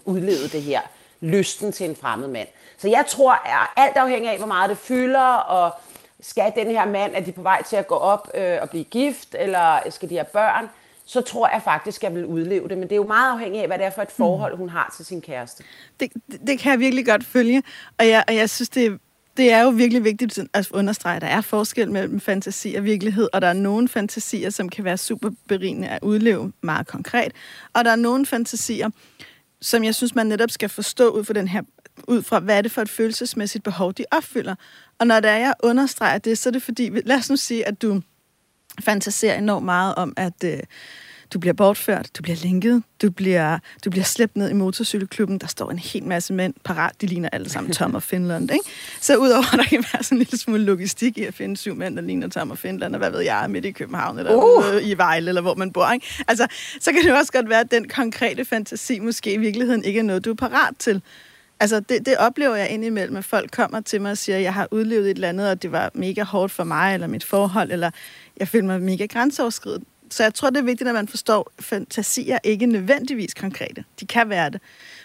udlevet 0.05 0.53
det 0.53 0.63
her 0.63 0.81
lysten 1.21 1.73
til 1.73 1.89
en 1.89 1.97
fremmed 1.97 2.29
mand. 2.29 2.49
Så 2.79 2.89
jeg 2.89 3.05
tror, 3.09 3.33
at 3.33 3.69
alt 3.77 3.97
afhængig 3.97 4.31
af, 4.31 4.39
hvor 4.39 4.47
meget 4.47 4.71
det 4.71 4.79
fylder, 4.79 5.35
og 5.35 5.71
skal 6.25 6.53
den 6.57 6.67
her 6.67 6.87
mand, 6.87 7.13
er 7.15 7.21
de 7.21 7.33
på 7.33 7.43
vej 7.43 7.63
til 7.63 7.77
at 7.77 7.87
gå 7.87 7.95
op 7.95 8.31
øh, 8.35 8.59
og 8.63 8.71
blive 8.71 8.85
gift, 8.85 9.37
eller 9.39 9.91
skal 9.91 10.11
de 10.11 10.15
have 10.15 10.27
børn, 10.33 10.69
så 11.05 11.21
tror 11.21 11.49
jeg 11.49 11.63
faktisk, 11.65 12.05
at 12.05 12.11
jeg 12.11 12.15
vil 12.15 12.27
udleve 12.27 12.69
det. 12.69 12.79
Men 12.79 12.83
det 12.83 12.93
er 12.93 12.97
jo 12.97 13.07
meget 13.07 13.33
afhængigt 13.33 13.63
af, 13.63 13.69
hvad 13.69 13.79
det 13.79 13.87
er 13.87 13.91
for 13.91 14.03
et 14.03 14.11
forhold, 14.11 14.57
hun 14.57 14.69
har 14.69 14.95
til 14.97 15.05
sin 15.05 15.21
kæreste. 15.21 15.65
Det, 16.01 16.13
det 16.47 16.59
kan 16.59 16.73
jeg 16.73 16.81
virkelig 16.81 17.07
godt 17.07 17.25
følge, 17.25 17.63
og 17.99 18.09
jeg, 18.09 18.25
og 18.29 18.35
jeg 18.35 18.51
synes, 18.51 18.69
det, 18.69 18.99
det 19.37 19.53
er 19.53 19.63
jo 19.63 19.69
virkelig 19.69 20.05
vigtigt 20.05 20.39
at 20.53 20.71
understrege, 20.71 21.17
at 21.17 21.23
der 21.23 21.29
er 21.29 21.41
forskel 21.41 21.91
mellem 21.91 22.21
fantasi 22.21 22.75
og 22.75 22.85
virkelighed, 22.85 23.29
og 23.33 23.43
der 23.43 23.49
er 23.49 23.53
nogle 23.53 23.89
fantasier, 23.89 24.51
som 24.51 24.69
kan 24.69 24.85
være 24.85 24.99
super 24.99 25.31
berigende 25.49 25.89
at 25.89 25.99
udleve 26.03 26.53
meget 26.61 26.87
konkret, 26.87 27.33
og 27.73 27.85
der 27.85 27.91
er 27.91 27.97
nogle 27.97 28.27
fantasier, 28.27 28.91
som 29.61 29.85
jeg 29.85 29.95
synes, 29.95 30.15
man 30.15 30.27
netop 30.27 30.51
skal 30.51 30.69
forstå 30.69 31.11
ud 31.11 31.25
fra 31.25 31.33
den 31.33 31.49
her 31.49 31.63
ud 32.09 32.23
fra, 32.23 32.39
hvad 32.39 32.59
er 32.59 32.63
det 32.63 32.73
for 32.73 32.83
et 32.83 32.89
følelsesmæssigt 32.89 33.65
behov, 33.65 33.93
de 33.93 34.05
opfylder. 34.11 34.55
Og 34.99 35.07
når 35.07 35.21
der 35.21 35.29
er, 35.29 35.39
jeg 35.39 35.55
understreger 35.63 36.19
det, 36.19 36.39
så 36.39 36.49
er 36.49 36.51
det 36.51 36.63
fordi, 36.63 36.91
lad 37.05 37.17
os 37.17 37.31
nu 37.31 37.37
sige, 37.37 37.69
at 37.69 37.83
du 37.83 38.03
fantaserer 38.81 39.39
enormt 39.39 39.65
meget 39.65 39.95
om, 39.95 40.13
at 40.17 40.45
øh, 40.45 40.59
du 41.35 41.39
bliver 41.39 41.55
bortført, 41.55 42.11
du 42.19 42.23
bliver 42.23 42.37
linket, 42.37 42.83
du 43.03 43.11
bliver, 43.11 43.59
du 43.85 43.91
bliver 43.91 44.05
slæbt 44.05 44.37
ned 44.37 44.51
i 44.51 44.53
motorcykelklubben, 44.53 45.39
der 45.39 45.47
står 45.47 45.71
en 45.71 45.79
hel 45.79 46.05
masse 46.05 46.33
mænd 46.33 46.55
parat, 46.65 47.01
de 47.01 47.07
ligner 47.07 47.29
alle 47.33 47.49
sammen 47.49 47.73
Tom 47.73 47.95
og 47.95 48.03
Finland, 48.03 48.51
ikke? 48.51 48.65
Så 49.01 49.17
udover, 49.17 49.53
at 49.53 49.59
der 49.59 49.65
kan 49.65 49.85
være 49.93 50.03
sådan 50.03 50.19
en 50.19 50.19
lille 50.19 50.39
smule 50.39 50.65
logistik 50.65 51.19
i 51.19 51.25
at 51.25 51.35
finde 51.35 51.57
syv 51.57 51.75
mænd, 51.75 51.97
der 51.97 52.03
ligner 52.03 52.29
Tom 52.29 52.51
og 52.51 52.59
Finland, 52.59 52.95
og 52.95 52.99
hvad 52.99 53.11
ved 53.11 53.21
jeg, 53.21 53.47
midt 53.51 53.65
i 53.65 53.71
København, 53.71 54.19
eller 54.19 54.35
uh. 54.35 54.89
i 54.89 54.95
Vejle, 54.95 55.29
eller 55.29 55.43
hvor 55.43 55.55
man 55.55 55.73
bor, 55.73 55.91
ikke? 55.91 56.07
Altså, 56.29 56.47
så 56.81 56.93
kan 56.93 57.03
det 57.03 57.19
også 57.19 57.33
godt 57.33 57.49
være, 57.49 57.61
at 57.61 57.71
den 57.71 57.89
konkrete 57.89 58.45
fantasi 58.45 58.99
måske 58.99 59.33
i 59.33 59.39
virkeligheden 59.39 59.85
ikke 59.85 59.99
er 60.01 60.05
noget, 60.05 60.25
du 60.25 60.31
er 60.31 60.35
parat 60.35 60.75
til. 60.79 61.03
Altså, 61.65 61.81
det, 61.81 62.07
det 62.07 62.17
oplever 62.17 62.55
jeg 62.55 62.71
indimellem, 62.71 63.17
at 63.17 63.25
folk 63.25 63.51
kommer 63.51 63.81
til 63.81 64.01
mig 64.01 64.11
og 64.11 64.19
siger, 64.19 64.37
at 64.37 64.43
jeg 64.43 64.55
har 64.55 64.69
udlevet 64.71 65.11
et 65.11 65.15
eller 65.15 65.29
andet, 65.29 65.51
og 65.51 65.63
det 65.63 65.73
var 65.73 65.91
mega 65.95 66.23
hårdt 66.23 66.53
for 66.53 66.65
mig, 66.65 66.95
eller 66.95 67.07
mit 67.07 67.25
forhold, 67.25 67.73
eller 67.73 67.91
jeg 68.37 68.49
føler 68.49 68.67
mig 68.67 68.83
mega 68.83 69.07
grænseoverskridende. 69.07 69.87
Så 70.11 70.23
jeg 70.23 70.35
tror, 70.35 70.51
det 70.51 70.59
er 70.59 70.63
vigtigt, 70.63 70.89
at 70.89 70.95
man 70.95 71.09
forstår, 71.09 71.53
at 71.59 71.65
fantasier 71.65 72.39
ikke 72.45 72.67
nødvendigvis 72.67 73.35
konkrete. 73.35 73.85
De 74.01 74.07
kan 74.07 74.29
være 74.29 74.51
det. 74.51 74.61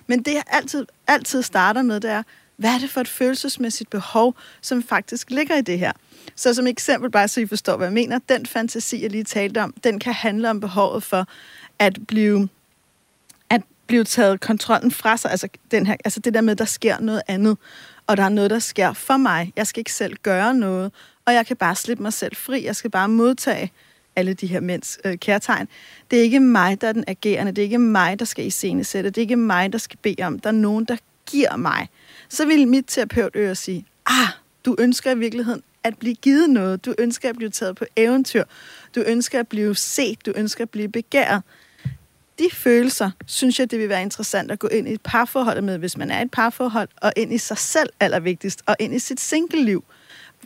Men 0.07 0.23
det, 0.23 0.33
jeg 0.33 0.43
altid, 0.47 0.85
altid 1.07 1.41
starter 1.41 1.81
med, 1.81 1.99
det 1.99 2.11
er, 2.11 2.23
hvad 2.57 2.69
er 2.69 2.79
det 2.79 2.89
for 2.89 3.01
et 3.01 3.07
følelsesmæssigt 3.07 3.89
behov, 3.89 4.35
som 4.61 4.83
faktisk 4.83 5.29
ligger 5.29 5.55
i 5.55 5.61
det 5.61 5.79
her? 5.79 5.91
Så 6.35 6.53
som 6.53 6.67
eksempel, 6.67 7.11
bare 7.11 7.27
så 7.27 7.41
I 7.41 7.45
forstår, 7.45 7.77
hvad 7.77 7.87
jeg 7.87 7.93
mener, 7.93 8.19
den 8.29 8.45
fantasi, 8.45 9.01
jeg 9.01 9.11
lige 9.11 9.23
talte 9.23 9.61
om, 9.63 9.73
den 9.83 9.99
kan 9.99 10.13
handle 10.13 10.49
om 10.49 10.59
behovet 10.59 11.03
for 11.03 11.27
at 11.79 11.99
blive 12.07 12.49
blive 13.89 14.03
taget 14.03 14.41
kontrollen 14.41 14.91
fra 14.91 15.17
sig. 15.17 15.31
Altså, 15.31 15.47
den 15.71 15.85
her, 15.85 15.95
altså 16.05 16.19
det 16.19 16.33
der 16.33 16.41
med, 16.41 16.51
at 16.51 16.57
der 16.57 16.65
sker 16.65 16.99
noget 16.99 17.21
andet, 17.27 17.57
og 18.07 18.17
der 18.17 18.23
er 18.23 18.29
noget, 18.29 18.49
der 18.49 18.59
sker 18.59 18.93
for 18.93 19.17
mig. 19.17 19.53
Jeg 19.55 19.67
skal 19.67 19.81
ikke 19.81 19.93
selv 19.93 20.15
gøre 20.23 20.53
noget, 20.53 20.91
og 21.25 21.33
jeg 21.33 21.45
kan 21.45 21.57
bare 21.57 21.75
slippe 21.75 22.03
mig 22.03 22.13
selv 22.13 22.35
fri. 22.35 22.65
Jeg 22.65 22.75
skal 22.75 22.91
bare 22.91 23.09
modtage 23.09 23.71
alle 24.15 24.33
de 24.33 24.47
her 24.47 24.59
mænds 24.59 24.99
øh, 25.05 25.17
kærtegn. 25.17 25.67
Det 26.11 26.19
er 26.19 26.23
ikke 26.23 26.39
mig, 26.39 26.81
der 26.81 26.87
er 26.87 26.91
den 26.91 27.03
agerende. 27.07 27.51
Det 27.51 27.57
er 27.61 27.63
ikke 27.63 27.79
mig, 27.79 28.19
der 28.19 28.25
skal 28.25 28.45
iscenesætte. 28.45 29.09
Det 29.09 29.17
er 29.17 29.21
ikke 29.21 29.35
mig, 29.35 29.71
der 29.73 29.77
skal 29.77 29.97
bede 30.01 30.23
om. 30.23 30.39
Der 30.39 30.49
er 30.49 30.53
nogen, 30.53 30.85
der 30.85 30.97
giver 31.31 31.55
mig. 31.55 31.87
Så 32.29 32.45
vil 32.45 32.67
mit 32.67 32.85
terapeutøre 32.87 33.55
sige, 33.55 33.85
ah, 34.05 34.27
du 34.65 34.75
ønsker 34.79 35.11
i 35.11 35.17
virkeligheden 35.17 35.63
at 35.83 35.97
blive 35.97 36.15
givet 36.15 36.49
noget. 36.49 36.85
Du 36.85 36.93
ønsker 36.97 37.29
at 37.29 37.35
blive 37.35 37.49
taget 37.49 37.75
på 37.75 37.85
eventyr. 37.95 38.43
Du 38.95 39.03
ønsker 39.07 39.39
at 39.39 39.47
blive 39.47 39.75
set. 39.75 40.25
Du 40.25 40.33
ønsker 40.35 40.63
at 40.63 40.69
blive 40.69 40.89
begæret. 40.89 41.43
De 42.39 42.49
følelser, 42.53 43.11
synes 43.25 43.59
jeg, 43.59 43.71
det 43.71 43.79
vil 43.79 43.89
være 43.89 44.01
interessant 44.01 44.51
at 44.51 44.59
gå 44.59 44.67
ind 44.67 44.87
i 44.87 44.93
et 44.93 45.01
parforhold 45.01 45.61
med, 45.61 45.77
hvis 45.77 45.97
man 45.97 46.11
er 46.11 46.21
et 46.21 46.31
parforhold, 46.31 46.89
og 47.01 47.13
ind 47.17 47.33
i 47.33 47.37
sig 47.37 47.57
selv 47.57 47.89
allervigtigst, 47.99 48.61
og 48.65 48.75
ind 48.79 48.95
i 48.95 48.99
sit 48.99 49.19
single-liv 49.19 49.83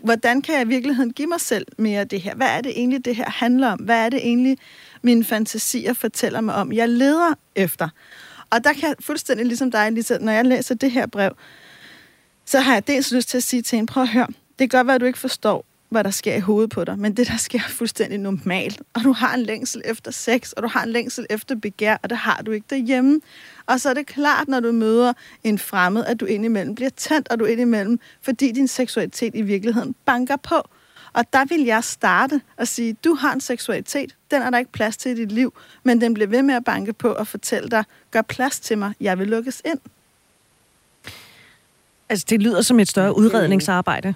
hvordan 0.02 0.42
kan 0.42 0.56
jeg 0.56 0.62
i 0.62 0.68
virkeligheden 0.68 1.14
give 1.14 1.28
mig 1.28 1.42
selv 1.42 1.68
mere 1.78 2.00
af 2.00 2.10
det 2.10 2.22
her? 2.22 2.36
Hvad 2.36 2.48
er 2.48 2.62
det 2.62 2.72
egentlig, 2.72 3.06
det 3.06 3.16
her 3.16 3.30
handler 3.30 3.72
om? 3.72 3.80
Hvad 3.80 4.06
er 4.06 4.10
det 4.10 4.20
egentlig, 4.20 4.58
mine 5.02 5.24
fantasier 5.24 5.94
fortæller 5.94 6.42
mig 6.42 6.56
om, 6.56 6.74
jeg 6.74 6.90
leder 6.90 7.34
efter? 7.56 7.90
Og 8.50 8.64
der 8.64 8.74
kan 8.74 8.90
jeg 8.90 8.96
fuldstændig 9.00 9.46
ligesom 9.46 9.72
dig, 9.72 9.92
Lisa, 9.92 10.18
når 10.18 10.32
jeg 10.32 10.46
læser 10.46 10.76
det 10.76 10.92
her 10.92 11.06
brev, 11.08 11.32
så 12.46 12.60
har 12.60 12.74
jeg 12.74 12.88
dels 12.88 13.12
lyst 13.12 13.30
til 13.30 13.38
at 13.38 13.44
sige 13.44 13.62
til 13.62 13.78
en, 13.78 13.86
prøv 13.86 14.04
at 14.04 14.10
høre, 14.10 14.28
det 14.28 14.70
kan 14.70 14.80
godt 14.80 14.88
være, 14.88 14.96
at 14.96 15.02
du 15.02 15.06
ikke 15.06 15.20
forstår, 15.20 15.66
hvad 15.94 16.04
der 16.04 16.10
sker 16.10 16.36
i 16.36 16.40
hovedet 16.40 16.70
på 16.70 16.84
dig, 16.84 17.00
men 17.00 17.18
det, 17.18 17.28
der 17.28 17.38
sker, 17.38 17.60
er 17.60 17.70
fuldstændig 17.70 18.20
normalt. 18.20 18.82
Og 18.94 19.04
du 19.04 19.12
har 19.12 19.34
en 19.34 19.44
længsel 19.44 19.82
efter 19.86 20.12
sex, 20.12 20.52
og 20.52 20.64
du 20.64 20.68
har 20.68 20.84
en 20.84 20.90
længsel 20.90 21.26
efter 21.30 21.56
begær, 21.56 21.98
og 22.04 22.10
det 22.10 22.18
har 22.18 22.42
du 22.46 22.52
ikke 22.52 22.66
derhjemme. 22.70 23.22
Og 23.66 23.80
så 23.80 23.90
er 23.90 23.94
det 23.94 24.06
klart, 24.06 24.48
når 24.48 24.60
du 24.60 24.72
møder 24.72 25.14
en 25.44 25.60
fremmed, 25.60 26.06
at 26.06 26.20
du 26.20 26.26
indimellem 26.26 26.76
bliver 26.76 26.90
tændt, 26.90 27.30
og 27.30 27.40
du 27.40 27.46
indimellem, 27.46 28.00
fordi 28.22 28.52
din 28.52 28.68
seksualitet 28.68 29.36
i 29.36 29.42
virkeligheden 29.42 29.96
banker 30.06 30.36
på. 30.36 30.70
Og 31.14 31.34
der 31.34 31.46
vil 31.46 31.62
jeg 31.62 31.84
starte 31.84 32.42
og 32.58 32.68
sige, 32.68 32.96
du 33.04 33.14
har 33.14 33.34
en 33.34 33.42
seksualitet, 33.42 34.16
den 34.32 34.42
er 34.42 34.50
der 34.50 34.58
ikke 34.58 34.72
plads 34.72 34.98
til 34.98 35.12
i 35.12 35.16
dit 35.16 35.32
liv, 35.32 35.54
men 35.84 36.02
den 36.02 36.14
bliver 36.14 36.28
ved 36.28 36.42
med 36.42 36.56
at 36.56 36.64
banke 36.64 36.94
på 36.94 37.08
og 37.08 37.28
fortælle 37.28 37.70
dig, 37.70 37.84
gør 38.12 38.22
plads 38.22 38.60
til 38.60 38.78
mig, 38.78 38.94
jeg 39.02 39.20
vil 39.20 39.28
lukkes 39.28 39.62
ind. 39.66 39.80
Altså, 42.10 42.26
det 42.30 42.42
lyder 42.42 42.62
som 42.62 42.80
et 42.80 42.88
større 42.88 43.18
udredningsarbejde 43.18 44.14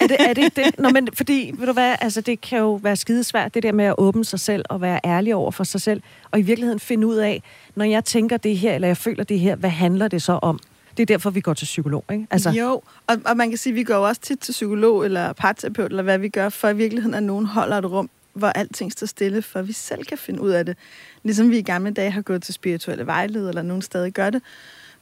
er, 0.00 0.06
det, 0.06 0.16
er 0.20 0.34
det 0.34 0.56
det? 0.56 0.78
Nå, 0.78 0.88
men 0.88 1.08
fordi, 1.14 1.54
ved 1.58 1.66
du 1.66 1.72
hvad, 1.72 1.96
altså 2.00 2.20
det 2.20 2.40
kan 2.40 2.58
jo 2.58 2.74
være 2.74 2.96
skidesvært, 2.96 3.54
det 3.54 3.62
der 3.62 3.72
med 3.72 3.84
at 3.84 3.94
åbne 3.98 4.24
sig 4.24 4.40
selv 4.40 4.64
og 4.68 4.80
være 4.80 5.00
ærlig 5.04 5.34
over 5.34 5.50
for 5.50 5.64
sig 5.64 5.80
selv, 5.80 6.02
og 6.30 6.38
i 6.38 6.42
virkeligheden 6.42 6.80
finde 6.80 7.06
ud 7.06 7.16
af, 7.16 7.42
når 7.74 7.84
jeg 7.84 8.04
tænker 8.04 8.36
det 8.36 8.58
her, 8.58 8.74
eller 8.74 8.88
jeg 8.88 8.96
føler 8.96 9.24
det 9.24 9.38
her, 9.38 9.56
hvad 9.56 9.70
handler 9.70 10.08
det 10.08 10.22
så 10.22 10.32
om? 10.32 10.60
Det 10.96 11.02
er 11.02 11.06
derfor, 11.06 11.30
vi 11.30 11.40
går 11.40 11.54
til 11.54 11.64
psykolog, 11.64 12.04
ikke? 12.12 12.26
Altså. 12.30 12.50
Jo, 12.50 12.82
og, 13.06 13.16
og 13.24 13.36
man 13.36 13.48
kan 13.48 13.58
sige, 13.58 13.70
at 13.70 13.76
vi 13.76 13.84
går 13.84 13.94
også 13.94 14.20
tit 14.20 14.38
til 14.38 14.52
psykolog 14.52 15.04
eller 15.04 15.32
parterapeut, 15.32 15.90
eller 15.90 16.02
hvad 16.02 16.18
vi 16.18 16.28
gør, 16.28 16.48
for 16.48 16.68
i 16.68 16.76
virkeligheden, 16.76 17.14
at 17.14 17.22
nogen 17.22 17.46
holder 17.46 17.78
et 17.78 17.90
rum, 17.90 18.10
hvor 18.32 18.48
alting 18.48 18.92
står 18.92 19.06
stille, 19.06 19.42
for 19.42 19.62
vi 19.62 19.72
selv 19.72 20.04
kan 20.04 20.18
finde 20.18 20.40
ud 20.40 20.50
af 20.50 20.66
det. 20.66 20.76
Ligesom 21.22 21.50
vi 21.50 21.58
i 21.58 21.62
gamle 21.62 21.90
dage 21.90 22.10
har 22.10 22.22
gået 22.22 22.42
til 22.42 22.54
spirituelle 22.54 23.06
vejledere, 23.06 23.48
eller 23.48 23.62
nogen 23.62 23.82
stadig 23.82 24.12
gør 24.12 24.30
det. 24.30 24.42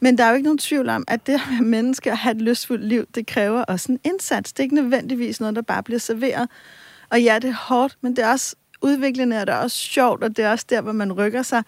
Men 0.00 0.18
der 0.18 0.24
er 0.24 0.28
jo 0.28 0.34
ikke 0.34 0.44
nogen 0.44 0.58
tvivl 0.58 0.88
om, 0.88 1.04
at 1.08 1.26
det 1.26 1.32
at 1.32 1.40
være 1.50 1.62
menneske 1.62 2.10
og 2.10 2.18
have 2.18 2.36
et 2.36 2.42
lystfuldt 2.42 2.84
liv, 2.84 3.06
det 3.14 3.26
kræver 3.26 3.62
også 3.62 3.92
en 3.92 4.00
indsats. 4.04 4.52
Det 4.52 4.58
er 4.58 4.64
ikke 4.64 4.74
nødvendigvis 4.74 5.40
noget, 5.40 5.56
der 5.56 5.62
bare 5.62 5.82
bliver 5.82 5.98
serveret. 5.98 6.48
Og 7.10 7.22
ja, 7.22 7.38
det 7.42 7.50
er 7.50 7.54
hårdt, 7.54 7.96
men 8.00 8.16
det 8.16 8.24
er 8.24 8.30
også 8.30 8.56
udviklende, 8.80 9.40
og 9.40 9.46
det 9.46 9.52
er 9.52 9.58
også 9.58 9.76
sjovt, 9.76 10.24
og 10.24 10.36
det 10.36 10.44
er 10.44 10.50
også 10.50 10.66
der, 10.68 10.80
hvor 10.80 10.92
man 10.92 11.12
rykker 11.12 11.42
sig. 11.42 11.62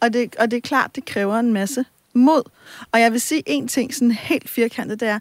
Og 0.00 0.12
det, 0.12 0.36
og 0.36 0.50
det 0.50 0.56
er 0.56 0.60
klart, 0.60 0.96
det 0.96 1.04
kræver 1.04 1.38
en 1.38 1.52
masse 1.52 1.84
mod. 2.14 2.42
Og 2.92 3.00
jeg 3.00 3.12
vil 3.12 3.20
sige 3.20 3.42
en 3.46 3.68
ting 3.68 3.94
sådan 3.94 4.10
helt 4.10 4.50
firkantet, 4.50 5.00
det 5.00 5.08
er, 5.08 5.18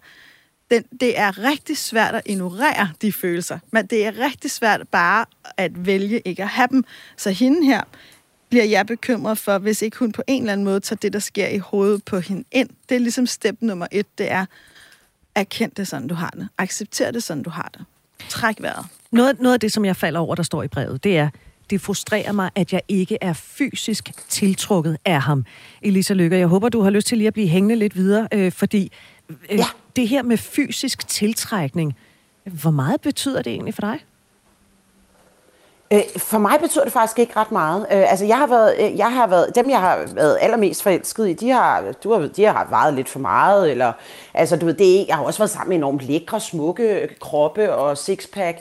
den, 0.71 0.83
det 1.01 1.19
er 1.19 1.43
rigtig 1.43 1.77
svært 1.77 2.15
at 2.15 2.21
ignorere 2.25 2.89
de 3.01 3.13
følelser. 3.13 3.59
Men 3.71 3.85
det 3.85 4.05
er 4.05 4.19
rigtig 4.19 4.51
svært 4.51 4.87
bare 4.87 5.25
at 5.57 5.85
vælge 5.85 6.21
ikke 6.25 6.43
at 6.43 6.49
have 6.49 6.67
dem. 6.71 6.83
Så 7.17 7.31
hende 7.31 7.65
her, 7.65 7.81
bliver 8.51 8.65
jeg 8.65 8.85
bekymret 8.85 9.37
for, 9.37 9.57
hvis 9.57 9.81
ikke 9.81 9.97
hun 9.97 10.11
på 10.11 10.21
en 10.27 10.41
eller 10.41 10.53
anden 10.53 10.65
måde 10.65 10.79
tager 10.79 10.97
det, 10.97 11.13
der 11.13 11.19
sker 11.19 11.47
i 11.47 11.57
hovedet 11.57 12.05
på 12.05 12.19
hende 12.19 12.43
ind. 12.51 12.69
Det 12.89 12.95
er 12.95 12.99
ligesom 12.99 13.25
step 13.25 13.55
nummer 13.61 13.87
et, 13.91 14.17
det 14.17 14.31
er, 14.31 14.45
erkend 15.35 15.71
det 15.71 15.87
sådan, 15.87 16.07
du 16.07 16.15
har 16.15 16.29
det. 16.29 16.47
Accepter 16.57 17.11
det 17.11 17.23
sådan, 17.23 17.43
du 17.43 17.49
har 17.49 17.69
det. 17.73 17.85
Træk 18.29 18.55
vejret. 18.59 18.85
Noget, 19.11 19.39
noget 19.39 19.53
af 19.53 19.59
det, 19.59 19.71
som 19.71 19.85
jeg 19.85 19.95
falder 19.95 20.19
over, 20.19 20.35
der 20.35 20.43
står 20.43 20.63
i 20.63 20.67
brevet, 20.67 21.03
det 21.03 21.17
er, 21.17 21.29
det 21.69 21.81
frustrerer 21.81 22.31
mig, 22.31 22.49
at 22.55 22.73
jeg 22.73 22.81
ikke 22.87 23.17
er 23.21 23.33
fysisk 23.33 24.11
tiltrukket 24.29 24.97
af 25.05 25.21
ham. 25.21 25.45
Elisa 25.81 26.13
Lykke, 26.13 26.37
jeg 26.37 26.47
håber, 26.47 26.69
du 26.69 26.81
har 26.81 26.89
lyst 26.89 27.07
til 27.07 27.17
lige 27.17 27.27
at 27.27 27.33
blive 27.33 27.47
hængende 27.47 27.75
lidt 27.75 27.95
videre, 27.95 28.27
øh, 28.33 28.51
fordi 28.51 28.91
øh, 29.29 29.37
ja. 29.57 29.65
det 29.95 30.07
her 30.07 30.23
med 30.23 30.37
fysisk 30.37 31.07
tiltrækning, 31.07 31.95
hvor 32.43 32.71
meget 32.71 33.01
betyder 33.01 33.41
det 33.41 33.53
egentlig 33.53 33.73
for 33.73 33.81
dig? 33.81 33.99
Øh, 35.93 36.01
for 36.17 36.37
mig 36.37 36.59
betyder 36.61 36.83
det 36.83 36.93
faktisk 36.93 37.19
ikke 37.19 37.33
ret 37.35 37.51
meget. 37.51 37.81
Øh, 37.91 38.11
altså, 38.11 38.25
jeg 38.25 38.37
har 38.37 38.47
været, 38.47 38.75
øh, 38.79 38.97
jeg 38.97 39.13
har 39.13 39.27
været, 39.27 39.55
dem 39.55 39.69
jeg 39.69 39.79
har 39.79 39.99
været 40.15 40.37
allermest 40.41 40.83
forelsket 40.83 41.29
i, 41.29 41.33
de 41.33 41.49
har, 41.49 41.83
du 42.03 42.13
har, 42.13 42.27
de 42.35 42.45
har 42.45 42.67
vejet 42.69 42.93
lidt 42.93 43.09
for 43.09 43.19
meget, 43.19 43.71
eller, 43.71 43.91
altså, 44.33 44.57
du 44.57 44.65
ved, 44.65 44.73
det 44.73 45.05
jeg 45.07 45.15
har 45.15 45.23
også 45.23 45.39
været 45.39 45.49
sammen 45.49 45.69
med 45.69 45.77
enormt 45.77 46.01
lækre, 46.01 46.39
smukke 46.39 47.09
kroppe 47.19 47.73
og 47.75 47.97
sixpack, 47.97 48.57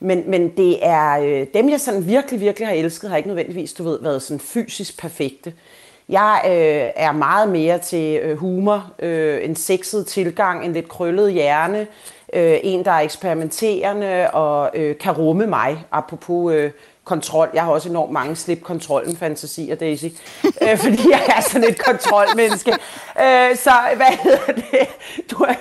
men, 0.00 0.30
men 0.30 0.48
det 0.56 0.86
er, 0.86 1.18
øh, 1.18 1.46
dem 1.54 1.68
jeg 1.68 1.80
sådan 1.80 2.06
virkelig, 2.06 2.40
virkelig 2.40 2.68
har 2.68 2.74
elsket, 2.74 3.10
har 3.10 3.16
ikke 3.16 3.28
nødvendigvis, 3.28 3.72
du 3.72 3.84
ved, 3.84 3.98
været 4.02 4.22
sådan 4.22 4.40
fysisk 4.40 5.00
perfekte. 5.00 5.52
Jeg 6.08 6.42
øh, 6.46 6.90
er 7.04 7.12
meget 7.12 7.48
mere 7.48 7.78
til 7.78 8.20
øh, 8.22 8.36
humor, 8.36 8.92
øh, 8.98 9.44
en 9.44 9.56
sexet 9.56 10.06
tilgang, 10.06 10.64
en 10.64 10.72
lidt 10.72 10.88
krøllet 10.88 11.32
hjerne, 11.32 11.86
øh, 12.34 12.58
en, 12.62 12.84
der 12.84 12.90
er 12.90 13.00
eksperimenterende 13.00 14.30
og 14.30 14.70
øh, 14.74 14.98
kan 14.98 15.12
rumme 15.12 15.46
mig, 15.46 15.84
apropos 15.92 16.54
øh, 16.54 16.70
kontrol. 17.04 17.50
Jeg 17.54 17.62
har 17.62 17.70
også 17.70 17.88
enormt 17.88 18.12
mange 18.12 18.36
slip 18.36 18.62
kontrollen 18.62 19.16
fantasier, 19.16 19.74
Daisy, 19.74 20.04
øh, 20.44 20.78
fordi 20.84 21.10
jeg 21.10 21.22
er 21.36 21.40
sådan 21.40 21.68
et 21.68 21.84
kontrolmenneske. 21.84 22.72
Øh, 23.20 23.56
så 23.56 23.72
hvad 23.96 24.16
hedder 24.22 24.52
det? 24.52 24.88
Du 25.30 25.36
er, 25.36 25.54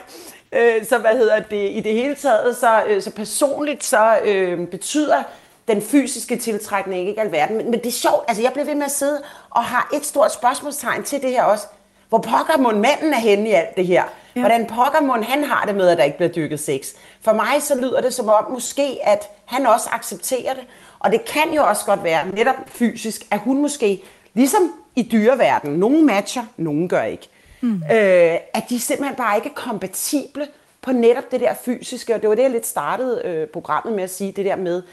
øh, 0.52 0.86
så 0.86 0.98
hvad 0.98 1.12
hedder 1.12 1.40
det? 1.40 1.70
I 1.72 1.80
det 1.80 1.94
hele 1.94 2.16
taget, 2.16 2.58
så, 2.58 2.84
øh, 2.88 3.02
så 3.02 3.12
personligt, 3.12 3.84
så 3.84 4.18
øh, 4.26 4.68
betyder 4.68 5.24
den 5.68 5.82
fysiske 5.82 6.38
tiltrækning 6.38 7.10
ikke 7.10 7.22
alverden. 7.22 7.58
Men, 7.58 7.72
men 7.72 7.80
det 7.80 7.88
er 7.88 7.92
sjovt, 7.92 8.26
altså 8.28 8.44
jeg 8.44 8.52
bliver 8.54 8.66
ved 8.66 8.76
med 8.76 8.86
at 8.86 8.92
sidde 8.92 9.22
og 9.50 9.64
har 9.64 9.90
et 9.94 10.06
stort 10.06 10.34
spørgsmålstegn 10.34 11.04
til 11.04 11.22
det 11.22 11.30
her 11.30 11.44
også. 11.44 11.66
Hvor 12.10 12.18
pokker 12.18 12.58
må 12.58 12.72
manden 12.72 13.14
er 13.14 13.20
henne 13.20 13.50
i 13.50 13.52
alt 13.52 13.76
det 13.76 13.88
her? 13.88 14.04
Ja. 14.36 14.41
Hvordan 14.41 14.67
må 15.02 15.13
han 15.13 15.43
har 15.43 15.65
det 15.65 15.76
med, 15.76 15.88
at 15.88 15.98
der 15.98 16.04
ikke 16.04 16.17
bliver 16.17 16.32
dykket 16.32 16.60
sex? 16.60 16.88
For 17.22 17.34
mig 17.34 17.62
så 17.62 17.80
lyder 17.82 18.02
det 18.02 18.13
som 18.13 18.30
om 18.30 18.52
måske, 18.52 18.98
at 19.04 19.30
han 19.46 19.65
også 19.65 19.89
accepterer 19.91 20.54
det. 20.54 20.63
Og 21.00 21.12
det 21.12 21.26
kan 21.26 21.54
jo 21.56 21.63
også 21.63 21.86
godt 21.86 22.04
være, 22.04 22.28
netop 22.28 22.56
fysisk, 22.67 23.28
at 23.32 23.39
hun 23.39 23.62
måske, 23.62 24.04
ligesom 24.34 24.72
i 24.96 25.10
dyreverdenen, 25.12 25.80
nogle 25.80 26.04
matcher, 26.04 26.43
nogle 26.58 26.89
gør 26.89 27.04
ikke. 27.04 27.30
Mm. 27.62 27.76
Øh, 27.76 28.38
at 28.54 28.63
de 28.69 28.80
simpelthen 28.80 29.15
bare 29.15 29.36
ikke 29.38 29.50
er 29.50 29.54
kompatible 29.54 30.48
på 30.82 30.91
netop 30.91 31.32
det 31.32 31.39
der 31.39 31.54
fysiske. 31.65 32.15
Og 32.15 32.22
det 32.22 32.30
var 32.30 32.36
det, 32.36 32.43
jeg 32.43 32.52
lidt 32.52 32.67
startede 32.67 33.22
øh, 33.26 33.48
programmet 33.48 33.96
med 33.96 34.04
at 34.04 34.10
sige, 34.10 34.32
det 34.32 34.46
der 34.46 34.56
med, 34.56 34.84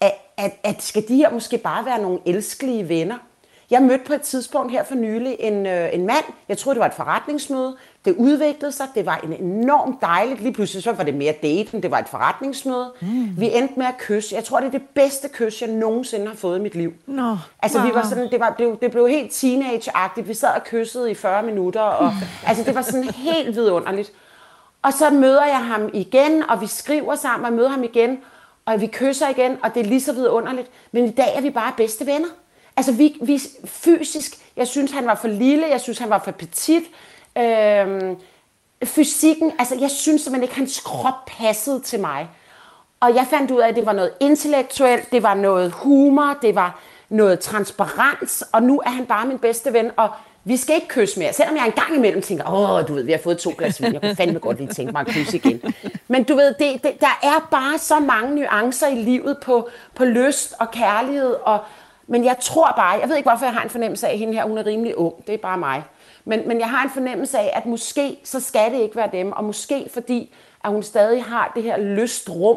at, 0.00 0.12
at, 0.36 0.52
at 0.64 0.82
skal 0.82 1.08
de 1.08 1.16
her 1.16 1.30
måske 1.30 1.58
bare 1.58 1.84
være 1.84 2.02
nogle 2.02 2.18
elskelige 2.26 2.88
venner? 2.88 3.18
Jeg 3.70 3.82
mødte 3.82 4.04
på 4.04 4.12
et 4.12 4.22
tidspunkt 4.22 4.72
her 4.72 4.84
for 4.84 4.94
nylig 4.94 5.36
en, 5.38 5.66
øh, 5.66 5.94
en 5.94 6.06
mand, 6.06 6.24
jeg 6.48 6.58
troede 6.58 6.74
det 6.74 6.80
var 6.80 6.86
et 6.86 6.94
forretningsmøde, 6.94 7.76
det 8.08 8.16
udviklede 8.16 8.72
sig, 8.72 8.86
det 8.94 9.06
var 9.06 9.20
en 9.24 9.32
enormt 9.32 10.00
dejligt, 10.00 10.40
lige 10.40 10.52
pludselig 10.52 10.82
så 10.82 10.92
var 10.92 11.04
det 11.04 11.14
mere 11.14 11.34
daten, 11.42 11.82
det 11.82 11.90
var 11.90 11.98
et 11.98 12.08
forretningsmøde. 12.08 12.92
Mm. 13.00 13.40
Vi 13.40 13.50
endte 13.54 13.74
med 13.76 13.86
at 13.86 13.98
kysse, 13.98 14.34
jeg 14.34 14.44
tror 14.44 14.60
det 14.60 14.66
er 14.66 14.70
det 14.70 14.82
bedste 14.94 15.28
kys, 15.28 15.62
jeg 15.62 15.70
nogensinde 15.70 16.26
har 16.26 16.34
fået 16.34 16.58
i 16.58 16.62
mit 16.62 16.74
liv. 16.74 16.92
Nå, 17.06 17.36
altså 17.62 17.78
wow. 17.78 17.88
vi 17.88 17.94
var 17.94 18.02
sådan, 18.02 18.30
det, 18.30 18.40
var, 18.40 18.54
det, 18.58 18.80
det 18.80 18.90
blev 18.90 19.08
helt 19.08 19.32
teenage-agtigt, 19.32 20.28
vi 20.28 20.34
sad 20.34 20.48
og 20.48 20.64
kyssede 20.64 21.10
i 21.10 21.14
40 21.14 21.42
minutter, 21.42 21.80
og 21.80 22.12
altså 22.46 22.64
det 22.64 22.74
var 22.74 22.82
sådan 22.82 23.04
helt 23.04 23.56
vidunderligt. 23.56 24.12
Og 24.82 24.92
så 24.92 25.10
møder 25.10 25.46
jeg 25.46 25.66
ham 25.66 25.90
igen, 25.92 26.42
og 26.48 26.60
vi 26.60 26.66
skriver 26.66 27.14
sammen, 27.14 27.46
og 27.46 27.52
møder 27.52 27.68
ham 27.68 27.84
igen, 27.84 28.18
og 28.64 28.80
vi 28.80 28.86
kysser 28.86 29.28
igen, 29.28 29.56
og 29.62 29.74
det 29.74 29.80
er 29.80 29.84
lige 29.84 30.00
så 30.00 30.12
vidunderligt. 30.12 30.70
Men 30.92 31.04
i 31.04 31.10
dag 31.10 31.36
er 31.36 31.40
vi 31.40 31.50
bare 31.50 31.72
bedste 31.76 32.06
venner. 32.06 32.28
Altså 32.76 32.92
vi, 32.92 33.16
vi 33.22 33.40
fysisk, 33.64 34.32
jeg 34.56 34.68
synes 34.68 34.92
han 34.92 35.06
var 35.06 35.14
for 35.14 35.28
lille, 35.28 35.66
jeg 35.66 35.80
synes 35.80 35.98
han 35.98 36.10
var 36.10 36.20
for 36.24 36.30
petit. 36.30 36.84
Øhm, 37.38 38.16
fysikken, 38.84 39.52
altså 39.58 39.76
jeg 39.80 39.90
synes 39.90 40.22
simpelthen 40.22 40.42
ikke, 40.42 40.54
hans 40.54 40.80
krop 40.80 41.26
passede 41.26 41.80
til 41.80 42.00
mig. 42.00 42.28
Og 43.00 43.14
jeg 43.14 43.26
fandt 43.30 43.50
ud 43.50 43.60
af, 43.60 43.68
at 43.68 43.76
det 43.76 43.86
var 43.86 43.92
noget 43.92 44.10
intellektuelt, 44.20 45.12
det 45.12 45.22
var 45.22 45.34
noget 45.34 45.72
humor, 45.72 46.36
det 46.42 46.54
var 46.54 46.80
noget 47.08 47.40
transparens, 47.40 48.44
og 48.52 48.62
nu 48.62 48.80
er 48.86 48.90
han 48.90 49.06
bare 49.06 49.26
min 49.26 49.38
bedste 49.38 49.72
ven, 49.72 49.90
og 49.96 50.08
vi 50.44 50.56
skal 50.56 50.74
ikke 50.74 50.88
kysse 50.88 51.18
mere. 51.18 51.32
Selvom 51.32 51.56
jeg 51.56 51.66
en 51.66 51.72
gang 51.72 51.96
imellem 51.96 52.22
tænker, 52.22 52.52
åh, 52.52 52.88
du 52.88 52.94
ved, 52.94 53.02
vi 53.02 53.12
har 53.12 53.18
fået 53.18 53.38
to 53.38 53.52
glas 53.58 53.82
vin, 53.82 53.92
jeg 53.92 54.00
kunne 54.00 54.16
fandme 54.16 54.38
godt 54.38 54.58
lige 54.58 54.72
tænke 54.72 54.92
mig 54.92 55.00
at 55.00 55.06
kysse 55.06 55.36
igen. 55.36 55.62
Men 56.08 56.24
du 56.24 56.36
ved, 56.36 56.54
det, 56.58 56.82
det, 56.82 57.00
der 57.00 57.18
er 57.22 57.48
bare 57.50 57.78
så 57.78 58.00
mange 58.00 58.34
nuancer 58.34 58.86
i 58.86 58.94
livet 58.94 59.38
på, 59.44 59.68
på 59.94 60.04
lyst 60.04 60.54
og 60.60 60.70
kærlighed, 60.70 61.36
og, 61.42 61.58
men 62.06 62.24
jeg 62.24 62.36
tror 62.40 62.72
bare, 62.76 63.00
jeg 63.00 63.08
ved 63.08 63.16
ikke, 63.16 63.28
hvorfor 63.28 63.44
jeg 63.46 63.54
har 63.54 63.62
en 63.62 63.70
fornemmelse 63.70 64.08
af, 64.08 64.12
at 64.12 64.18
hende 64.18 64.34
her, 64.34 64.44
hun 64.44 64.58
er 64.58 64.66
rimelig 64.66 64.98
ung, 64.98 65.14
det 65.26 65.34
er 65.34 65.38
bare 65.38 65.58
mig. 65.58 65.82
Men, 66.28 66.48
men 66.48 66.60
jeg 66.60 66.70
har 66.70 66.84
en 66.84 66.90
fornemmelse 66.90 67.38
af, 67.38 67.52
at 67.54 67.66
måske 67.66 68.18
så 68.24 68.40
skal 68.40 68.72
det 68.72 68.80
ikke 68.80 68.96
være 68.96 69.08
dem, 69.12 69.32
og 69.32 69.44
måske 69.44 69.88
fordi, 69.92 70.34
at 70.64 70.70
hun 70.70 70.82
stadig 70.82 71.24
har 71.24 71.52
det 71.54 71.62
her 71.62 71.76
lystrum, 71.76 72.56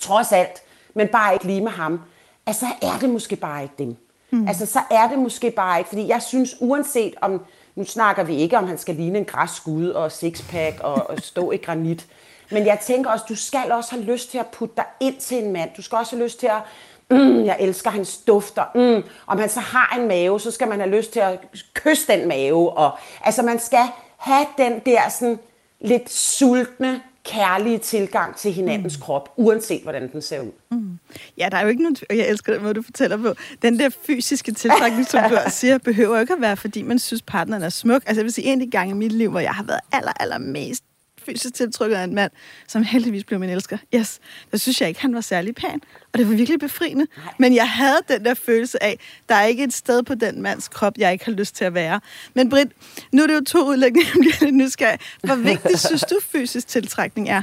trods 0.00 0.32
alt, 0.32 0.62
men 0.94 1.08
bare 1.08 1.32
ikke 1.32 1.44
lige 1.44 1.60
med 1.60 1.70
ham, 1.70 2.00
altså 2.46 2.66
er 2.82 2.98
det 3.00 3.10
måske 3.10 3.36
bare 3.36 3.62
ikke 3.62 3.74
dem. 3.78 3.96
Mm. 4.30 4.48
Altså, 4.48 4.66
så 4.66 4.80
er 4.90 5.08
det 5.08 5.18
måske 5.18 5.50
bare 5.50 5.78
ikke, 5.78 5.88
fordi 5.88 6.08
jeg 6.08 6.22
synes, 6.22 6.56
uanset 6.60 7.14
om, 7.20 7.44
nu 7.74 7.84
snakker 7.84 8.22
vi 8.22 8.36
ikke 8.36 8.58
om, 8.58 8.66
han 8.66 8.78
skal 8.78 8.94
ligne 8.94 9.18
en 9.18 9.24
græsskud 9.24 9.88
og 9.88 10.12
sixpack 10.12 10.80
og, 10.80 11.10
og 11.10 11.18
stå 11.18 11.50
i 11.50 11.56
granit, 11.56 12.06
men 12.50 12.66
jeg 12.66 12.78
tænker 12.82 13.10
også, 13.10 13.24
du 13.28 13.36
skal 13.36 13.72
også 13.72 13.90
have 13.90 14.04
lyst 14.04 14.30
til 14.30 14.38
at 14.38 14.46
putte 14.46 14.74
dig 14.76 14.84
ind 15.00 15.16
til 15.16 15.44
en 15.44 15.52
mand. 15.52 15.70
Du 15.76 15.82
skal 15.82 15.98
også 15.98 16.16
have 16.16 16.24
lyst 16.24 16.40
til 16.40 16.46
at, 16.46 16.62
mm, 17.10 17.44
jeg 17.44 17.56
elsker 17.60 17.90
hans 17.90 18.16
dufter. 18.16 18.64
Mm. 18.74 19.04
Om 19.26 19.38
han 19.38 19.48
så 19.48 19.60
har 19.60 19.98
en 20.00 20.08
mave, 20.08 20.40
så 20.40 20.50
skal 20.50 20.68
man 20.68 20.80
have 20.80 20.96
lyst 20.96 21.12
til 21.12 21.20
at 21.20 21.38
kysse 21.74 22.12
den 22.12 22.28
mave. 22.28 22.72
Og, 22.72 22.98
altså, 23.24 23.42
man 23.42 23.58
skal 23.58 23.84
have 24.16 24.46
den 24.58 24.80
der 24.86 25.00
sådan 25.08 25.38
lidt 25.80 26.10
sultne, 26.10 27.00
kærlige 27.24 27.78
tilgang 27.78 28.36
til 28.36 28.52
hinandens 28.52 28.98
mm. 28.98 29.02
krop, 29.02 29.32
uanset 29.36 29.82
hvordan 29.82 30.12
den 30.12 30.22
ser 30.22 30.40
ud. 30.40 30.50
Mm. 30.70 30.98
Ja, 31.38 31.48
der 31.50 31.56
er 31.56 31.62
jo 31.62 31.68
ikke 31.68 31.82
nogen... 31.82 31.96
Og 32.10 32.16
jeg 32.16 32.28
elsker 32.28 32.52
den 32.52 32.62
måde, 32.62 32.74
du 32.74 32.82
fortæller 32.82 33.16
på. 33.16 33.34
Den 33.62 33.78
der 33.78 33.90
fysiske 34.06 34.52
tiltrækning, 34.52 35.06
som 35.06 35.30
du 35.30 35.36
siger, 35.48 35.78
behøver 35.78 36.14
jo 36.14 36.20
ikke 36.20 36.32
at 36.32 36.40
være, 36.40 36.56
fordi 36.56 36.82
man 36.82 36.98
synes, 36.98 37.22
partneren 37.22 37.62
er 37.62 37.68
smuk. 37.68 38.02
Altså, 38.06 38.20
jeg 38.20 38.24
vil 38.24 38.32
sige, 38.32 38.52
en 38.52 38.60
af 38.60 38.66
de 38.66 38.70
gange 38.70 38.90
i 38.90 38.94
mit 38.94 39.12
liv, 39.12 39.30
hvor 39.30 39.40
jeg 39.40 39.50
har 39.50 39.64
været 39.64 39.80
aller, 39.92 40.12
aller 40.20 40.38
mest 40.38 40.84
fysisk 41.26 41.54
tiltrykket 41.54 41.96
af 41.96 42.04
en 42.04 42.14
mand, 42.14 42.30
som 42.68 42.82
heldigvis 42.82 43.24
blev 43.24 43.40
min 43.40 43.50
elsker. 43.50 43.78
Yes, 43.94 44.20
der 44.50 44.56
synes 44.56 44.80
jeg 44.80 44.88
ikke, 44.88 45.00
han 45.00 45.14
var 45.14 45.20
særlig 45.20 45.54
pæn. 45.54 45.80
Og 46.12 46.18
det 46.18 46.28
var 46.28 46.34
virkelig 46.34 46.60
befriende. 46.60 47.06
Nej. 47.16 47.34
Men 47.38 47.54
jeg 47.54 47.70
havde 47.70 47.98
den 48.08 48.24
der 48.24 48.34
følelse 48.34 48.82
af, 48.82 48.98
der 49.28 49.34
er 49.34 49.44
ikke 49.44 49.64
et 49.64 49.72
sted 49.74 50.02
på 50.02 50.14
den 50.14 50.42
mands 50.42 50.68
krop, 50.68 50.92
jeg 50.98 51.12
ikke 51.12 51.24
har 51.24 51.32
lyst 51.32 51.56
til 51.56 51.64
at 51.64 51.74
være. 51.74 52.00
Men 52.34 52.50
Britt, 52.50 52.72
nu 53.12 53.22
er 53.22 53.26
det 53.26 53.34
jo 53.34 53.44
to 53.44 53.68
udlægninger, 53.68 54.10
jeg 54.14 54.20
bliver 54.20 54.36
lidt 54.40 54.54
nysgerrig. 54.54 54.98
Hvor 55.22 55.34
vigtigt 55.34 55.80
synes 55.80 56.04
du, 56.10 56.18
fysisk 56.32 56.68
tiltrækning 56.68 57.28
er? 57.28 57.42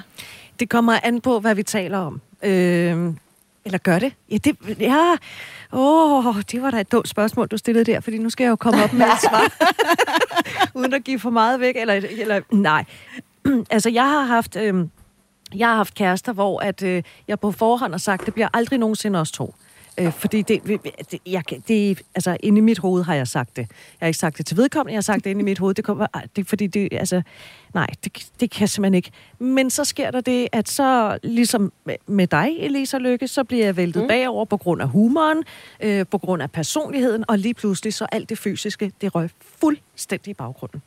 Det 0.59 0.69
kommer 0.69 0.99
an 1.03 1.21
på, 1.21 1.39
hvad 1.39 1.55
vi 1.55 1.63
taler 1.63 1.97
om. 1.97 2.21
Øh, 2.43 3.13
eller 3.65 3.77
gør 3.77 3.99
det? 3.99 4.13
Ja, 4.31 4.37
det, 4.37 4.57
ja. 4.79 5.15
Oh, 5.71 6.35
det 6.51 6.61
var 6.61 6.71
da 6.71 6.79
et 6.79 6.91
dumt 6.91 7.07
spørgsmål, 7.07 7.47
du 7.47 7.57
stillede 7.57 7.85
der, 7.85 7.99
fordi 7.99 8.17
nu 8.17 8.29
skal 8.29 8.43
jeg 8.43 8.49
jo 8.49 8.55
komme 8.55 8.83
op 8.83 8.93
med 8.93 9.05
et 9.05 9.21
svar. 9.21 9.51
Uden 10.79 10.93
at 10.93 11.03
give 11.03 11.19
for 11.19 11.29
meget 11.29 11.59
væk, 11.59 11.75
eller, 11.75 11.93
eller 11.93 12.41
nej. 12.51 12.85
altså, 13.69 13.89
jeg 13.89 14.03
har 14.03 14.23
haft... 14.23 14.55
Øh, 14.55 14.87
jeg 15.55 15.67
har 15.67 15.75
haft 15.75 15.95
kærester, 15.95 16.33
hvor 16.33 16.59
at, 16.59 16.83
øh, 16.83 17.03
jeg 17.27 17.39
på 17.39 17.51
forhånd 17.51 17.93
har 17.93 17.97
sagt, 17.97 18.25
det 18.25 18.33
bliver 18.33 18.47
aldrig 18.53 18.79
nogensinde 18.79 19.19
os 19.19 19.31
to. 19.31 19.55
Øh, 19.99 20.11
fordi 20.11 20.41
det, 20.41 20.63
det, 21.11 21.19
jeg, 21.25 21.43
det, 21.67 22.01
altså, 22.15 22.37
inde 22.39 22.57
i 22.57 22.61
mit 22.61 22.79
hoved 22.79 23.03
har 23.03 23.15
jeg 23.15 23.27
sagt 23.27 23.55
det. 23.55 23.61
Jeg 23.61 23.97
har 23.99 24.07
ikke 24.07 24.19
sagt 24.19 24.37
det 24.37 24.45
til 24.45 24.57
vedkommende, 24.57 24.93
jeg 24.93 24.97
har 24.97 25.01
sagt 25.01 25.23
det 25.23 25.29
inde 25.29 25.41
i 25.41 25.43
mit 25.43 25.59
hoved. 25.59 25.75
Det 25.75 25.85
kommer, 25.85 26.07
det, 26.35 26.47
fordi 26.47 26.67
det, 26.67 26.89
altså, 26.91 27.21
nej, 27.73 27.87
det, 28.03 28.27
det 28.39 28.51
kan 28.51 28.61
jeg 28.61 28.69
simpelthen 28.69 28.93
ikke. 28.93 29.11
Men 29.39 29.69
så 29.69 29.83
sker 29.83 30.11
der 30.11 30.21
det, 30.21 30.47
at 30.51 30.69
så, 30.69 31.19
ligesom 31.23 31.71
med 32.07 32.27
dig, 32.27 32.55
Elisa 32.59 32.97
Lykke, 32.97 33.27
så 33.27 33.43
bliver 33.43 33.65
jeg 33.65 33.77
væltet 33.77 34.01
mm. 34.01 34.07
bagover 34.07 34.45
på 34.45 34.57
grund 34.57 34.81
af 34.81 34.87
humoren, 34.87 35.43
øh, 35.79 36.05
på 36.11 36.17
grund 36.17 36.41
af 36.41 36.51
personligheden, 36.51 37.25
og 37.27 37.37
lige 37.37 37.53
pludselig 37.53 37.93
så 37.93 38.07
alt 38.11 38.29
det 38.29 38.37
fysiske, 38.37 38.91
det 39.01 39.15
røg 39.15 39.29
fuldstændig 39.59 40.31
i 40.31 40.33
baggrunden. 40.33 40.81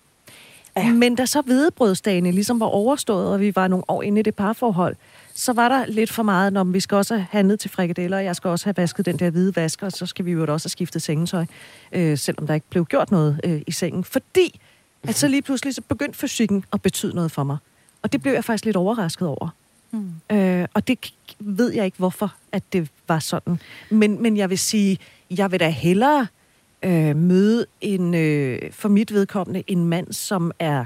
Ja. 0.77 0.93
Men 0.93 1.15
da 1.15 1.27
så 1.27 1.41
hvedebrødsdagene 1.41 2.31
ligesom 2.31 2.61
var 2.61 2.67
overstået, 2.67 3.29
og 3.29 3.41
vi 3.41 3.57
var 3.57 3.69
nogle 3.69 3.85
år 3.89 4.03
inde 4.03 4.21
i 4.21 4.23
det 4.23 4.35
parforhold, 4.35 4.97
så 5.35 5.53
var 5.53 5.69
der 5.69 5.87
lidt 5.87 6.13
for 6.13 6.23
meget, 6.23 6.53
når 6.53 6.65
vi 6.65 6.81
skal 6.81 6.97
også 6.97 7.15
have 7.15 7.27
handlet 7.31 7.61
til 7.61 7.71
frikadeller, 7.71 8.17
og 8.17 8.25
jeg 8.25 8.37
skal 8.37 8.49
også 8.49 8.67
have 8.67 8.75
vasket 8.77 9.07
den 9.07 9.19
der 9.19 9.31
hvide 9.31 9.57
vask, 9.57 9.83
og 9.83 9.93
så 9.93 10.07
skal 10.07 10.25
vi 10.25 10.33
jo 10.33 10.53
også 10.53 10.67
have 10.67 10.71
skiftet 10.71 11.03
sengetøj, 11.03 11.45
øh, 11.93 12.19
selvom 12.19 12.47
der 12.47 12.55
ikke 12.55 12.67
blev 12.71 12.85
gjort 12.85 13.11
noget 13.11 13.41
øh, 13.45 13.63
i 13.67 13.73
sengen. 13.73 14.05
Fordi 14.05 14.61
at 15.03 15.15
så 15.15 15.29
lige 15.29 15.43
pludselig 15.43 15.75
så 15.75 15.83
begyndte 15.83 16.19
fysikken 16.19 16.65
at 16.73 16.83
betyde 16.83 17.15
noget 17.15 17.33
for 17.33 17.45
mig. 17.45 17.57
Og 18.03 18.13
det 18.13 18.23
blev 18.23 18.33
jeg 18.33 18.45
faktisk 18.45 18.65
lidt 18.65 18.77
overrasket 18.77 19.29
over. 19.29 19.49
Mm. 19.91 20.37
Øh, 20.37 20.69
og 20.75 20.89
det 20.89 21.13
ved 21.39 21.73
jeg 21.73 21.85
ikke, 21.85 21.99
hvorfor 21.99 22.35
at 22.53 22.63
det 22.73 22.89
var 23.09 23.19
sådan. 23.19 23.61
Men, 23.91 24.23
men 24.23 24.37
jeg 24.37 24.51
vil 24.51 24.59
sige, 24.59 24.99
jeg 25.31 25.53
vil 25.53 25.61
da 25.61 25.69
hellere 25.69 26.21
øh, 26.21 26.27
møde 27.17 27.67
en, 27.81 28.15
øh, 28.15 28.73
for 28.73 28.89
mit 28.89 29.13
vedkommende, 29.13 29.63
en 29.67 29.85
mand, 29.85 30.13
som 30.13 30.53
er 30.59 30.85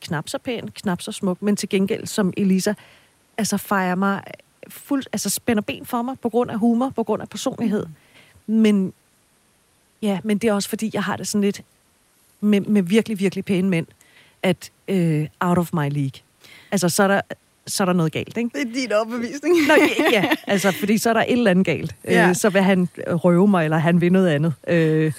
knap 0.00 0.28
så 0.28 0.38
pæn, 0.38 0.68
knap 0.68 1.02
så 1.02 1.12
smuk, 1.12 1.42
men 1.42 1.56
til 1.56 1.68
gengæld, 1.68 2.06
som 2.06 2.32
Elisa, 2.36 2.74
altså 3.38 3.56
fejrer 3.56 3.94
mig 3.94 4.22
fuld, 4.68 5.04
altså 5.12 5.30
spænder 5.30 5.62
ben 5.62 5.86
for 5.86 6.02
mig 6.02 6.16
på 6.22 6.28
grund 6.28 6.50
af 6.50 6.58
humor, 6.58 6.90
på 6.90 7.02
grund 7.02 7.22
af 7.22 7.28
personlighed. 7.28 7.86
Men 8.46 8.92
ja, 10.02 10.20
men 10.24 10.38
det 10.38 10.48
er 10.48 10.52
også 10.52 10.68
fordi, 10.68 10.90
jeg 10.94 11.02
har 11.02 11.16
det 11.16 11.28
sådan 11.28 11.40
lidt 11.40 11.62
med, 12.40 12.60
med 12.60 12.82
virkelig, 12.82 13.18
virkelig 13.18 13.44
pæne 13.44 13.68
mænd, 13.68 13.86
at 14.42 14.70
øh, 14.88 15.28
out 15.40 15.58
of 15.58 15.72
my 15.72 15.90
league. 15.90 16.20
Altså, 16.70 16.88
så 16.88 17.02
er 17.02 17.08
der 17.08 17.20
så 17.66 17.82
er 17.82 17.84
der 17.84 17.92
noget 17.92 18.12
galt, 18.12 18.36
ikke? 18.36 18.50
Det 18.54 18.68
er 18.68 18.72
din 18.74 18.92
overbevisning. 18.92 19.56
Nå, 19.68 19.74
ja, 20.12 20.24
altså, 20.46 20.72
fordi 20.72 20.98
så 20.98 21.08
er 21.08 21.12
der 21.12 21.20
et 21.20 21.32
eller 21.32 21.50
andet 21.50 21.66
galt. 21.66 21.94
Ja. 22.04 22.28
Øh, 22.28 22.34
så 22.34 22.50
vil 22.50 22.62
han 22.62 22.88
røve 22.96 23.48
mig, 23.48 23.64
eller 23.64 23.78
han 23.78 24.00
vil 24.00 24.12
noget 24.12 24.28
andet. 24.28 24.54
Øh. 24.68 25.12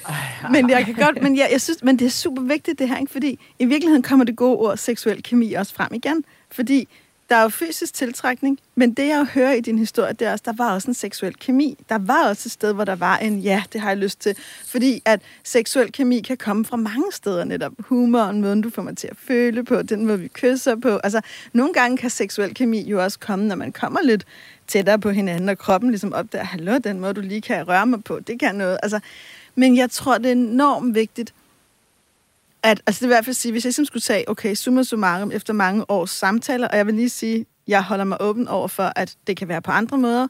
Men 0.52 0.70
jeg 0.70 0.86
kan 0.86 0.94
godt, 0.94 1.22
men 1.22 1.38
jeg, 1.38 1.50
jeg 1.52 1.62
synes, 1.62 1.84
men 1.84 2.00
det 2.00 2.06
er 2.06 2.10
super 2.10 2.42
vigtigt 2.42 2.80
det 2.80 2.90
her, 2.90 2.98
ikke? 2.98 3.12
fordi 3.12 3.40
i 3.60 3.66
virkeligheden 3.66 4.04
kommer 4.04 4.26
det 4.26 4.36
gode 4.36 4.58
ord 4.58 4.78
seksuel 4.78 5.24
kemi 5.24 5.54
også 5.54 5.74
frem 5.74 5.94
igen. 5.94 6.24
Fordi 6.52 6.88
der 7.30 7.36
er 7.36 7.42
jo 7.42 7.50
fysisk 7.50 7.94
tiltrækning, 7.94 8.60
men 8.76 8.94
det 8.94 9.08
jeg 9.08 9.26
hører 9.26 9.54
i 9.54 9.62
din 9.62 9.80
historie, 9.80 10.14
det 10.14 10.28
er 10.28 10.32
også, 10.32 10.44
der 10.46 10.54
var 10.54 10.74
også 10.74 10.88
en 10.88 10.94
seksuel 10.94 11.36
kemi. 11.36 11.78
Der 11.90 11.98
var 11.98 12.28
også 12.28 12.48
et 12.48 12.52
sted, 12.52 12.74
hvor 12.74 12.86
der 12.86 12.96
var 12.96 13.18
en, 13.18 13.40
ja, 13.40 13.64
det 13.74 13.82
har 13.82 13.90
jeg 13.90 13.98
lyst 13.98 14.20
til. 14.20 14.38
Fordi 14.66 15.02
at 15.06 15.22
seksuel 15.44 15.92
kemi 15.92 16.22
kan 16.22 16.38
komme 16.38 16.66
fra 16.66 16.78
mange 16.78 17.12
steder 17.12 17.44
netop. 17.44 17.74
Humoren, 17.80 18.42
måden 18.42 18.62
du 18.62 18.70
får 18.70 18.82
mig 18.82 18.98
til 18.98 19.08
at 19.08 19.18
føle 19.18 19.64
på, 19.64 19.82
den 19.82 20.06
måde 20.06 20.20
vi 20.20 20.28
kysser 20.28 20.76
på. 20.76 20.98
Altså, 20.98 21.22
nogle 21.54 21.74
gange 21.74 21.98
kan 21.98 22.10
seksuel 22.10 22.54
kemi 22.54 22.90
jo 22.90 23.04
også 23.04 23.20
komme, 23.20 23.48
når 23.48 23.56
man 23.56 23.72
kommer 23.72 24.02
lidt 24.02 24.26
tættere 24.68 25.00
på 25.00 25.10
hinanden, 25.10 25.50
og 25.50 25.58
kroppen 25.58 25.90
ligesom 25.90 26.14
opdager, 26.14 26.46
hallo, 26.46 26.78
den 26.78 27.00
måde, 27.00 27.14
du 27.14 27.22
lige 27.22 27.42
kan 27.42 27.68
røre 27.68 27.86
mig 27.86 28.04
på, 28.04 28.20
det 28.20 28.40
kan 28.40 28.56
noget. 28.56 28.78
Altså, 28.84 29.00
men 29.56 29.78
jeg 29.78 29.92
tror, 29.92 30.18
det 30.18 30.26
er 30.26 30.32
enormt 30.32 30.96
vigtigt, 30.96 31.34
at, 32.66 32.82
altså 32.88 33.00
det 33.00 33.02
vil 33.02 33.14
i 33.14 33.16
hvert 33.16 33.26
fald 33.26 33.34
sige, 33.34 33.52
hvis 33.52 33.66
jeg 33.66 33.74
simpelthen 33.74 34.02
skulle 34.02 34.16
tage, 34.16 34.30
okay, 34.30 34.56
summa 34.56 34.84
summarum 34.84 35.32
efter 35.32 35.54
mange 35.54 35.92
års 35.92 36.10
samtaler, 36.10 36.68
og 36.68 36.78
jeg 36.78 36.86
vil 36.86 36.94
lige 36.94 37.10
sige, 37.10 37.46
jeg 37.68 37.84
holder 37.84 38.06
mig 38.06 38.18
åben 38.22 38.48
over 38.48 38.68
for, 38.68 38.92
at 38.96 39.16
det 39.28 39.38
kan 39.38 39.48
være 39.48 39.62
på 39.62 39.72
andre 39.72 39.98
måder, 39.98 40.28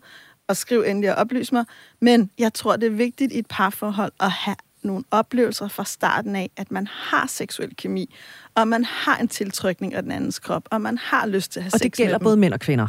og 0.48 0.58
skriv 0.58 0.84
endelig 0.88 1.12
og 1.12 1.16
oplys 1.16 1.52
mig, 1.52 1.66
men 2.02 2.30
jeg 2.38 2.54
tror, 2.54 2.76
det 2.76 2.88
er 2.88 2.92
vigtigt 2.92 3.32
i 3.32 3.40
et 3.40 3.46
parforhold 3.50 4.12
at 4.20 4.32
have 4.32 4.56
nogle 4.84 5.04
oplevelser 5.12 5.68
fra 5.68 5.86
starten 5.86 6.36
af, 6.36 6.50
at 6.58 6.72
man 6.72 6.88
har 6.92 7.28
seksuel 7.28 7.76
kemi, 7.76 8.16
og 8.56 8.68
man 8.68 8.86
har 8.86 9.18
en 9.18 9.28
tiltrykning 9.28 9.94
af 9.94 10.04
den 10.04 10.12
andens 10.12 10.40
krop, 10.40 10.68
og 10.72 10.82
man 10.82 10.98
har 10.98 11.26
lyst 11.26 11.52
til 11.52 11.60
at 11.60 11.64
have 11.64 11.68
og 11.74 11.80
sex 11.80 11.80
Og 11.80 11.84
det 11.84 11.94
gælder 11.94 12.18
både 12.18 12.38
mænd 12.38 12.54
og 12.54 12.60
kvinder? 12.60 12.88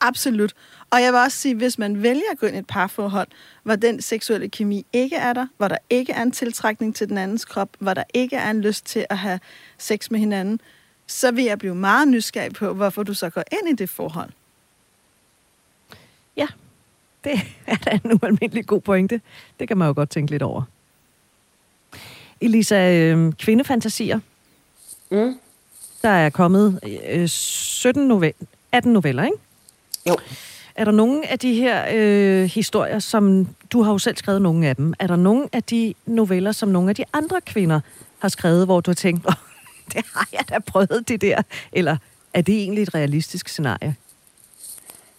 Absolut. 0.00 0.54
Og 0.90 1.02
jeg 1.02 1.12
vil 1.12 1.20
også 1.20 1.38
sige, 1.38 1.54
hvis 1.54 1.78
man 1.78 2.02
vælger 2.02 2.30
at 2.32 2.38
gå 2.38 2.46
ind 2.46 2.56
i 2.56 2.58
et 2.58 2.66
parforhold, 2.66 3.28
hvor 3.62 3.76
den 3.76 4.02
seksuelle 4.02 4.48
kemi 4.48 4.86
ikke 4.92 5.16
er 5.16 5.32
der, 5.32 5.46
hvor 5.56 5.68
der 5.68 5.78
ikke 5.90 6.12
er 6.12 6.22
en 6.22 6.32
tiltrækning 6.32 6.94
til 6.94 7.08
den 7.08 7.18
andens 7.18 7.44
krop, 7.44 7.68
hvor 7.78 7.94
der 7.94 8.04
ikke 8.14 8.36
er 8.36 8.50
en 8.50 8.60
lyst 8.60 8.86
til 8.86 9.06
at 9.10 9.18
have 9.18 9.40
sex 9.78 10.10
med 10.10 10.20
hinanden, 10.20 10.60
så 11.06 11.30
vil 11.30 11.44
jeg 11.44 11.58
blive 11.58 11.74
meget 11.74 12.08
nysgerrig 12.08 12.52
på, 12.52 12.74
hvorfor 12.74 13.02
du 13.02 13.14
så 13.14 13.30
går 13.30 13.42
ind 13.52 13.68
i 13.68 13.72
det 13.72 13.90
forhold. 13.90 14.30
Ja, 16.36 16.46
det 17.24 17.40
er 17.66 17.76
da 17.76 17.98
en 18.04 18.20
ualmindelig 18.22 18.66
god 18.66 18.80
pointe. 18.80 19.20
Det 19.60 19.68
kan 19.68 19.78
man 19.78 19.88
jo 19.88 19.94
godt 19.94 20.10
tænke 20.10 20.30
lidt 20.30 20.42
over. 20.42 20.62
Elisa, 22.40 22.94
øh, 22.94 23.32
kvindefantasier. 23.32 24.20
Mm. 25.10 25.38
Der 26.02 26.08
er 26.08 26.30
kommet 26.30 26.80
øh, 27.08 27.28
17 27.28 28.08
novelle, 28.08 28.46
18 28.72 28.92
noveller, 28.92 29.24
ikke? 29.24 29.36
Jo. 30.08 30.16
Er 30.74 30.84
der 30.84 30.92
nogle 30.92 31.28
af 31.30 31.38
de 31.38 31.54
her 31.54 31.84
øh, 31.94 32.44
historier, 32.44 32.98
som 32.98 33.48
du 33.72 33.82
har 33.82 33.92
jo 33.92 33.98
selv 33.98 34.16
skrevet 34.16 34.42
nogle 34.42 34.68
af 34.68 34.76
dem, 34.76 34.94
er 34.98 35.06
der 35.06 35.16
nogle 35.16 35.48
af 35.52 35.62
de 35.62 35.94
noveller, 36.06 36.52
som 36.52 36.68
nogle 36.68 36.88
af 36.88 36.94
de 36.94 37.04
andre 37.12 37.40
kvinder 37.40 37.80
har 38.18 38.28
skrevet, 38.28 38.66
hvor 38.66 38.80
du 38.80 38.90
har 38.90 38.94
tænkt, 38.94 39.26
oh, 39.26 39.34
det 39.92 40.04
har 40.14 40.28
jeg 40.32 40.44
da 40.48 40.58
prøvet 40.58 41.08
det 41.08 41.20
der, 41.20 41.42
eller 41.72 41.96
er 42.34 42.42
det 42.42 42.54
egentlig 42.54 42.82
et 42.82 42.94
realistisk 42.94 43.48
scenarie? 43.48 43.96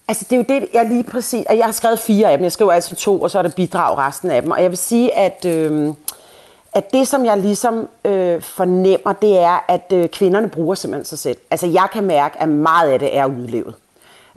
Altså, 0.07 0.25
det 0.29 0.35
er 0.35 0.37
jo 0.37 0.59
det, 0.59 0.67
jeg 0.73 0.85
lige 0.85 1.03
præcis... 1.03 1.45
Jeg 1.49 1.65
har 1.65 1.71
skrevet 1.71 1.99
fire 1.99 2.31
af 2.31 2.37
dem. 2.37 2.43
Jeg 2.43 2.51
skriver 2.51 2.71
altså 2.71 2.95
to, 2.95 3.21
og 3.21 3.31
så 3.31 3.37
er 3.37 3.41
der 3.41 3.49
bidrag 3.49 3.97
resten 3.97 4.31
af 4.31 4.41
dem. 4.41 4.51
Og 4.51 4.61
jeg 4.61 4.69
vil 4.69 4.77
sige, 4.77 5.17
at, 5.17 5.45
øh, 5.45 5.93
at 6.73 6.93
det, 6.93 7.07
som 7.07 7.25
jeg 7.25 7.37
ligesom 7.37 7.89
øh, 8.05 8.41
fornemmer, 8.41 9.13
det 9.13 9.37
er, 9.37 9.65
at 9.67 9.91
øh, 9.93 10.09
kvinderne 10.09 10.49
bruger 10.49 10.75
simpelthen 10.75 11.05
sig 11.05 11.19
selv. 11.19 11.37
Altså, 11.51 11.67
jeg 11.67 11.87
kan 11.93 12.03
mærke, 12.03 12.41
at 12.41 12.49
meget 12.49 12.91
af 12.91 12.99
det 12.99 13.17
er 13.17 13.25
udlevet. 13.25 13.73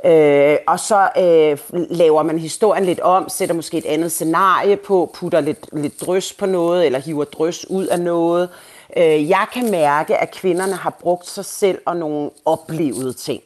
Øh, 0.05 0.57
og 0.67 0.81
så 0.81 1.09
øh, 1.19 1.59
laver 1.91 2.23
man 2.23 2.39
historien 2.39 2.85
lidt 2.85 3.01
om, 3.01 3.29
sætter 3.29 3.55
måske 3.55 3.79
et 3.79 3.87
andet 3.87 4.13
scenarie 4.13 4.77
på, 4.77 5.11
putter 5.15 5.41
lidt, 5.41 5.67
lidt 5.73 6.01
drøs 6.01 6.33
på 6.33 6.47
noget, 6.47 6.87
eller 6.87 6.99
hiver 6.99 7.25
drøs 7.25 7.71
ud 7.71 7.87
af 7.87 8.01
noget. 8.01 8.49
Øh, 8.97 9.29
jeg 9.29 9.47
kan 9.53 9.71
mærke, 9.71 10.17
at 10.17 10.31
kvinderne 10.31 10.75
har 10.75 10.97
brugt 11.01 11.29
sig 11.29 11.45
selv 11.45 11.79
og 11.87 11.97
nogle 11.97 12.31
oplevede 12.45 13.13
ting. 13.13 13.43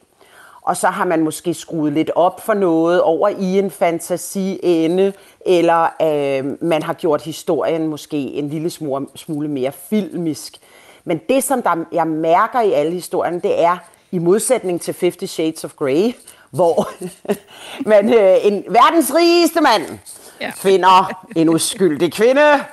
Og 0.61 0.77
så 0.77 0.87
har 0.87 1.05
man 1.05 1.23
måske 1.23 1.53
skruet 1.53 1.93
lidt 1.93 2.11
op 2.15 2.45
for 2.45 2.53
noget 2.53 3.01
over 3.01 3.29
i 3.29 3.59
en 3.59 3.71
fantasiende, 3.71 5.13
eller 5.45 5.83
øh, 6.01 6.63
man 6.63 6.83
har 6.83 6.93
gjort 6.93 7.21
historien 7.21 7.87
måske 7.87 8.17
en 8.17 8.49
lille 8.49 8.69
smule, 8.69 9.07
smule 9.15 9.47
mere 9.47 9.71
filmisk. 9.71 10.53
Men 11.03 11.21
det, 11.29 11.43
som 11.43 11.61
der, 11.61 11.85
jeg 11.91 12.07
mærker 12.07 12.61
i 12.61 12.71
alle 12.71 12.91
historierne, 12.91 13.41
det 13.41 13.63
er, 13.63 13.77
i 14.11 14.19
modsætning 14.19 14.81
til 14.81 14.93
Fifty 14.93 15.25
Shades 15.25 15.63
of 15.63 15.73
Grey, 15.73 16.13
hvor 16.55 16.89
man, 17.91 18.13
øh, 18.13 18.35
en 18.41 18.63
verdens 18.69 19.13
rigeste 19.15 19.61
mand 19.61 19.99
ja. 20.41 20.51
finder 20.55 21.23
en 21.35 21.49
uskyldig 21.49 22.13
kvinde, 22.13 22.63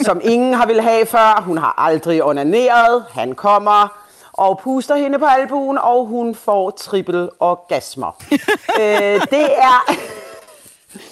som 0.00 0.20
ingen 0.24 0.54
har 0.54 0.66
vil 0.66 0.80
have 0.80 1.06
før. 1.06 1.42
Hun 1.42 1.58
har 1.58 1.74
aldrig 1.78 2.24
onaneret. 2.24 3.04
Han 3.10 3.34
kommer 3.34 3.98
og 4.32 4.60
puster 4.62 4.96
hende 4.96 5.18
på 5.18 5.24
albuen, 5.24 5.78
og 5.78 6.06
hun 6.06 6.34
får 6.34 6.70
triple 6.70 7.28
orgasmer. 7.40 8.22
øh, 8.80 9.20
det 9.30 9.46
er... 9.56 9.94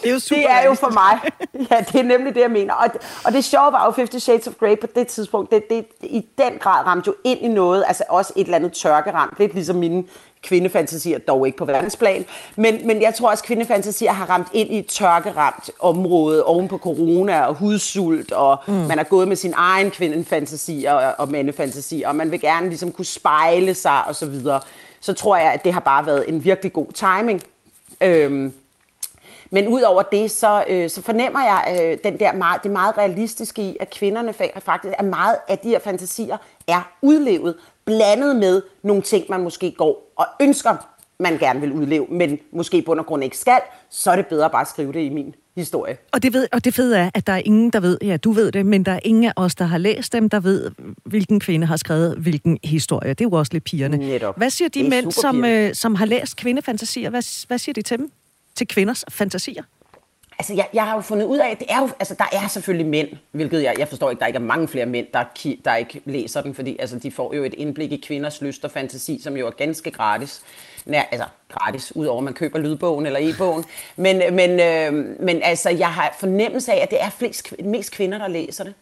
Det 0.02 0.08
er 0.08 0.12
jo, 0.12 0.18
super 0.18 0.36
det 0.36 0.50
er 0.50 0.64
jo 0.64 0.74
for 0.74 0.90
mig. 0.90 1.20
Ja, 1.70 1.80
det 1.92 2.00
er 2.00 2.02
nemlig 2.02 2.34
det, 2.34 2.40
jeg 2.40 2.50
mener. 2.50 2.74
Og, 2.74 2.88
og 3.24 3.32
det 3.32 3.44
sjove 3.44 3.72
var 3.72 3.84
jo 3.84 3.90
Fifty 3.90 4.18
Shades 4.18 4.46
of 4.46 4.54
Grey 4.60 4.78
på 4.80 4.86
det 4.94 5.06
tidspunkt. 5.06 5.50
Det, 5.50 5.62
det, 5.70 5.86
i 6.02 6.26
den 6.38 6.58
grad 6.60 6.86
ramte 6.86 7.08
jo 7.08 7.14
ind 7.24 7.40
i 7.40 7.48
noget, 7.48 7.84
altså 7.86 8.04
også 8.08 8.32
et 8.36 8.44
eller 8.44 8.56
andet 8.56 8.72
tørkeramt. 8.72 9.38
Lidt 9.38 9.54
ligesom 9.54 9.76
mine 9.76 10.04
kvindefantasier, 10.46 11.18
dog 11.18 11.46
ikke 11.46 11.58
på 11.58 11.64
verdensplan. 11.64 12.24
Men, 12.56 12.86
men 12.86 13.02
jeg 13.02 13.14
tror 13.14 13.30
også, 13.30 13.42
at 13.42 13.46
kvindefantasier 13.46 14.12
har 14.12 14.30
ramt 14.30 14.48
ind 14.52 14.70
i 14.70 14.78
et 14.78 14.86
tørkeramt 14.86 15.70
område 15.80 16.44
oven 16.44 16.68
på 16.68 16.78
corona 16.78 17.40
og 17.40 17.54
hudsult, 17.54 18.32
og 18.32 18.58
mm. 18.66 18.74
man 18.74 18.98
er 18.98 19.04
gået 19.04 19.28
med 19.28 19.36
sin 19.36 19.52
egen 19.56 19.90
kvindefantasier 19.90 20.92
og, 20.92 21.14
og 21.18 21.30
mandefantasier, 21.30 22.08
og 22.08 22.16
man 22.16 22.30
vil 22.30 22.40
gerne 22.40 22.68
ligesom 22.68 22.92
kunne 22.92 23.04
spejle 23.04 23.74
sig 23.74 24.06
og 24.06 24.14
så 24.16 24.26
videre. 24.26 24.60
Så 25.00 25.12
tror 25.12 25.36
jeg, 25.36 25.52
at 25.52 25.64
det 25.64 25.72
har 25.72 25.80
bare 25.80 26.06
været 26.06 26.24
en 26.28 26.44
virkelig 26.44 26.72
god 26.72 26.92
timing. 26.92 27.42
Øhm, 28.00 28.52
men 29.50 29.68
udover 29.68 30.02
det, 30.02 30.30
så, 30.30 30.64
øh, 30.68 30.90
så 30.90 31.02
fornemmer 31.02 31.40
jeg 31.40 31.78
øh, 31.82 31.98
den 32.04 32.20
der 32.20 32.32
meget, 32.32 32.62
det 32.62 32.70
meget 32.70 32.98
realistiske 32.98 33.62
i, 33.62 33.76
at 33.80 33.90
kvinderne 33.90 34.32
faktisk 34.58 34.94
er 34.98 35.02
meget 35.02 35.36
af 35.48 35.58
de 35.58 35.68
her 35.68 35.78
fantasier 35.78 36.36
er 36.68 36.92
udlevet, 37.02 37.54
blandet 37.84 38.36
med 38.36 38.62
nogle 38.82 39.02
ting, 39.02 39.24
man 39.28 39.42
måske 39.42 39.70
går 39.70 40.12
og 40.16 40.26
ønsker, 40.40 40.76
man 41.18 41.38
gerne 41.38 41.60
vil 41.60 41.72
udleve, 41.72 42.06
men 42.10 42.38
måske 42.52 42.82
på 42.82 42.94
grund 43.06 43.24
ikke 43.24 43.38
skal, 43.38 43.60
så 43.90 44.10
er 44.10 44.16
det 44.16 44.26
bedre 44.26 44.50
bare 44.50 44.60
at 44.60 44.68
skrive 44.68 44.92
det 44.92 45.00
i 45.00 45.08
min 45.08 45.34
historie. 45.56 45.96
Og 46.12 46.22
det, 46.22 46.32
ved, 46.32 46.48
og 46.52 46.64
det 46.64 46.74
fede 46.74 46.98
er, 46.98 47.10
at 47.14 47.26
der 47.26 47.32
er 47.32 47.42
ingen, 47.44 47.70
der 47.70 47.80
ved, 47.80 47.98
ja, 48.02 48.16
du 48.16 48.32
ved 48.32 48.52
det, 48.52 48.66
men 48.66 48.84
der 48.84 48.92
er 48.92 49.00
ingen 49.02 49.24
af 49.24 49.32
os, 49.36 49.54
der 49.54 49.64
har 49.64 49.78
læst 49.78 50.12
dem, 50.12 50.28
der 50.28 50.40
ved, 50.40 50.70
hvilken 51.04 51.40
kvinde 51.40 51.66
har 51.66 51.76
skrevet 51.76 52.16
hvilken 52.16 52.58
historie. 52.64 53.10
Det 53.10 53.20
er 53.20 53.28
jo 53.28 53.36
også 53.36 53.52
lidt 53.52 53.64
pigerne. 53.64 53.96
Netop. 53.96 54.36
Hvad 54.36 54.50
siger 54.50 54.68
de 54.68 54.88
mænd, 54.88 55.12
som, 55.12 55.44
øh, 55.44 55.74
som 55.74 55.94
har 55.94 56.06
læst 56.06 56.36
kvindefantasier? 56.36 57.10
Hvad, 57.10 57.46
hvad 57.46 57.58
siger 57.58 57.74
de 57.74 57.82
til 57.82 57.98
dem? 57.98 58.10
Til 58.56 58.68
kvinders 58.68 59.04
fantasier? 59.08 59.62
Altså, 60.38 60.54
jeg, 60.54 60.68
jeg 60.74 60.84
har 60.84 60.94
jo 60.94 61.00
fundet 61.00 61.26
ud 61.26 61.38
af, 61.38 61.50
at 61.50 61.58
det 61.58 61.66
er 61.70 61.80
jo, 61.80 61.88
altså, 61.98 62.14
der 62.18 62.24
er 62.32 62.48
selvfølgelig 62.48 62.86
mænd, 62.86 63.08
hvilket 63.32 63.62
jeg, 63.62 63.74
jeg 63.78 63.88
forstår 63.88 64.10
ikke, 64.10 64.20
der 64.20 64.26
ikke 64.26 64.36
er 64.36 64.40
mange 64.40 64.68
flere 64.68 64.86
mænd, 64.86 65.06
der, 65.14 65.24
der 65.64 65.76
ikke 65.76 66.00
læser 66.04 66.42
den, 66.42 66.54
fordi 66.54 66.76
altså, 66.78 66.98
de 66.98 67.10
får 67.10 67.34
jo 67.34 67.44
et 67.44 67.54
indblik 67.54 67.92
i 67.92 68.02
kvinders 68.06 68.42
lyst 68.42 68.64
og 68.64 68.70
fantasi, 68.70 69.20
som 69.22 69.36
jo 69.36 69.46
er 69.46 69.50
ganske 69.50 69.90
gratis. 69.90 70.42
Nær, 70.86 71.02
altså, 71.10 71.26
gratis, 71.48 71.96
udover 71.96 72.18
at 72.18 72.24
man 72.24 72.34
køber 72.34 72.58
lydbogen 72.58 73.06
eller 73.06 73.20
e-bogen. 73.22 73.64
Men, 73.96 74.34
men, 74.34 74.50
øh, 74.60 75.20
men 75.20 75.42
altså, 75.42 75.70
jeg 75.70 75.92
har 75.92 76.16
fornemmelse 76.20 76.72
af, 76.72 76.82
at 76.82 76.90
det 76.90 77.02
er 77.02 77.10
flest, 77.10 77.54
mest 77.64 77.92
kvinder, 77.92 78.18
der 78.18 78.28
læser 78.28 78.64
det. 78.64 78.74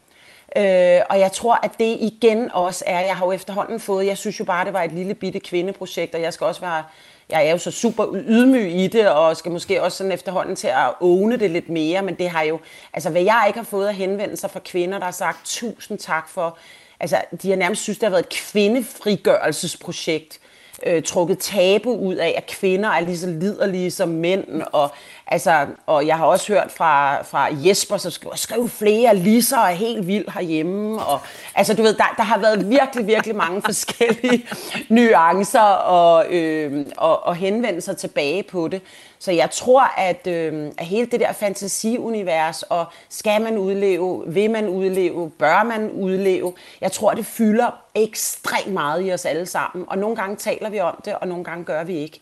Øh, 0.57 1.01
og 1.11 1.19
jeg 1.19 1.33
tror, 1.33 1.59
at 1.63 1.71
det 1.79 1.97
igen 2.01 2.51
også 2.53 2.85
er, 2.87 3.01
jeg 3.01 3.17
har 3.17 3.27
jo 3.27 3.33
efterhånden 3.33 3.81
fået, 3.81 4.07
jeg 4.07 4.19
synes 4.19 4.41
jo 4.41 4.45
bare, 4.45 4.65
det 4.65 4.73
var 4.73 4.83
et 4.83 4.93
lille 4.93 5.15
bitte 5.15 5.41
kvindeprojekt, 5.41 6.15
og 6.15 6.21
jeg 6.21 6.33
skal 6.33 6.47
også 6.47 6.61
være 6.61 6.85
jeg 7.31 7.47
er 7.47 7.51
jo 7.51 7.59
så 7.59 7.71
super 7.71 8.07
ydmyg 8.15 8.75
i 8.75 8.87
det, 8.87 9.09
og 9.09 9.37
skal 9.37 9.53
måske 9.53 9.83
også 9.83 9.99
sådan 9.99 10.13
efterhånden 10.13 10.57
til 10.57 10.69
at 10.69 10.93
åne 11.01 11.37
det 11.37 11.51
lidt 11.51 11.69
mere, 11.69 12.03
men 12.03 12.15
det 12.15 12.31
har 12.31 12.43
jo, 12.43 12.61
altså 12.93 13.11
hvad 13.11 13.23
jeg 13.23 13.45
ikke 13.47 13.59
har 13.59 13.65
fået 13.65 13.87
af 13.87 13.95
henvendelser 13.95 14.49
fra 14.49 14.61
kvinder, 14.65 14.99
der 14.99 15.05
har 15.05 15.13
sagt 15.13 15.39
tusind 15.45 15.99
tak 15.99 16.29
for, 16.29 16.59
altså 17.01 17.17
de 17.43 17.51
har 17.51 17.57
nærmest 17.57 17.83
synes, 17.83 17.99
det 17.99 18.07
har 18.07 18.11
været 18.11 18.23
et 18.23 18.29
kvindefrigørelsesprojekt, 18.29 20.41
øh, 20.87 21.03
trukket 21.03 21.39
tabu 21.39 21.97
ud 21.97 22.15
af, 22.15 22.35
at 22.37 22.47
kvinder 22.47 22.89
er 22.89 23.01
lige 23.01 23.19
så 23.19 23.27
liderlige 23.27 23.91
som 23.91 24.09
mænd, 24.09 24.63
og 24.73 24.91
Altså, 25.35 25.67
og 25.87 26.07
jeg 26.07 26.17
har 26.17 26.27
også 26.27 26.53
hørt 26.53 26.73
fra, 26.73 27.23
fra 27.23 27.49
Jesper, 27.53 27.97
som 27.97 28.11
skriver, 28.11 28.37
skriv 28.37 28.69
flere, 28.69 29.17
Lisa 29.17 29.57
er 29.57 29.71
helt 29.71 30.07
vild 30.07 30.29
herhjemme. 30.35 31.03
Og, 31.03 31.21
altså, 31.55 31.75
du 31.75 31.83
ved, 31.83 31.95
der, 31.95 32.15
der 32.17 32.23
har 32.23 32.39
været 32.39 32.71
virkelig, 32.71 33.07
virkelig 33.07 33.37
mange 33.37 33.63
forskellige 33.71 34.47
nuancer 34.89 35.61
og, 35.61 36.27
øh, 36.31 36.87
og, 36.97 37.27
og 37.27 37.35
henvendelser 37.35 37.93
tilbage 37.93 38.43
på 38.43 38.69
det. 38.69 38.83
Så 39.19 39.33
jeg 39.33 39.51
tror, 39.51 39.83
at, 39.97 40.27
øh, 40.27 40.71
at 40.79 40.87
hele 40.87 41.07
det 41.07 41.21
der 41.21 41.33
fantasiunivers, 41.33 42.63
og 42.63 42.85
skal 43.09 43.43
man 43.43 43.59
udleve, 43.59 44.25
vil 44.27 44.51
man 44.51 44.69
udleve, 44.69 45.31
bør 45.31 45.63
man 45.63 45.91
udleve, 45.91 46.53
jeg 46.81 46.93
tror, 46.93 47.15
det 47.15 47.27
fylder 47.27 47.71
ekstremt 47.95 48.73
meget 48.73 49.07
i 49.07 49.13
os 49.13 49.25
alle 49.25 49.47
sammen. 49.47 49.85
Og 49.89 49.99
nogle 49.99 50.17
gange 50.17 50.37
taler 50.37 50.71
vi 50.71 50.81
om 50.81 51.01
det, 51.05 51.15
og 51.15 51.29
nogle 51.29 51.45
gange 51.45 51.65
gør 51.65 51.85
vi 51.85 51.97
ikke. 51.99 52.21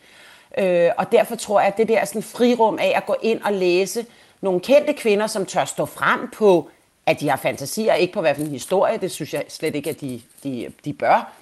Øh, 0.58 0.90
og 0.98 1.12
derfor 1.12 1.36
tror 1.36 1.60
jeg, 1.60 1.68
at 1.68 1.76
det 1.76 1.88
der 1.88 2.04
sådan 2.04 2.22
frirum 2.22 2.78
af 2.80 2.92
at 2.96 3.06
gå 3.06 3.16
ind 3.22 3.40
og 3.42 3.52
læse 3.52 4.06
nogle 4.40 4.60
kendte 4.60 4.92
kvinder, 4.92 5.26
som 5.26 5.46
tør 5.46 5.64
stå 5.64 5.86
frem 5.86 6.30
på, 6.30 6.68
at 7.06 7.20
de 7.20 7.28
har 7.28 7.36
fantasier, 7.36 7.94
ikke 7.94 8.12
på 8.12 8.20
hvad 8.20 8.34
for 8.34 8.42
en 8.42 8.48
historie, 8.48 8.98
det 8.98 9.10
synes 9.10 9.34
jeg 9.34 9.44
slet 9.48 9.74
ikke, 9.74 9.90
at 9.90 10.00
de, 10.00 10.22
de, 10.44 10.72
de 10.84 10.92
bør. 10.92 11.32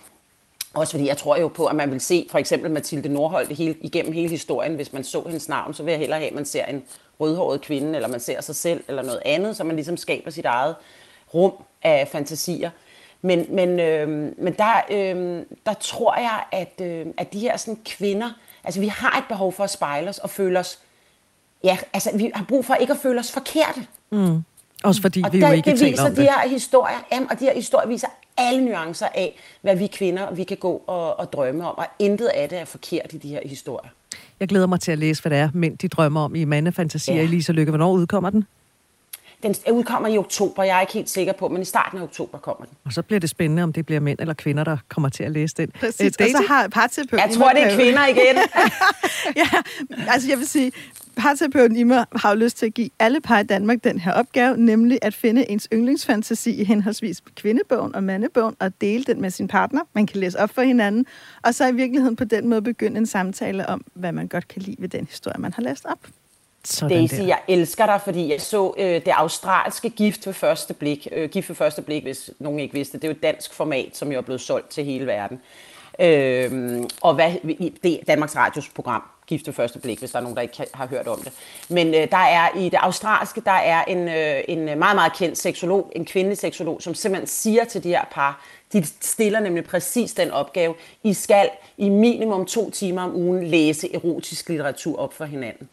Også 0.74 0.90
fordi 0.90 1.06
jeg 1.06 1.16
tror 1.16 1.36
jo 1.36 1.48
på, 1.48 1.66
at 1.66 1.76
man 1.76 1.90
vil 1.90 2.00
se 2.00 2.26
for 2.30 2.38
eksempel 2.38 2.70
Mathilde 2.70 3.08
Nordholt 3.08 3.56
hele, 3.56 3.76
igennem 3.80 4.12
hele 4.12 4.28
historien. 4.28 4.74
Hvis 4.74 4.92
man 4.92 5.04
så 5.04 5.22
hendes 5.22 5.48
navn, 5.48 5.74
så 5.74 5.82
vil 5.82 5.90
jeg 5.90 5.98
hellere 5.98 6.18
have, 6.18 6.28
at 6.28 6.34
man 6.34 6.44
ser 6.44 6.64
en 6.64 6.84
rødhåret 7.20 7.60
kvinde, 7.60 7.96
eller 7.96 8.08
man 8.08 8.20
ser 8.20 8.40
sig 8.40 8.56
selv, 8.56 8.84
eller 8.88 9.02
noget 9.02 9.22
andet, 9.24 9.56
så 9.56 9.64
man 9.64 9.76
ligesom 9.76 9.96
skaber 9.96 10.30
sit 10.30 10.44
eget 10.44 10.74
rum 11.34 11.52
af 11.82 12.08
fantasier. 12.08 12.70
Men, 13.22 13.46
men, 13.48 13.80
øh, 13.80 14.08
men 14.38 14.52
der, 14.52 14.80
øh, 14.90 15.42
der 15.66 15.74
tror 15.80 16.18
jeg, 16.18 16.40
at, 16.52 16.86
øh, 16.86 17.06
at 17.16 17.32
de 17.32 17.40
her 17.40 17.56
sådan, 17.56 17.78
kvinder, 17.84 18.30
Altså, 18.64 18.80
vi 18.80 18.88
har 18.88 19.18
et 19.18 19.24
behov 19.28 19.52
for 19.52 19.64
at 19.64 19.70
spejle 19.70 20.08
os 20.08 20.18
og 20.18 20.30
føle 20.30 20.58
os... 20.58 20.78
Ja, 21.64 21.78
altså, 21.92 22.10
vi 22.16 22.30
har 22.34 22.44
brug 22.48 22.64
for 22.64 22.74
ikke 22.74 22.92
at 22.92 22.98
føle 22.98 23.20
os 23.20 23.32
forkerte. 23.32 23.86
Mm. 24.10 24.42
Også 24.84 25.02
fordi 25.02 25.22
og 25.22 25.32
vi 25.32 25.40
der, 25.40 25.48
jo 25.48 25.54
ikke 25.54 25.70
det 25.70 25.80
viser 25.80 26.04
om 26.04 26.14
de 26.14 26.22
her 26.22 26.48
historier, 26.48 26.98
jamen, 27.12 27.30
og 27.30 27.40
de 27.40 27.44
her 27.44 27.54
historier 27.54 27.88
viser 27.88 28.08
alle 28.36 28.64
nuancer 28.64 29.06
af, 29.14 29.36
hvad 29.62 29.76
vi 29.76 29.86
kvinder 29.86 30.34
vi 30.34 30.44
kan 30.44 30.56
gå 30.56 30.82
og, 30.86 31.20
og 31.20 31.32
drømme 31.32 31.68
om, 31.68 31.78
og 31.78 31.86
intet 31.98 32.26
af 32.26 32.48
det 32.48 32.58
er 32.58 32.64
forkert 32.64 33.12
i 33.12 33.18
de 33.18 33.28
her 33.28 33.40
historier. 33.44 33.90
Jeg 34.40 34.48
glæder 34.48 34.66
mig 34.66 34.80
til 34.80 34.92
at 34.92 34.98
læse, 34.98 35.22
hvad 35.22 35.30
det 35.30 35.38
er, 35.38 35.50
mænd 35.54 35.78
de 35.78 35.88
drømmer 35.88 36.20
om 36.20 36.34
i 36.34 36.44
mandefantasier. 36.44 37.14
Ja. 37.14 37.22
Elisa 37.22 37.52
Lykke, 37.52 37.70
hvornår 37.70 37.92
udkommer 37.92 38.30
den? 38.30 38.46
Den 39.42 39.54
udkommer 39.72 40.08
i 40.08 40.18
oktober, 40.18 40.62
jeg 40.62 40.76
er 40.76 40.80
ikke 40.80 40.92
helt 40.92 41.10
sikker 41.10 41.32
på, 41.32 41.48
men 41.48 41.62
i 41.62 41.64
starten 41.64 41.98
af 41.98 42.02
oktober 42.02 42.38
kommer 42.38 42.64
den. 42.64 42.76
Og 42.84 42.92
så 42.92 43.02
bliver 43.02 43.20
det 43.20 43.30
spændende, 43.30 43.62
om 43.62 43.72
det 43.72 43.86
bliver 43.86 44.00
mænd 44.00 44.18
eller 44.20 44.34
kvinder, 44.34 44.64
der 44.64 44.76
kommer 44.88 45.08
til 45.08 45.24
at 45.24 45.30
læse 45.30 45.54
den. 45.56 45.70
Præcis, 45.70 46.00
Øh, 46.20 46.26
og 46.26 46.30
så 46.30 46.44
har 46.48 46.68
parterapeuten... 46.68 47.28
Jeg 47.28 47.36
tror, 47.36 47.50
det 47.50 47.62
er 47.62 47.76
kvinder 47.76 48.06
igen. 48.06 48.36
ja, 49.42 49.48
altså 50.08 50.28
jeg 50.28 50.38
vil 50.38 50.46
sige, 50.46 50.72
parterapeuten 51.16 51.76
Ima 51.76 52.04
har 52.16 52.30
jo 52.30 52.36
lyst 52.36 52.56
til 52.56 52.66
at 52.66 52.74
give 52.74 52.90
alle 52.98 53.20
par 53.20 53.38
i 53.38 53.42
Danmark 53.42 53.84
den 53.84 53.98
her 53.98 54.12
opgave, 54.12 54.56
nemlig 54.56 54.98
at 55.02 55.14
finde 55.14 55.50
ens 55.50 55.68
yndlingsfantasi 55.72 56.50
i 56.60 56.64
henholdsvis 56.64 57.22
kvindebogen 57.36 57.94
og 57.94 58.04
mandebogen, 58.04 58.56
og 58.58 58.80
dele 58.80 59.04
den 59.04 59.20
med 59.20 59.30
sin 59.30 59.48
partner. 59.48 59.80
Man 59.94 60.06
kan 60.06 60.20
læse 60.20 60.38
op 60.38 60.50
for 60.54 60.62
hinanden, 60.62 61.06
og 61.42 61.54
så 61.54 61.68
i 61.68 61.74
virkeligheden 61.74 62.16
på 62.16 62.24
den 62.24 62.48
måde 62.48 62.62
begynde 62.62 62.98
en 62.98 63.06
samtale 63.06 63.68
om, 63.68 63.84
hvad 63.94 64.12
man 64.12 64.28
godt 64.28 64.48
kan 64.48 64.62
lide 64.62 64.76
ved 64.78 64.88
den 64.88 65.06
historie, 65.06 65.40
man 65.40 65.52
har 65.52 65.62
læst 65.62 65.84
op. 65.84 65.98
Sådan 66.64 66.98
Daisy, 66.98 67.14
der. 67.14 67.26
jeg 67.26 67.38
elsker 67.48 67.86
dig, 67.86 68.00
fordi 68.04 68.32
jeg 68.32 68.40
så 68.40 68.74
øh, 68.78 68.94
det 68.94 69.08
australske 69.08 69.90
gift 69.90 70.26
ved 70.26 70.34
første 70.34 70.74
blik. 70.74 71.08
Øh, 71.12 71.30
gift 71.30 71.48
ved 71.48 71.56
første 71.56 71.82
blik, 71.82 72.02
hvis 72.02 72.30
nogen 72.38 72.58
ikke 72.58 72.74
vidste. 72.74 72.98
Det 72.98 73.04
er 73.04 73.08
jo 73.08 73.14
et 73.14 73.22
dansk 73.22 73.54
format, 73.54 73.96
som 73.96 74.12
jo 74.12 74.18
er 74.18 74.22
blevet 74.22 74.40
solgt 74.40 74.68
til 74.68 74.84
hele 74.84 75.06
verden. 75.06 75.40
Øh, 76.00 76.82
og 77.00 77.14
hvad, 77.14 77.32
det 77.82 77.92
er 77.92 78.04
Danmarks 78.06 78.36
Radios 78.36 78.68
program, 78.68 79.02
Gift 79.26 79.46
ved 79.46 79.54
første 79.54 79.78
blik, 79.78 79.98
hvis 79.98 80.10
der 80.10 80.18
er 80.18 80.22
nogen, 80.22 80.36
der 80.36 80.42
ikke 80.42 80.66
har 80.74 80.86
hørt 80.86 81.08
om 81.08 81.20
det. 81.20 81.32
Men 81.68 81.86
øh, 81.86 82.10
der 82.10 82.16
er 82.16 82.58
i 82.58 82.64
det 82.64 82.78
australske, 82.80 83.40
der 83.40 83.50
er 83.50 83.84
en, 83.84 84.08
øh, 84.08 84.40
en 84.48 84.64
meget, 84.64 84.94
meget 84.96 85.12
kendt 85.12 85.38
seksolog, 85.38 85.92
en 85.96 86.04
kvindelig 86.04 86.38
seksolog, 86.38 86.82
som 86.82 86.94
simpelthen 86.94 87.26
siger 87.26 87.64
til 87.64 87.84
de 87.84 87.88
her 87.88 88.04
par, 88.10 88.44
de 88.72 88.84
stiller 89.00 89.40
nemlig 89.40 89.64
præcis 89.64 90.12
den 90.12 90.30
opgave, 90.30 90.74
I 91.02 91.12
skal 91.12 91.50
i 91.78 91.88
minimum 91.88 92.46
to 92.46 92.70
timer 92.70 93.02
om 93.02 93.14
ugen 93.14 93.46
læse 93.46 93.94
erotisk 93.94 94.48
litteratur 94.48 94.98
op 94.98 95.14
for 95.14 95.24
hinanden. 95.24 95.68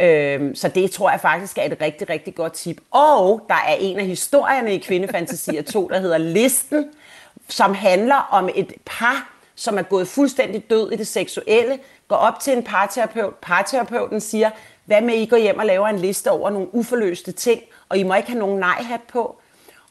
Øhm, 0.00 0.54
så 0.54 0.68
det 0.68 0.90
tror 0.90 1.10
jeg 1.10 1.20
faktisk 1.20 1.58
er 1.58 1.62
et 1.62 1.76
rigtig, 1.80 2.10
rigtig 2.10 2.34
godt 2.34 2.52
tip. 2.52 2.80
Og 2.90 3.40
der 3.48 3.54
er 3.54 3.74
en 3.80 3.98
af 3.98 4.06
historierne 4.06 4.74
i 4.74 4.78
Kvindefantasier 4.78 5.62
2, 5.62 5.88
der 5.88 6.00
hedder 6.00 6.18
Listen, 6.18 6.86
som 7.48 7.74
handler 7.74 8.28
om 8.30 8.48
et 8.54 8.72
par, 8.84 9.30
som 9.54 9.78
er 9.78 9.82
gået 9.82 10.08
fuldstændig 10.08 10.70
død 10.70 10.92
i 10.92 10.96
det 10.96 11.06
seksuelle, 11.06 11.78
går 12.08 12.16
op 12.16 12.40
til 12.40 12.52
en 12.52 12.62
parterapeut. 12.62 13.34
Parterapeuten 13.34 14.20
siger, 14.20 14.50
hvad 14.84 15.00
med 15.00 15.14
I 15.14 15.26
går 15.26 15.36
hjem 15.36 15.58
og 15.58 15.66
laver 15.66 15.86
en 15.86 15.98
liste 15.98 16.30
over 16.30 16.50
nogle 16.50 16.74
uforløste 16.74 17.32
ting, 17.32 17.60
og 17.88 17.98
I 17.98 18.02
må 18.02 18.14
ikke 18.14 18.28
have 18.28 18.38
nogen 18.38 18.60
nej-hat 18.60 19.00
på. 19.12 19.40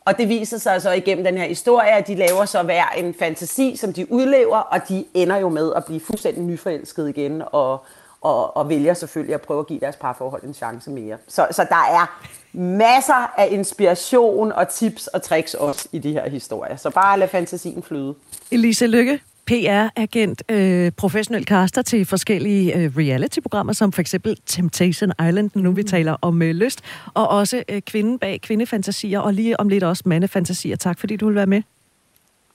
Og 0.06 0.18
det 0.18 0.30
viser 0.30 0.58
sig 0.58 0.82
så 0.82 0.92
igennem 0.92 1.24
den 1.24 1.38
her 1.38 1.46
historie, 1.46 1.90
at 1.90 2.08
de 2.08 2.16
laver 2.16 2.46
så 2.46 2.64
hver 2.64 2.86
en 2.98 3.14
fantasi, 3.14 3.76
som 3.76 3.94
de 3.94 4.12
udlever, 4.12 4.58
og 4.58 4.80
de 4.90 5.06
ender 5.14 5.38
jo 5.38 5.50
med 5.50 5.74
at 5.76 5.86
blive 5.86 6.00
fuldstændig 6.00 6.44
nyforelsket 6.44 7.10
igen, 7.10 7.44
og, 7.52 7.86
og, 8.22 8.58
og 8.58 8.70
vælger 8.70 8.94
selvfølgelig 8.94 9.36
at 9.36 9.42
prøve 9.42 9.60
at 9.60 9.68
give 9.68 9.80
deres 9.80 9.96
parforhold 9.96 10.44
en 10.44 10.54
chance 10.54 10.90
mere. 10.90 11.18
Så, 11.28 11.48
så 11.52 11.66
der 11.70 11.76
er 11.76 12.20
masser 12.58 13.40
af 13.40 13.48
inspiration 13.52 14.52
og 14.52 14.70
tips 14.70 15.08
og 15.08 15.22
tricks 15.22 15.54
også 15.54 15.88
i 15.92 16.00
de 16.00 16.12
her 16.12 16.30
historier. 16.30 16.76
Så 16.76 16.90
bare 16.90 17.20
lad 17.20 17.28
fantasien 17.28 17.84
flyde. 17.84 18.16
Elisa 18.52 18.86
Lykke, 18.86 19.20
PR-agent, 19.48 20.44
øh, 20.50 20.92
professionel 20.92 21.46
caster 21.46 21.82
til 21.82 22.06
forskellige 22.06 22.76
øh, 22.76 22.98
reality-programmer, 22.98 23.74
som 23.74 23.92
for 23.92 24.02
eksempel 24.02 24.38
Temptation 24.46 25.12
Island, 25.28 25.50
nu 25.54 25.72
vi 25.72 25.84
taler 25.84 26.16
om 26.22 26.42
øh, 26.42 26.56
lyst, 26.56 26.82
og 27.14 27.28
også 27.28 27.64
øh, 27.70 27.82
kvinden 27.82 28.20
bag 28.20 28.42
kvindefantasier, 28.42 29.20
og 29.20 29.34
lige 29.34 29.60
om 29.60 29.70
lidt 29.70 29.84
også 29.84 30.04
mandefantasier. 30.06 30.76
Tak 30.76 31.00
fordi 31.00 31.16
du 31.16 31.26
vil 31.26 31.36
være 31.36 31.46
med. 31.46 31.62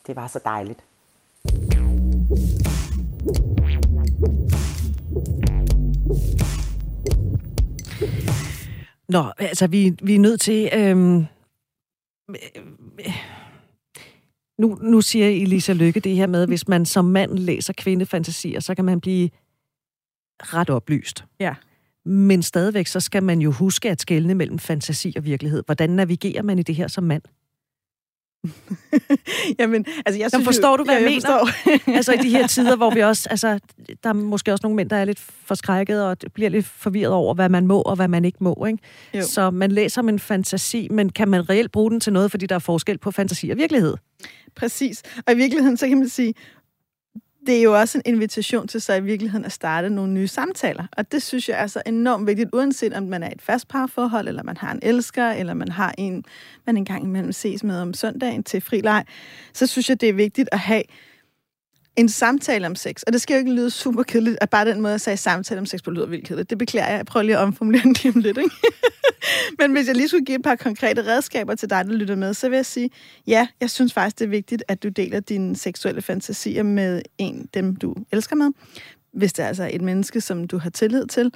Det 0.07 0.17
var 0.17 0.27
så 0.27 0.41
dejligt. 0.45 0.79
Nå, 9.13 9.33
altså 9.39 9.67
vi, 9.67 9.97
vi 10.03 10.15
er 10.15 10.19
nødt 10.19 10.41
til... 10.41 10.71
Øhm, 10.75 11.27
øh, 12.31 13.15
nu, 14.59 14.79
nu 14.83 15.01
siger 15.01 15.29
Elisa 15.29 15.73
Lykke 15.73 16.01
det 16.01 16.17
her 16.17 16.27
med, 16.27 16.43
at 16.43 16.49
hvis 16.49 16.69
man 16.69 16.87
som 16.87 17.05
mand 17.05 17.39
læser 17.39 17.73
kvindefantasier, 17.73 18.61
så 18.61 18.75
kan 18.75 18.85
man 18.85 19.01
blive 19.01 19.31
ret 20.41 20.71
oplyst. 20.71 21.25
Ja. 21.41 21.55
Men 22.05 22.43
stadigvæk, 22.43 22.87
så 22.87 23.01
skal 23.01 23.23
man 23.23 23.41
jo 23.41 23.51
huske 23.51 23.91
at 23.91 24.01
skelne 24.01 24.35
mellem 24.35 24.59
fantasi 24.59 25.15
og 25.17 25.25
virkelighed. 25.25 25.63
Hvordan 25.67 25.91
navigerer 25.91 26.43
man 26.43 26.59
i 26.59 26.63
det 26.63 26.75
her 26.75 26.89
som 26.89 27.05
mand? 27.05 27.23
Jamen, 29.59 29.86
altså 30.07 30.20
jeg 30.20 30.30
synes 30.30 30.45
forstår 30.45 30.70
jo, 30.70 30.76
du, 30.76 30.84
hvad 30.84 30.95
ja, 30.95 31.01
jeg 31.01 31.11
mener? 31.11 31.97
altså 31.97 32.12
i 32.12 32.16
de 32.16 32.30
her 32.30 32.47
tider, 32.47 32.76
hvor 32.76 32.90
vi 32.90 33.01
også, 33.01 33.28
altså, 33.30 33.59
der 34.05 34.09
er 34.09 34.12
måske 34.12 34.53
også 34.53 34.62
nogle 34.62 34.76
mænd, 34.76 34.90
der 34.90 34.97
er 34.97 35.05
lidt 35.05 35.18
forskrækket 35.45 36.05
og 36.05 36.16
bliver 36.34 36.51
lidt 36.51 36.66
forvirret 36.66 37.12
over, 37.12 37.34
hvad 37.34 37.49
man 37.49 37.66
må 37.66 37.82
og 37.82 37.97
hvad 37.97 38.09
man 38.09 38.24
ikke 38.24 38.38
må. 38.40 38.66
Ikke? 38.66 38.78
Jo. 39.14 39.22
Så 39.22 39.51
man 39.51 39.72
læser 39.72 40.03
om 40.03 40.09
en 40.09 40.18
fantasi, 40.18 40.88
men 40.90 41.11
kan 41.11 41.28
man 41.28 41.51
reelt 41.51 41.72
bruge 41.72 41.90
den 41.90 42.01
til 42.01 42.12
noget, 42.12 42.30
fordi 42.30 42.47
der 42.47 42.55
er 42.55 42.59
forskel 42.59 42.99
på 42.99 43.11
fantasi 43.11 43.51
og 43.51 43.57
virkelighed? 43.57 43.97
Præcis. 44.57 45.03
Og 45.26 45.32
i 45.32 45.36
virkeligheden, 45.36 45.76
så 45.76 45.88
kan 45.88 45.99
man 45.99 46.09
sige, 46.09 46.34
det 47.47 47.59
er 47.59 47.62
jo 47.62 47.78
også 47.80 47.99
en 47.99 48.14
invitation 48.14 48.68
til 48.68 48.80
så 48.80 48.95
i 48.95 49.01
virkeligheden 49.01 49.45
at 49.45 49.53
starte 49.53 49.90
nogle 49.90 50.12
nye 50.12 50.28
samtaler. 50.28 50.86
Og 50.93 51.12
det 51.12 51.22
synes 51.22 51.49
jeg 51.49 51.62
er 51.62 51.66
så 51.66 51.82
enormt 51.86 52.26
vigtigt, 52.26 52.51
uanset 52.53 52.93
om 52.93 53.03
man 53.03 53.22
er 53.22 53.28
i 53.28 53.32
et 53.32 53.43
fast 53.43 53.68
parforhold, 53.68 54.28
eller 54.28 54.43
man 54.43 54.57
har 54.57 54.72
en 54.72 54.78
elsker, 54.82 55.30
eller 55.30 55.55
man 55.55 55.68
har 55.68 55.95
en, 55.99 56.24
man 56.66 56.76
engang 56.76 57.05
imellem 57.05 57.32
ses 57.32 57.64
med 57.64 57.80
om 57.80 57.95
søndagen 57.95 58.43
til 58.43 58.61
fri 58.61 58.80
leg, 58.80 59.05
så 59.53 59.66
synes 59.66 59.88
jeg, 59.88 60.01
det 60.01 60.09
er 60.09 60.12
vigtigt 60.12 60.49
at 60.53 60.59
have 60.59 60.82
en 61.97 62.09
samtale 62.09 62.66
om 62.66 62.74
sex. 62.74 63.03
Og 63.03 63.12
det 63.12 63.20
skal 63.20 63.34
jo 63.34 63.38
ikke 63.38 63.53
lyde 63.53 63.70
super 63.70 64.03
kedeligt, 64.03 64.38
at 64.40 64.51
bare 64.51 64.64
den 64.64 64.80
måde, 64.80 64.90
jeg 64.90 65.01
sagde 65.01 65.16
samtale 65.16 65.61
om 65.61 65.66
sex 65.66 65.82
på, 65.82 65.90
lyder 65.90 66.07
vildt 66.07 66.26
kedeligt. 66.26 66.51
Det 66.51 66.59
beklager 66.59 66.88
jeg. 66.88 66.97
Jeg 66.97 67.07
prøver 67.07 67.24
lige 67.24 67.36
at 67.36 67.43
omformulere 67.43 67.82
den 67.88 67.93
lige 67.93 68.12
om 68.14 68.20
lidt, 68.20 68.38
ikke? 68.38 68.51
Men 69.59 69.72
hvis 69.72 69.86
jeg 69.86 69.97
lige 69.97 70.09
skulle 70.09 70.24
give 70.24 70.36
et 70.36 70.43
par 70.43 70.57
konkrete 70.57 71.07
redskaber 71.07 71.55
til 71.55 71.70
dig, 71.70 71.84
der 71.84 71.93
lytter 71.93 72.16
med, 72.16 72.34
så 72.34 72.49
vil 72.49 72.57
jeg 72.57 72.66
sige, 72.66 72.90
ja, 73.26 73.49
jeg 73.61 73.70
synes 73.70 73.93
faktisk, 73.93 74.18
det 74.18 74.24
er 74.24 74.28
vigtigt, 74.28 74.64
at 74.68 74.82
du 74.82 74.88
deler 74.88 75.20
dine 75.20 75.57
seksuelle 75.57 76.03
fantasier 76.03 76.62
med 76.62 77.03
en, 77.18 77.49
dem 77.55 77.76
du 77.76 77.95
elsker 78.12 78.36
med. 78.36 78.51
Hvis 79.12 79.32
det 79.32 79.43
er 79.43 79.49
altså 79.49 79.70
et 79.72 79.82
menneske, 79.82 80.20
som 80.20 80.47
du 80.47 80.59
har 80.59 80.70
tillid 80.70 81.07
til. 81.07 81.32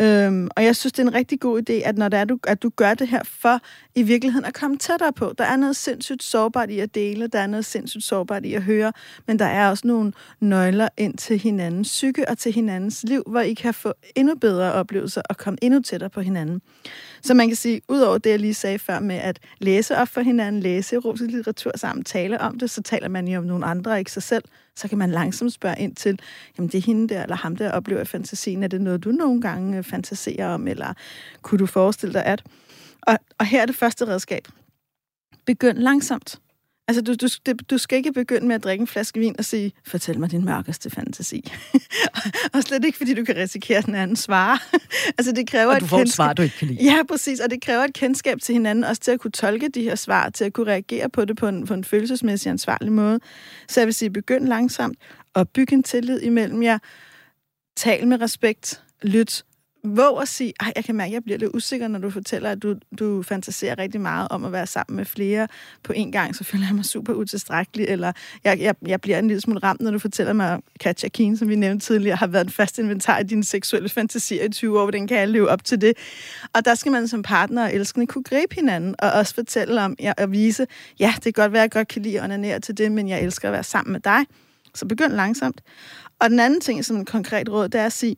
Øhm, 0.00 0.48
og 0.56 0.64
jeg 0.64 0.76
synes, 0.76 0.92
det 0.92 0.98
er 1.02 1.06
en 1.06 1.14
rigtig 1.14 1.40
god 1.40 1.62
idé, 1.70 1.72
at 1.72 1.98
når 1.98 2.08
det 2.08 2.18
er, 2.20 2.24
du, 2.24 2.38
at 2.46 2.62
du 2.62 2.70
gør 2.76 2.94
det 2.94 3.08
her 3.08 3.22
for 3.24 3.60
i 3.94 4.02
virkeligheden 4.02 4.44
at 4.44 4.54
komme 4.54 4.76
tættere 4.76 5.12
på. 5.12 5.34
Der 5.38 5.44
er 5.44 5.56
noget 5.56 5.76
sindssygt 5.76 6.22
sårbart 6.22 6.70
i 6.70 6.78
at 6.78 6.94
dele, 6.94 7.26
der 7.26 7.38
er 7.38 7.46
noget 7.46 7.64
sindssygt 7.64 8.04
sårbart 8.04 8.44
i 8.44 8.54
at 8.54 8.62
høre, 8.62 8.92
men 9.26 9.38
der 9.38 9.44
er 9.44 9.70
også 9.70 9.86
nogle 9.86 10.12
nøgler 10.40 10.88
ind 10.96 11.16
til 11.16 11.38
hinandens 11.38 11.88
psyke 11.88 12.28
og 12.28 12.38
til 12.38 12.52
hinandens 12.52 13.04
liv, 13.08 13.22
hvor 13.26 13.40
I 13.40 13.54
kan 13.54 13.74
få 13.74 13.92
endnu 14.14 14.34
bedre 14.34 14.72
oplevelser 14.72 15.22
og 15.30 15.36
komme 15.36 15.58
endnu 15.62 15.82
tættere 15.82 16.10
på 16.10 16.20
hinanden. 16.20 16.60
Så 17.22 17.34
man 17.34 17.48
kan 17.48 17.56
sige, 17.56 17.80
udover 17.88 18.18
det, 18.18 18.30
jeg 18.30 18.40
lige 18.40 18.54
sagde 18.54 18.78
før 18.78 19.00
med 19.00 19.16
at 19.16 19.38
læse 19.58 19.96
op 19.96 20.08
for 20.08 20.20
hinanden, 20.20 20.62
læse 20.62 20.96
erotisk 20.96 21.30
litteratur 21.30 21.72
sammen, 21.76 22.04
tale 22.04 22.40
om 22.40 22.58
det, 22.58 22.70
så 22.70 22.82
taler 22.82 23.08
man 23.08 23.28
jo 23.28 23.38
om 23.38 23.44
nogle 23.44 23.66
andre, 23.66 23.98
ikke 23.98 24.12
sig 24.12 24.22
selv. 24.22 24.44
Så 24.76 24.88
kan 24.88 24.98
man 24.98 25.10
langsomt 25.10 25.52
spørge 25.52 25.78
ind 25.78 25.96
til, 25.96 26.18
jamen 26.58 26.68
det 26.68 26.78
er 26.78 26.82
hende 26.82 27.14
der 27.14 27.22
eller 27.22 27.36
ham 27.36 27.56
der 27.56 27.72
oplever 27.72 28.00
i 28.00 28.04
fantasien, 28.04 28.62
er 28.62 28.68
det 28.68 28.80
noget, 28.80 29.04
du 29.04 29.10
nogle 29.10 29.40
gange 29.40 29.78
øh, 29.78 29.83
fantasere 29.84 30.46
om, 30.46 30.68
eller 30.68 30.94
kunne 31.42 31.58
du 31.58 31.66
forestille 31.66 32.12
dig 32.12 32.24
at... 32.24 32.42
Og, 33.02 33.18
og 33.38 33.46
her 33.46 33.62
er 33.62 33.66
det 33.66 33.76
første 33.76 34.06
redskab. 34.06 34.48
Begynd 35.46 35.78
langsomt. 35.78 36.38
Altså, 36.88 37.02
du, 37.02 37.14
du, 37.14 37.52
du 37.70 37.78
skal 37.78 37.98
ikke 37.98 38.12
begynde 38.12 38.46
med 38.46 38.54
at 38.54 38.64
drikke 38.64 38.82
en 38.82 38.86
flaske 38.86 39.20
vin 39.20 39.34
og 39.38 39.44
sige, 39.44 39.72
fortæl 39.86 40.20
mig 40.20 40.30
din 40.30 40.44
mørkeste 40.44 40.90
fantasi. 40.90 41.52
og 42.54 42.62
slet 42.62 42.84
ikke, 42.84 42.98
fordi 42.98 43.14
du 43.14 43.24
kan 43.24 43.36
risikere, 43.36 43.78
at 43.78 43.86
den 43.86 43.94
anden 43.94 44.16
svarer. 44.16 44.58
altså, 45.18 45.32
det 45.32 45.48
kræver 45.48 45.74
og 45.74 45.80
du 45.80 45.86
får 45.86 45.96
et, 45.96 46.00
kendskab... 46.00 46.16
svar, 46.16 46.32
du 46.32 46.42
ikke 46.42 46.56
kan 46.58 46.68
lide. 46.68 46.84
Ja, 46.84 47.02
præcis. 47.08 47.40
Og 47.40 47.50
det 47.50 47.62
kræver 47.62 47.84
et 47.84 47.94
kendskab 47.94 48.38
til 48.40 48.52
hinanden, 48.52 48.84
også 48.84 49.02
til 49.02 49.10
at 49.10 49.20
kunne 49.20 49.30
tolke 49.30 49.68
de 49.68 49.82
her 49.82 49.94
svar, 49.94 50.30
til 50.30 50.44
at 50.44 50.52
kunne 50.52 50.70
reagere 50.70 51.10
på 51.10 51.24
det 51.24 51.36
på 51.36 51.48
en, 51.48 51.66
på 51.66 51.74
en 51.74 51.84
følelsesmæssig 51.84 52.50
ansvarlig 52.50 52.92
måde. 52.92 53.20
Så 53.68 53.80
jeg 53.80 53.86
vil 53.86 53.94
sige, 53.94 54.10
begynd 54.10 54.48
langsomt 54.48 54.98
og 55.34 55.48
bygge 55.48 55.74
en 55.74 55.82
tillid 55.82 56.20
imellem 56.20 56.62
jer. 56.62 56.78
Tal 57.76 58.06
med 58.06 58.20
respekt. 58.20 58.82
Lyt 59.02 59.44
våg 59.84 60.22
at 60.22 60.28
sige, 60.28 60.52
at 60.60 60.72
jeg 60.76 60.84
kan 60.84 60.94
mærke, 60.94 61.08
at 61.08 61.14
jeg 61.14 61.24
bliver 61.24 61.38
lidt 61.38 61.50
usikker, 61.54 61.88
når 61.88 61.98
du 61.98 62.10
fortæller, 62.10 62.50
at 62.50 62.62
du, 62.62 62.74
du 62.98 63.22
fantaserer 63.22 63.78
rigtig 63.78 64.00
meget 64.00 64.28
om 64.30 64.44
at 64.44 64.52
være 64.52 64.66
sammen 64.66 64.96
med 64.96 65.04
flere 65.04 65.48
på 65.82 65.92
en 65.92 66.12
gang, 66.12 66.36
så 66.36 66.44
føler 66.44 66.66
jeg 66.66 66.74
mig 66.74 66.84
super 66.84 67.12
utilstrækkelig, 67.12 67.86
eller 67.88 68.12
jeg, 68.44 68.60
jeg, 68.60 68.74
jeg 68.86 69.00
bliver 69.00 69.18
en 69.18 69.28
lille 69.28 69.40
smule 69.40 69.60
ramt, 69.60 69.80
når 69.80 69.90
du 69.90 69.98
fortæller 69.98 70.32
mig, 70.32 70.52
at 70.52 70.60
Katja 70.80 71.08
Keen, 71.08 71.36
som 71.36 71.48
vi 71.48 71.56
nævnte 71.56 71.86
tidligere, 71.86 72.16
har 72.16 72.26
været 72.26 72.44
en 72.44 72.50
fast 72.50 72.78
inventar 72.78 73.18
i 73.18 73.22
dine 73.22 73.44
seksuelle 73.44 73.88
fantasier 73.88 74.44
i 74.44 74.48
20 74.48 74.80
år, 74.80 74.84
hvordan 74.84 75.06
kan 75.06 75.18
jeg 75.18 75.28
leve 75.28 75.48
op 75.48 75.64
til 75.64 75.80
det? 75.80 75.94
Og 76.52 76.64
der 76.64 76.74
skal 76.74 76.92
man 76.92 77.08
som 77.08 77.22
partner 77.22 77.64
og 77.64 77.74
elskende 77.74 78.06
kunne 78.06 78.24
gribe 78.24 78.54
hinanden, 78.54 78.94
og 78.98 79.12
også 79.12 79.34
fortælle 79.34 79.82
om, 79.82 79.96
ja, 80.00 80.12
og 80.18 80.32
vise, 80.32 80.66
ja, 81.00 81.14
det 81.16 81.34
kan 81.34 81.42
godt 81.42 81.52
være, 81.52 81.62
at 81.62 81.64
jeg 81.64 81.70
godt 81.70 81.88
kan 81.88 82.02
lide 82.02 82.18
at 82.18 82.24
onanere 82.24 82.60
til 82.60 82.78
det, 82.78 82.92
men 82.92 83.08
jeg 83.08 83.22
elsker 83.22 83.48
at 83.48 83.52
være 83.52 83.64
sammen 83.64 83.92
med 83.92 84.00
dig. 84.00 84.26
Så 84.74 84.86
begynd 84.86 85.12
langsomt. 85.12 85.60
Og 86.20 86.30
den 86.30 86.40
anden 86.40 86.60
ting, 86.60 86.84
som 86.84 86.96
en 86.96 87.04
konkret 87.04 87.48
råd, 87.48 87.68
det 87.68 87.80
er 87.80 87.86
at 87.86 87.92
sige, 87.92 88.16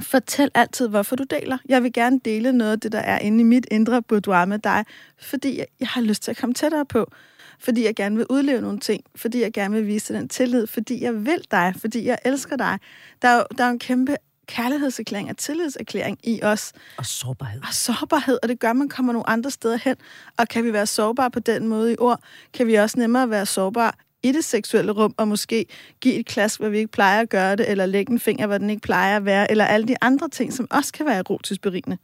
Fortæl 0.00 0.50
altid, 0.54 0.88
hvorfor 0.88 1.16
du 1.16 1.24
deler. 1.30 1.58
Jeg 1.68 1.82
vil 1.82 1.92
gerne 1.92 2.20
dele 2.24 2.52
noget 2.52 2.72
af 2.72 2.80
det, 2.80 2.92
der 2.92 2.98
er 2.98 3.18
inde 3.18 3.40
i 3.40 3.42
mit 3.44 3.66
indre 3.70 4.02
boudoir 4.02 4.44
med 4.44 4.58
dig, 4.58 4.84
fordi 5.18 5.62
jeg 5.80 5.88
har 5.88 6.00
lyst 6.00 6.22
til 6.22 6.30
at 6.30 6.36
komme 6.36 6.54
tættere 6.54 6.86
på. 6.86 7.10
Fordi 7.58 7.84
jeg 7.84 7.94
gerne 7.94 8.16
vil 8.16 8.26
udleve 8.30 8.60
nogle 8.60 8.78
ting. 8.78 9.04
Fordi 9.16 9.40
jeg 9.40 9.52
gerne 9.52 9.74
vil 9.74 9.86
vise 9.86 10.14
den 10.14 10.28
tillid. 10.28 10.66
Fordi 10.66 11.02
jeg 11.02 11.26
vil 11.26 11.44
dig. 11.50 11.74
Fordi 11.78 12.06
jeg 12.06 12.18
elsker 12.24 12.56
dig. 12.56 12.78
Der 13.22 13.28
er, 13.28 13.44
der 13.58 13.64
er 13.64 13.70
en 13.70 13.78
kæmpe 13.78 14.16
kærlighedserklæring 14.46 15.30
og 15.30 15.36
tillidserklæring 15.36 16.18
i 16.22 16.42
os. 16.42 16.72
Og 16.96 17.06
sårbarhed. 17.06 17.60
Og 17.60 17.74
sårbarhed, 17.74 18.38
og 18.42 18.48
det 18.48 18.60
gør, 18.60 18.70
at 18.70 18.76
man 18.76 18.88
kommer 18.88 19.12
nogle 19.12 19.28
andre 19.28 19.50
steder 19.50 19.76
hen. 19.76 19.96
Og 20.36 20.48
kan 20.48 20.64
vi 20.64 20.72
være 20.72 20.86
sårbare 20.86 21.30
på 21.30 21.40
den 21.40 21.68
måde 21.68 21.92
i 21.92 21.96
ord, 21.98 22.20
kan 22.52 22.66
vi 22.66 22.74
også 22.74 22.98
nemmere 22.98 23.30
være 23.30 23.46
sårbare 23.46 23.92
i 24.22 24.32
det 24.32 24.44
seksuelle 24.44 24.92
rum, 24.92 25.14
og 25.16 25.28
måske 25.28 25.66
give 26.00 26.14
et 26.14 26.26
klask, 26.26 26.60
hvor 26.60 26.68
vi 26.68 26.78
ikke 26.78 26.92
plejer 26.92 27.20
at 27.20 27.28
gøre 27.28 27.56
det, 27.56 27.70
eller 27.70 27.86
lægge 27.86 28.12
en 28.12 28.18
finger, 28.18 28.46
hvor 28.46 28.58
den 28.58 28.70
ikke 28.70 28.82
plejer 28.82 29.16
at 29.16 29.24
være, 29.24 29.50
eller 29.50 29.64
alle 29.64 29.88
de 29.88 29.96
andre 30.00 30.28
ting, 30.28 30.52
som 30.52 30.66
også 30.70 30.92
kan 30.92 31.06
være 31.06 31.16
erotisk 31.16 31.60
berigende. 31.60 31.98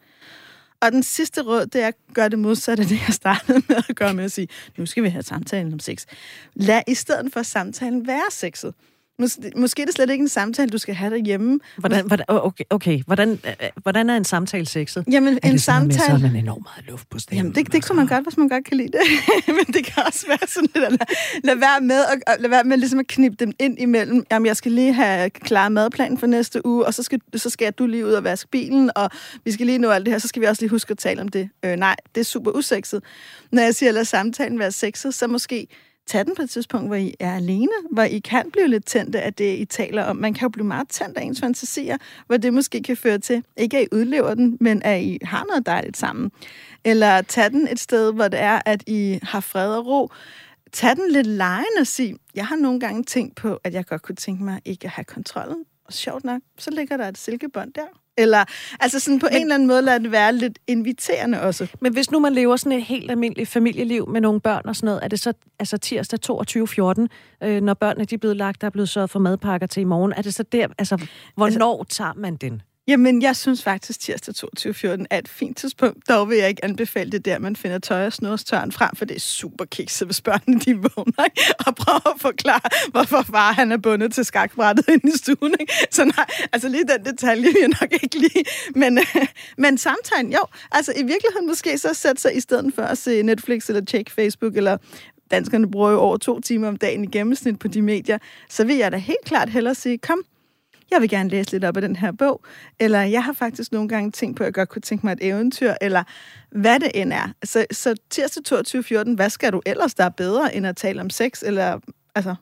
Og 0.81 0.93
den 0.93 1.03
sidste 1.03 1.43
råd, 1.43 1.67
det 1.67 1.83
er 1.83 1.87
at 1.87 1.95
gøre 2.15 2.29
det 2.29 2.39
modsatte 2.39 2.83
af 2.83 2.89
det, 2.89 3.01
jeg 3.07 3.15
startede 3.15 3.63
med 3.69 3.77
at 3.89 3.97
gøre 3.97 4.15
med 4.15 4.25
at 4.25 4.33
sige, 4.33 4.49
nu 4.77 4.87
skal 4.87 5.03
vi 5.03 5.09
have 5.09 5.23
samtalen 5.23 5.73
om 5.73 5.79
sex. 5.79 6.05
Lad 6.55 6.83
i 6.87 6.95
stedet 6.95 7.33
for 7.33 7.43
samtalen 7.43 8.07
være 8.07 8.31
sexet. 8.31 8.75
Mås- 9.23 9.39
måske 9.57 9.83
er 9.83 9.87
det 9.87 9.95
slet 9.95 10.11
ikke 10.11 10.23
en 10.23 10.29
samtale, 10.29 10.71
du 10.71 10.79
skal 10.79 10.95
have 10.95 11.11
derhjemme. 11.11 11.61
Hvordan, 11.79 12.07
hvordan, 12.07 12.27
okay, 12.29 12.65
okay. 12.71 13.03
Hvordan, 13.07 13.41
hvordan 13.83 14.11
er 14.11 14.17
en 14.17 14.25
samtale 14.25 14.67
sexet? 14.67 15.05
Jamen, 15.11 15.39
er 15.43 15.49
en 15.49 15.53
det 15.53 15.63
samtale... 15.63 15.87
Med, 15.87 16.19
så 16.21 16.27
er 16.27 16.31
man 16.33 16.37
enormt 16.37 16.67
meget 16.77 16.91
luft 16.91 17.11
på 17.11 17.19
stemmen? 17.19 17.39
Jamen, 17.39 17.55
det, 17.55 17.73
det 17.73 17.87
kunne 17.87 17.97
man 17.97 18.07
godt, 18.07 18.25
hvis 18.25 18.37
man 18.37 18.49
godt 18.49 18.65
kan 18.65 18.77
lide 18.77 18.89
det. 18.89 19.01
Men 19.59 19.75
det 19.75 19.85
kan 19.85 20.03
også 20.07 20.27
være 20.29 20.49
sådan 20.49 20.69
lidt 20.75 20.85
at 20.85 20.93
lade, 20.93 21.05
lade 21.45 21.61
være 21.61 21.81
med, 21.81 22.05
at, 22.27 22.41
lade 22.41 22.51
være 22.51 22.65
med 22.65 22.77
ligesom 22.77 22.99
at 22.99 23.07
knippe 23.07 23.37
dem 23.45 23.53
ind 23.59 23.81
imellem. 23.81 24.25
Jamen, 24.31 24.47
jeg 24.47 24.57
skal 24.57 24.73
lige 24.73 24.93
have 24.93 25.31
klar 25.31 25.69
madplanen 25.69 26.19
for 26.19 26.27
næste 26.27 26.67
uge, 26.67 26.87
og 26.87 26.95
så 26.95 27.03
skal, 27.03 27.21
så 27.37 27.51
skal 27.51 27.73
du 27.73 27.87
lige 27.87 28.07
ud 28.07 28.13
og 28.13 28.25
vaske 28.25 28.51
bilen, 28.51 28.91
og 28.97 29.11
vi 29.45 29.53
skal 29.53 29.67
lige 29.67 29.79
nå 29.79 29.91
alt 29.91 30.07
det 30.07 30.15
her, 30.15 30.19
så 30.19 30.29
skal 30.29 30.43
vi 30.43 30.47
også 30.47 30.63
lige 30.63 30.71
huske 30.71 30.91
at 30.91 30.99
tale 30.99 31.21
om 31.21 31.29
det. 31.29 31.49
Øh, 31.65 31.77
nej, 31.77 31.97
det 32.15 32.21
er 32.21 32.25
super 32.25 32.51
usekset. 32.51 33.03
Når 33.53 33.63
jeg 33.63 33.75
siger, 33.75 33.93
lad 33.93 34.05
samtalen 34.05 34.59
være 34.59 34.73
sexet, 34.73 35.15
så 35.15 35.27
måske 35.27 35.67
tage 36.09 36.25
den 36.25 36.35
på 36.35 36.43
et 36.43 36.51
tidspunkt, 36.51 36.89
hvor 36.89 36.97
I 36.97 37.15
er 37.21 37.35
alene, 37.35 37.73
hvor 37.91 38.03
I 38.03 38.19
kan 38.19 38.51
blive 38.53 38.69
lidt 38.69 38.85
tændte 38.85 39.21
af 39.21 39.35
det, 39.35 39.59
I 39.59 39.65
taler 39.65 40.05
om. 40.05 40.17
Man 40.17 40.35
kan 40.35 40.43
jo 40.43 40.49
blive 40.49 40.67
meget 40.67 40.89
tændt 40.89 41.19
af 41.19 41.23
ens 41.23 41.41
fantasier, 41.41 41.97
hvor 42.27 42.37
det 42.37 42.53
måske 42.53 42.83
kan 42.83 42.97
føre 42.97 43.19
til, 43.19 43.45
ikke 43.57 43.79
at 43.79 43.83
I 43.83 43.87
udlever 43.93 44.35
den, 44.35 44.57
men 44.61 44.83
at 44.83 45.03
I 45.03 45.19
har 45.23 45.45
noget 45.49 45.67
dejligt 45.67 45.97
sammen. 45.97 46.31
Eller 46.85 47.23
tage 47.23 47.51
den 47.51 47.69
et 47.69 47.81
sted, 47.81 48.13
hvor 48.13 48.29
det 48.29 48.41
er, 48.41 48.61
at 48.67 48.83
I 48.87 49.19
har 49.23 49.41
fred 49.41 49.77
og 49.77 49.87
ro. 49.87 50.09
Tag 50.73 50.97
den 50.97 51.11
lidt 51.11 51.27
lejende 51.27 51.81
og 51.81 51.87
sig, 51.87 52.15
jeg 52.35 52.47
har 52.47 52.57
nogle 52.57 52.81
gange 52.81 53.03
tænkt 53.03 53.37
på, 53.37 53.59
at 53.65 53.75
jeg 53.75 53.87
godt 53.87 54.03
kunne 54.03 54.17
tænke 54.17 54.45
mig 54.45 54.61
ikke 54.65 54.85
at 54.85 54.91
have 54.91 55.05
kontrollen. 55.05 55.65
Og 55.85 55.93
sjovt 55.93 56.25
nok, 56.25 56.41
så 56.59 56.71
ligger 56.71 56.97
der 56.97 57.09
et 57.09 57.19
silkebånd 57.19 57.73
der. 57.73 57.87
Eller, 58.19 58.45
altså 58.81 59.01
sådan 59.01 59.19
på 59.19 59.27
men, 59.31 59.37
en 59.37 59.43
eller 59.43 59.55
anden 59.55 59.69
måde 59.69 59.83
lader 59.83 59.99
det 59.99 60.13
være 60.13 60.33
lidt 60.33 60.59
inviterende 60.67 61.43
også. 61.43 61.67
Men 61.81 61.93
hvis 61.93 62.11
nu 62.11 62.19
man 62.19 62.33
lever 62.33 62.57
sådan 62.57 62.79
et 62.79 62.85
helt 62.85 63.11
almindeligt 63.11 63.49
familieliv 63.49 64.09
med 64.09 64.21
nogle 64.21 64.41
børn 64.41 64.63
og 64.65 64.77
sådan 64.77 64.87
noget, 64.87 65.01
er 65.05 65.09
det 65.09 65.21
så 65.21 65.33
altså 65.59 65.79
tirsdag 65.79 66.19
22.14, 67.43 67.47
øh, 67.49 67.61
når 67.61 67.75
børnene 67.75 68.05
de 68.05 68.15
er 68.15 68.19
blevet 68.19 68.37
lagt, 68.37 68.61
der 68.61 68.67
er 68.67 68.71
blevet 68.71 68.89
sørget 68.89 69.11
for 69.11 69.19
madpakker 69.19 69.67
til 69.67 69.81
i 69.81 69.85
morgen, 69.85 70.13
er 70.17 70.23
det 70.23 70.35
så 70.35 70.43
der, 70.43 70.67
altså 70.79 71.07
hvornår 71.35 71.81
altså, 71.81 71.97
tager 71.97 72.13
man 72.17 72.37
den? 72.37 72.63
Jamen, 72.89 73.23
jeg 73.23 73.37
synes 73.37 73.63
faktisk, 73.63 74.01
tirsdag 74.01 74.35
22.14 74.35 75.05
er 75.11 75.19
et 75.19 75.29
fint 75.29 75.57
tidspunkt. 75.57 76.09
Dog 76.09 76.29
vil 76.29 76.39
jeg 76.39 76.49
ikke 76.49 76.65
anbefale 76.65 77.13
det 77.13 77.25
der, 77.25 77.39
man 77.39 77.57
finder 77.57 77.79
tøj 77.79 78.07
og 78.07 78.13
snurstørn 78.13 78.73
frem, 78.73 78.97
for 78.97 79.05
det 79.05 79.17
er 79.17 79.21
super 79.21 79.65
kikset, 79.65 80.09
hvis 80.09 80.21
børnene 80.21 80.61
de 80.61 80.75
vågner, 80.75 81.25
ikke? 81.25 81.55
og 81.67 81.75
prøver 81.75 82.15
at 82.15 82.21
forklare, 82.21 82.91
hvorfor 82.91 83.23
far 83.23 83.53
han 83.53 83.73
er 83.73 83.77
bundet 83.77 84.13
til 84.13 84.25
skakbrættet 84.25 84.89
inde 84.89 85.09
i 85.09 85.19
stuen. 85.19 85.55
Ikke? 85.61 85.73
Så 85.91 86.05
nej, 86.05 86.27
altså 86.53 86.69
lige 86.69 86.85
den 86.85 87.05
detalje 87.05 87.43
vil 87.43 87.57
jeg 87.61 87.69
nok 87.81 87.93
ikke 88.03 88.19
lige. 88.19 88.45
Men, 88.75 88.99
øh, 88.99 89.27
men 89.59 89.79
samtalen, 89.79 90.33
jo, 90.33 90.45
altså 90.71 90.93
i 90.97 91.03
virkeligheden 91.03 91.47
måske 91.47 91.79
så 91.79 91.95
sætte 91.95 92.23
sig 92.23 92.37
i 92.37 92.41
stedet 92.41 92.75
for 92.75 92.83
at 92.83 92.99
se 92.99 93.23
Netflix 93.23 93.69
eller 93.69 93.85
tjekke 93.85 94.11
Facebook 94.11 94.57
eller 94.57 94.77
danskerne 95.31 95.71
bruger 95.71 95.91
jo 95.91 95.99
over 95.99 96.17
to 96.17 96.41
timer 96.41 96.69
om 96.69 96.77
dagen 96.77 97.05
i 97.05 97.07
gennemsnit 97.07 97.59
på 97.59 97.69
de 97.69 97.83
medier, 97.83 98.19
så 98.49 98.65
vil 98.65 98.77
jeg 98.77 98.93
da 98.93 98.97
helt 98.97 99.25
klart 99.25 99.51
hellere 99.51 99.75
sige, 99.75 99.99
kom, 99.99 100.25
jeg 100.91 101.01
vil 101.01 101.09
gerne 101.09 101.31
læse 101.31 101.51
lidt 101.51 101.65
op 101.65 101.77
af 101.77 101.83
den 101.83 101.97
her 101.97 102.13
bog, 102.13 102.45
eller 102.81 103.01
jeg 103.01 103.25
har 103.25 103.33
faktisk 103.33 103.73
nogle 103.73 103.89
gange 103.89 104.11
tænkt 104.11 104.37
på, 104.37 104.43
at 104.43 104.47
jeg 104.47 104.55
godt 104.55 104.69
kunne 104.69 104.83
tænke 104.83 105.07
mig 105.07 105.13
et 105.13 105.19
eventyr, 105.23 105.75
eller 105.81 106.03
hvad 106.51 106.81
det 106.81 106.91
end 106.95 107.13
er. 107.13 107.33
Så, 107.45 107.67
så 107.71 107.95
tirsdag 108.11 108.59
22.14, 109.07 109.15
hvad 109.15 109.31
skal 109.31 109.53
du 109.53 109.63
ellers, 109.67 109.95
der 109.95 110.05
er 110.05 110.09
bedre, 110.09 110.57
end 110.57 110.67
at 110.67 110.77
tale 110.77 111.01
om 111.01 111.11
sex, 111.11 111.43
eller 111.43 111.79
altså, 112.15 112.35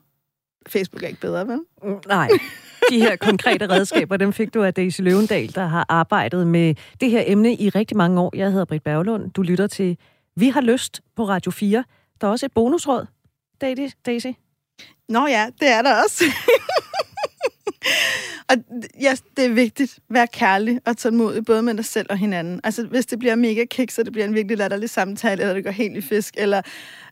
Facebook 0.67 1.03
er 1.03 1.07
ikke 1.07 1.21
bedre, 1.21 1.47
vel? 1.47 1.59
Nej. 2.07 2.29
De 2.89 2.99
her 2.99 3.15
konkrete 3.15 3.69
redskaber, 3.69 4.17
dem 4.17 4.33
fik 4.33 4.53
du 4.53 4.63
af 4.63 4.73
Daisy 4.73 5.01
Løvendal, 5.01 5.55
der 5.55 5.65
har 5.65 5.85
arbejdet 5.89 6.47
med 6.47 6.75
det 7.01 7.11
her 7.11 7.23
emne 7.25 7.55
i 7.55 7.69
rigtig 7.69 7.97
mange 7.97 8.21
år. 8.21 8.35
Jeg 8.35 8.51
hedder 8.51 8.65
Britt 8.65 8.83
Berglund. 8.83 9.31
Du 9.31 9.41
lytter 9.41 9.67
til 9.67 9.97
Vi 10.35 10.49
har 10.49 10.61
lyst 10.61 11.01
på 11.15 11.27
Radio 11.27 11.51
4. 11.51 11.83
Der 12.21 12.27
er 12.27 12.31
også 12.31 12.45
et 12.45 12.51
bonusråd, 12.51 13.05
Daisy. 14.05 14.27
Nå 15.09 15.27
ja, 15.27 15.45
det 15.59 15.67
er 15.67 15.81
der 15.81 16.03
også. 16.03 16.23
og 18.49 18.55
ja, 19.01 19.15
det 19.37 19.45
er 19.45 19.49
vigtigt. 19.49 19.99
Vær 20.09 20.25
kærlig 20.25 20.79
og 20.85 20.97
tålmodig, 20.97 21.45
både 21.45 21.61
med 21.61 21.73
dig 21.73 21.85
selv 21.85 22.07
og 22.09 22.17
hinanden. 22.17 22.61
Altså, 22.63 22.85
hvis 22.85 23.05
det 23.05 23.19
bliver 23.19 23.35
mega 23.35 23.65
kiks, 23.65 23.93
så 23.93 24.03
det 24.03 24.11
bliver 24.11 24.25
en 24.25 24.33
virkelig 24.33 24.57
latterlig 24.57 24.89
samtale, 24.89 25.41
eller 25.41 25.53
det 25.53 25.63
går 25.63 25.71
helt 25.71 25.97
i 25.97 26.01
fisk, 26.01 26.33
eller 26.37 26.61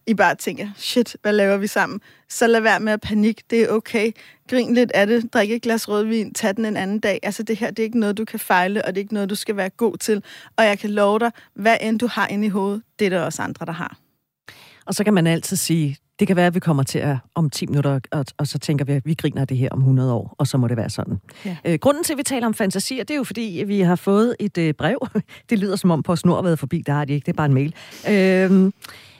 I 0.07 0.13
bare 0.13 0.36
tænker, 0.36 0.68
shit, 0.78 1.18
hvad 1.22 1.34
laver 1.34 1.57
vi 1.57 1.68
sammen? 1.68 2.01
Så 2.30 2.47
lad 2.47 2.61
være 2.61 2.80
med 2.80 2.93
at 2.93 3.01
panik. 3.01 3.41
Det 3.49 3.61
er 3.61 3.70
okay. 3.70 4.11
Grin 4.49 4.74
lidt 4.74 4.91
af 4.91 5.07
det. 5.07 5.34
Drik 5.34 5.51
et 5.51 5.61
glas 5.61 5.89
rødvin. 5.89 6.34
Tag 6.34 6.55
den 6.55 6.66
en 6.66 6.78
anden 6.78 6.99
dag. 6.99 7.20
Altså, 7.24 7.43
det 7.43 7.57
her, 7.57 7.70
det 7.70 7.80
er 7.80 7.84
ikke 7.84 7.99
noget, 7.99 8.18
du 8.18 8.26
kan 8.26 8.39
fejle, 8.39 8.86
og 8.86 8.95
det 8.95 8.97
er 8.97 9.03
ikke 9.03 9.13
noget, 9.13 9.30
du 9.30 9.36
skal 9.36 9.55
være 9.55 9.70
god 9.70 9.97
til. 9.97 10.24
Og 10.57 10.66
jeg 10.66 10.80
kan 10.80 10.89
love 10.89 11.20
dig, 11.20 11.32
hvad 11.55 11.78
end 11.82 11.99
du 11.99 12.07
har 12.07 12.28
inde 12.28 12.45
i 12.45 12.49
hovedet, 12.49 12.82
det 12.99 13.05
er 13.05 13.09
der 13.09 13.22
også 13.22 13.41
andre, 13.41 13.66
der 13.66 13.72
har. 13.72 13.97
Og 14.86 14.95
så 14.95 15.03
kan 15.03 15.13
man 15.13 15.28
altid 15.28 15.57
sige, 15.57 15.97
det 16.20 16.28
kan 16.28 16.36
være, 16.36 16.47
at 16.47 16.55
vi 16.55 16.59
kommer 16.59 16.84
til 16.84 16.99
at 16.99 17.18
om 17.36 17.49
10 17.49 17.66
minutter, 17.66 17.99
og, 18.11 18.26
og 18.38 18.47
så 18.47 18.59
tænker 18.59 18.86
vi, 18.86 18.93
at 18.93 19.05
vi 19.05 19.13
griner 19.13 19.45
det 19.45 19.57
her 19.57 19.70
om 19.72 19.80
100 19.80 20.13
år, 20.13 20.36
og 20.38 20.47
så 20.47 20.57
må 20.57 20.68
det 20.68 20.78
være 20.78 20.89
sådan. 20.89 21.18
Ja. 21.45 21.57
Øh, 21.66 21.80
grunden 21.80 22.03
til, 22.03 22.13
at 22.13 22.18
vi 22.18 22.24
taler 22.24 22.47
om 22.47 22.53
fantasier, 22.53 23.03
det 23.03 23.13
er 23.13 23.18
jo 23.18 23.24
fordi, 23.24 23.63
vi 23.68 23.80
har 23.80 23.95
fået 23.95 24.36
et 24.39 24.57
øh, 24.57 24.74
brev. 24.74 25.07
Det 25.49 25.59
lyder 25.59 25.76
som 25.76 25.91
om 25.91 26.03
på 26.03 26.16
snor 26.16 26.41
været 26.41 26.59
forbi, 26.59 26.84
der 26.86 26.93
har 26.93 27.05
de 27.05 27.13
ikke, 27.13 27.26
det 27.26 27.32
er 27.32 27.36
bare 27.36 27.45
en 27.45 27.53
mail. 27.53 27.76
Øh, 28.09 28.72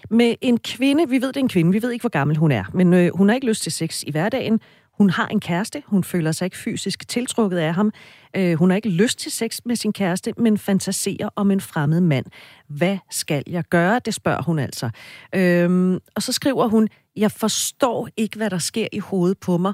med 0.10 0.36
en 0.42 0.58
kvinde, 0.60 1.10
vi 1.10 1.22
ved, 1.22 1.28
det 1.28 1.38
er 1.38 1.42
en 1.42 1.50
kvinde, 1.50 1.72
vi 1.72 1.82
ved 1.82 1.92
ikke, 1.92 2.04
hvor 2.04 2.10
gammel 2.10 2.38
hun 2.38 2.52
er, 2.52 2.64
men 2.74 2.94
øh, 2.94 3.12
hun 3.16 3.30
har 3.30 3.36
ikke 3.36 3.48
lyst 3.48 3.64
til 3.64 3.72
sex 3.72 4.04
i 4.04 4.12
hverdagen. 4.12 4.60
Hun 4.98 5.10
har 5.10 5.28
en 5.28 5.40
kæreste, 5.40 5.84
hun 5.86 6.04
føler 6.04 6.32
sig 6.32 6.46
ikke 6.46 6.58
fysisk 6.58 7.08
tiltrukket 7.08 7.58
af 7.58 7.74
ham. 7.74 7.92
Øh, 8.36 8.54
hun 8.54 8.70
har 8.70 8.76
ikke 8.76 8.90
lyst 8.90 9.20
til 9.20 9.32
sex 9.32 9.60
med 9.66 9.76
sin 9.76 9.94
kæreste, 9.94 10.34
men 10.38 10.58
fantaserer 10.58 11.30
om 11.36 11.52
en 11.52 11.62
fremmed 11.62 12.02
mand. 12.02 12.26
Hvad 12.68 12.98
skal 13.12 13.44
jeg 13.48 13.64
gøre? 13.64 14.00
Det 14.06 14.14
spørger 14.14 14.42
hun 14.42 14.60
altså. 14.60 14.90
Øhm, 15.36 16.00
og 16.16 16.24
så 16.24 16.32
skriver 16.32 16.68
hun, 16.68 16.88
jeg 17.16 17.32
forstår 17.32 18.10
ikke, 18.18 18.38
hvad 18.38 18.50
der 18.50 18.58
sker 18.58 18.88
i 18.92 19.00
hovedet 19.00 19.38
på 19.38 19.58
mig. 19.58 19.74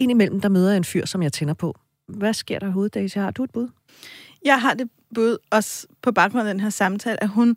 Indimellem, 0.00 0.40
der 0.40 0.48
møder 0.48 0.70
jeg 0.70 0.76
en 0.76 0.84
fyr, 0.84 1.06
som 1.06 1.22
jeg 1.22 1.32
tænder 1.32 1.54
på. 1.54 1.74
Hvad 2.08 2.34
sker 2.34 2.58
der 2.58 2.68
i 2.68 2.70
hovedet, 2.70 2.94
Daisy? 2.94 3.18
Har 3.18 3.30
du 3.30 3.44
et 3.44 3.50
bud? 3.50 3.68
Jeg 4.44 4.60
har 4.60 4.74
det 4.74 4.90
bud, 5.14 5.38
også 5.50 5.86
på 6.02 6.12
baggrund 6.12 6.48
af 6.48 6.54
den 6.54 6.60
her 6.60 6.70
samtale, 6.70 7.22
at 7.22 7.28
hun 7.28 7.56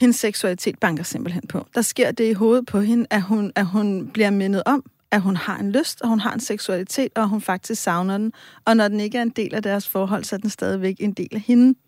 hendes 0.00 0.16
seksualitet 0.16 0.78
banker 0.78 1.04
simpelthen 1.04 1.46
på. 1.48 1.66
Der 1.74 1.82
sker 1.82 2.10
det 2.10 2.30
i 2.30 2.32
hovedet 2.32 2.66
på 2.66 2.80
hende, 2.80 3.06
at 3.10 3.22
hun, 3.22 3.52
at 3.54 3.66
hun 3.66 4.10
bliver 4.10 4.30
mindet 4.30 4.62
om, 4.66 4.84
at 5.10 5.20
hun 5.20 5.36
har 5.36 5.58
en 5.58 5.72
lyst, 5.72 6.02
og 6.02 6.08
hun 6.08 6.20
har 6.20 6.32
en 6.32 6.40
seksualitet, 6.40 7.12
og 7.14 7.28
hun 7.28 7.40
faktisk 7.40 7.82
savner 7.82 8.18
den. 8.18 8.32
Og 8.64 8.76
når 8.76 8.88
den 8.88 9.00
ikke 9.00 9.18
er 9.18 9.22
en 9.22 9.28
del 9.30 9.54
af 9.54 9.62
deres 9.62 9.88
forhold, 9.88 10.24
så 10.24 10.36
er 10.36 10.40
den 10.40 10.50
stadigvæk 10.50 10.96
en 11.00 11.12
del 11.12 11.28
af 11.32 11.40
hende. 11.40 11.78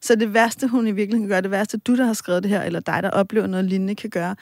Så 0.00 0.14
det 0.14 0.34
værste, 0.34 0.68
hun 0.68 0.86
i 0.86 0.92
virkeligheden 0.92 1.28
kan 1.28 1.34
gøre, 1.34 1.42
det 1.42 1.50
værste, 1.50 1.78
du, 1.78 1.96
der 1.96 2.04
har 2.04 2.12
skrevet 2.12 2.42
det 2.42 2.50
her, 2.50 2.62
eller 2.62 2.80
dig, 2.80 3.02
der 3.02 3.10
oplever 3.10 3.46
noget 3.46 3.64
lignende, 3.64 3.94
kan 3.94 4.10
gøre, 4.10 4.36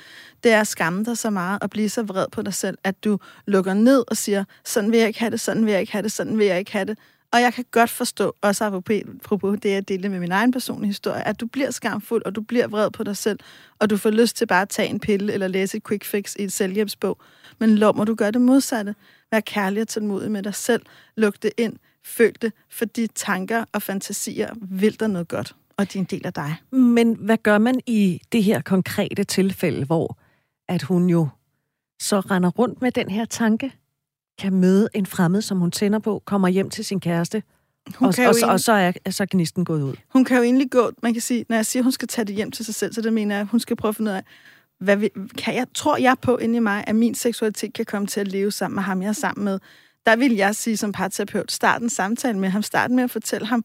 det 0.45 0.53
er 0.53 0.61
at 0.61 0.67
skamme 0.67 1.05
dig 1.05 1.19
så 1.19 1.31
meget 1.31 1.63
og 1.63 1.71
blive 1.71 1.89
så 1.89 2.03
vred 2.03 2.27
på 2.33 2.43
dig 2.43 2.55
selv, 2.55 2.79
at 2.85 3.05
du 3.05 3.19
lukker 3.47 3.75
ned 3.75 4.05
og 4.09 4.17
siger, 4.17 4.45
sådan 4.65 4.93
vil 4.93 4.99
jeg 4.99 5.09
ikke 5.09 5.21
have 5.21 5.31
det, 5.31 5.41
sådan 5.41 5.65
vil 5.65 5.73
jeg 5.73 5.81
ikke 5.81 5.93
have 5.93 6.03
det, 6.03 6.13
sådan 6.13 6.39
vil 6.39 6.47
jeg 6.47 6.59
ikke 6.59 6.73
have 6.73 6.85
det. 6.85 6.99
Og 7.33 7.41
jeg 7.41 7.55
kan 7.55 7.65
godt 7.71 7.91
forstå, 7.91 8.37
også 8.43 8.65
apropos 8.65 9.59
det, 9.63 9.71
jeg 9.71 9.89
delte 9.89 10.09
med 10.09 10.21
min 10.21 10.33
egen 10.33 10.53
personlige 10.53 10.87
historie, 10.87 11.27
at 11.27 11.41
du 11.41 11.47
bliver 11.47 11.71
skamfuld, 11.71 12.23
og 12.25 12.35
du 12.35 12.41
bliver 12.41 12.67
vred 12.67 12.91
på 12.91 13.05
dig 13.05 13.17
selv, 13.17 13.39
og 13.79 13.91
du 13.91 13.97
får 13.97 14.11
lyst 14.11 14.37
til 14.37 14.47
bare 14.47 14.63
at 14.63 14.69
tage 14.69 14.89
en 14.89 15.01
pille 15.01 15.33
eller 15.33 15.49
læse 15.49 15.77
et 15.77 15.85
quick 15.89 16.05
fix 16.05 16.35
i 16.39 16.43
et 16.43 16.53
selvhjælpsbog. 16.53 17.21
Men 17.59 17.79
lov 17.79 17.97
må 17.97 18.05
du 18.05 18.15
gøre 18.15 18.31
det 18.31 18.41
modsatte. 18.41 18.95
Vær 19.33 19.41
kærlig 19.41 19.83
og 19.83 19.89
tålmodig 19.89 20.31
med 20.31 20.43
dig 20.43 20.55
selv. 20.55 20.83
Luk 21.17 21.43
det 21.43 21.51
ind. 21.57 21.77
Føl 22.05 22.33
det, 22.43 22.53
for 22.71 22.85
de 22.85 23.07
tanker 23.07 23.65
og 23.73 23.83
fantasier 23.83 24.55
vil 24.61 25.01
der 25.01 25.07
noget 25.07 25.29
godt, 25.29 25.57
og 25.77 25.93
de 25.93 25.99
er 25.99 26.01
en 26.01 26.07
del 26.11 26.27
af 26.27 26.33
dig. 26.33 26.57
Men 26.71 27.15
hvad 27.15 27.37
gør 27.37 27.59
man 27.59 27.81
i 27.87 28.21
det 28.33 28.45
her 28.45 28.61
konkrete 28.61 29.25
tilfælde, 29.25 29.85
hvor 29.85 30.19
at 30.69 30.83
hun 30.83 31.09
jo 31.09 31.29
så 32.01 32.21
render 32.21 32.51
rundt 32.51 32.83
med 32.83 32.93
den 32.93 33.11
her 33.11 33.25
tanke, 33.25 33.73
kan 34.39 34.53
møde 34.55 34.89
en 34.95 35.07
fremmed, 35.07 35.43
som 35.43 35.59
hun 35.59 35.71
tænder 35.71 35.99
på, 35.99 36.23
kommer 36.25 36.49
hjem 36.49 36.71
til 36.71 36.85
sin 36.85 37.01
kæreste, 37.01 37.43
hun 37.95 38.09
og, 38.09 38.15
og, 38.19 38.25
egentlig, 38.25 38.49
og 38.49 38.61
så 38.61 38.73
er, 38.73 38.93
er 39.05 39.11
så 39.11 39.27
gnisten 39.31 39.65
gået 39.65 39.83
ud. 39.83 39.95
Hun 40.13 40.25
kan 40.25 40.37
jo 40.37 40.43
egentlig 40.43 40.71
gå, 40.71 40.91
man 41.03 41.13
kan 41.13 41.23
sige, 41.23 41.45
når 41.49 41.57
jeg 41.57 41.67
siger, 41.67 41.81
at 41.81 41.85
hun 41.85 41.93
skal 41.93 42.09
tage 42.09 42.25
det 42.25 42.35
hjem 42.35 42.51
til 42.51 42.65
sig 42.65 42.75
selv, 42.75 42.93
så 42.93 43.01
det 43.01 43.13
mener 43.13 43.35
jeg, 43.35 43.41
at 43.41 43.49
hun 43.49 43.61
skal 43.61 43.77
prøve 43.77 43.89
at 43.89 43.97
finde 43.97 44.11
ud 44.11 44.17
af, 44.17 44.25
hvad 44.85 44.97
vi, 44.97 45.09
kan 45.39 45.55
jeg, 45.55 45.67
tror 45.75 45.97
jeg 45.97 46.17
på 46.23 46.37
inde 46.37 46.57
i 46.57 46.61
mig, 46.61 46.85
at 46.87 46.97
min 46.97 47.15
seksualitet 47.15 47.73
kan 47.73 47.85
komme 47.85 48.07
til 48.07 48.21
at 48.21 48.29
leve 48.29 48.53
sammen 48.53 48.75
med 48.75 48.83
ham, 48.83 49.03
jeg 49.03 49.09
er 49.09 49.13
sammen 49.13 49.45
med. 49.45 49.59
Der 50.07 50.17
vil 50.17 50.35
jeg 50.35 50.55
sige 50.55 50.77
som 50.77 50.93
parterapeut, 50.93 51.53
start 51.53 51.83
en 51.83 51.91
samtale 51.91 52.39
med 52.39 52.49
ham, 52.49 52.63
start 52.63 52.91
med 52.91 53.05
at 53.05 53.11
fortælle 53.11 53.47
ham, 53.47 53.65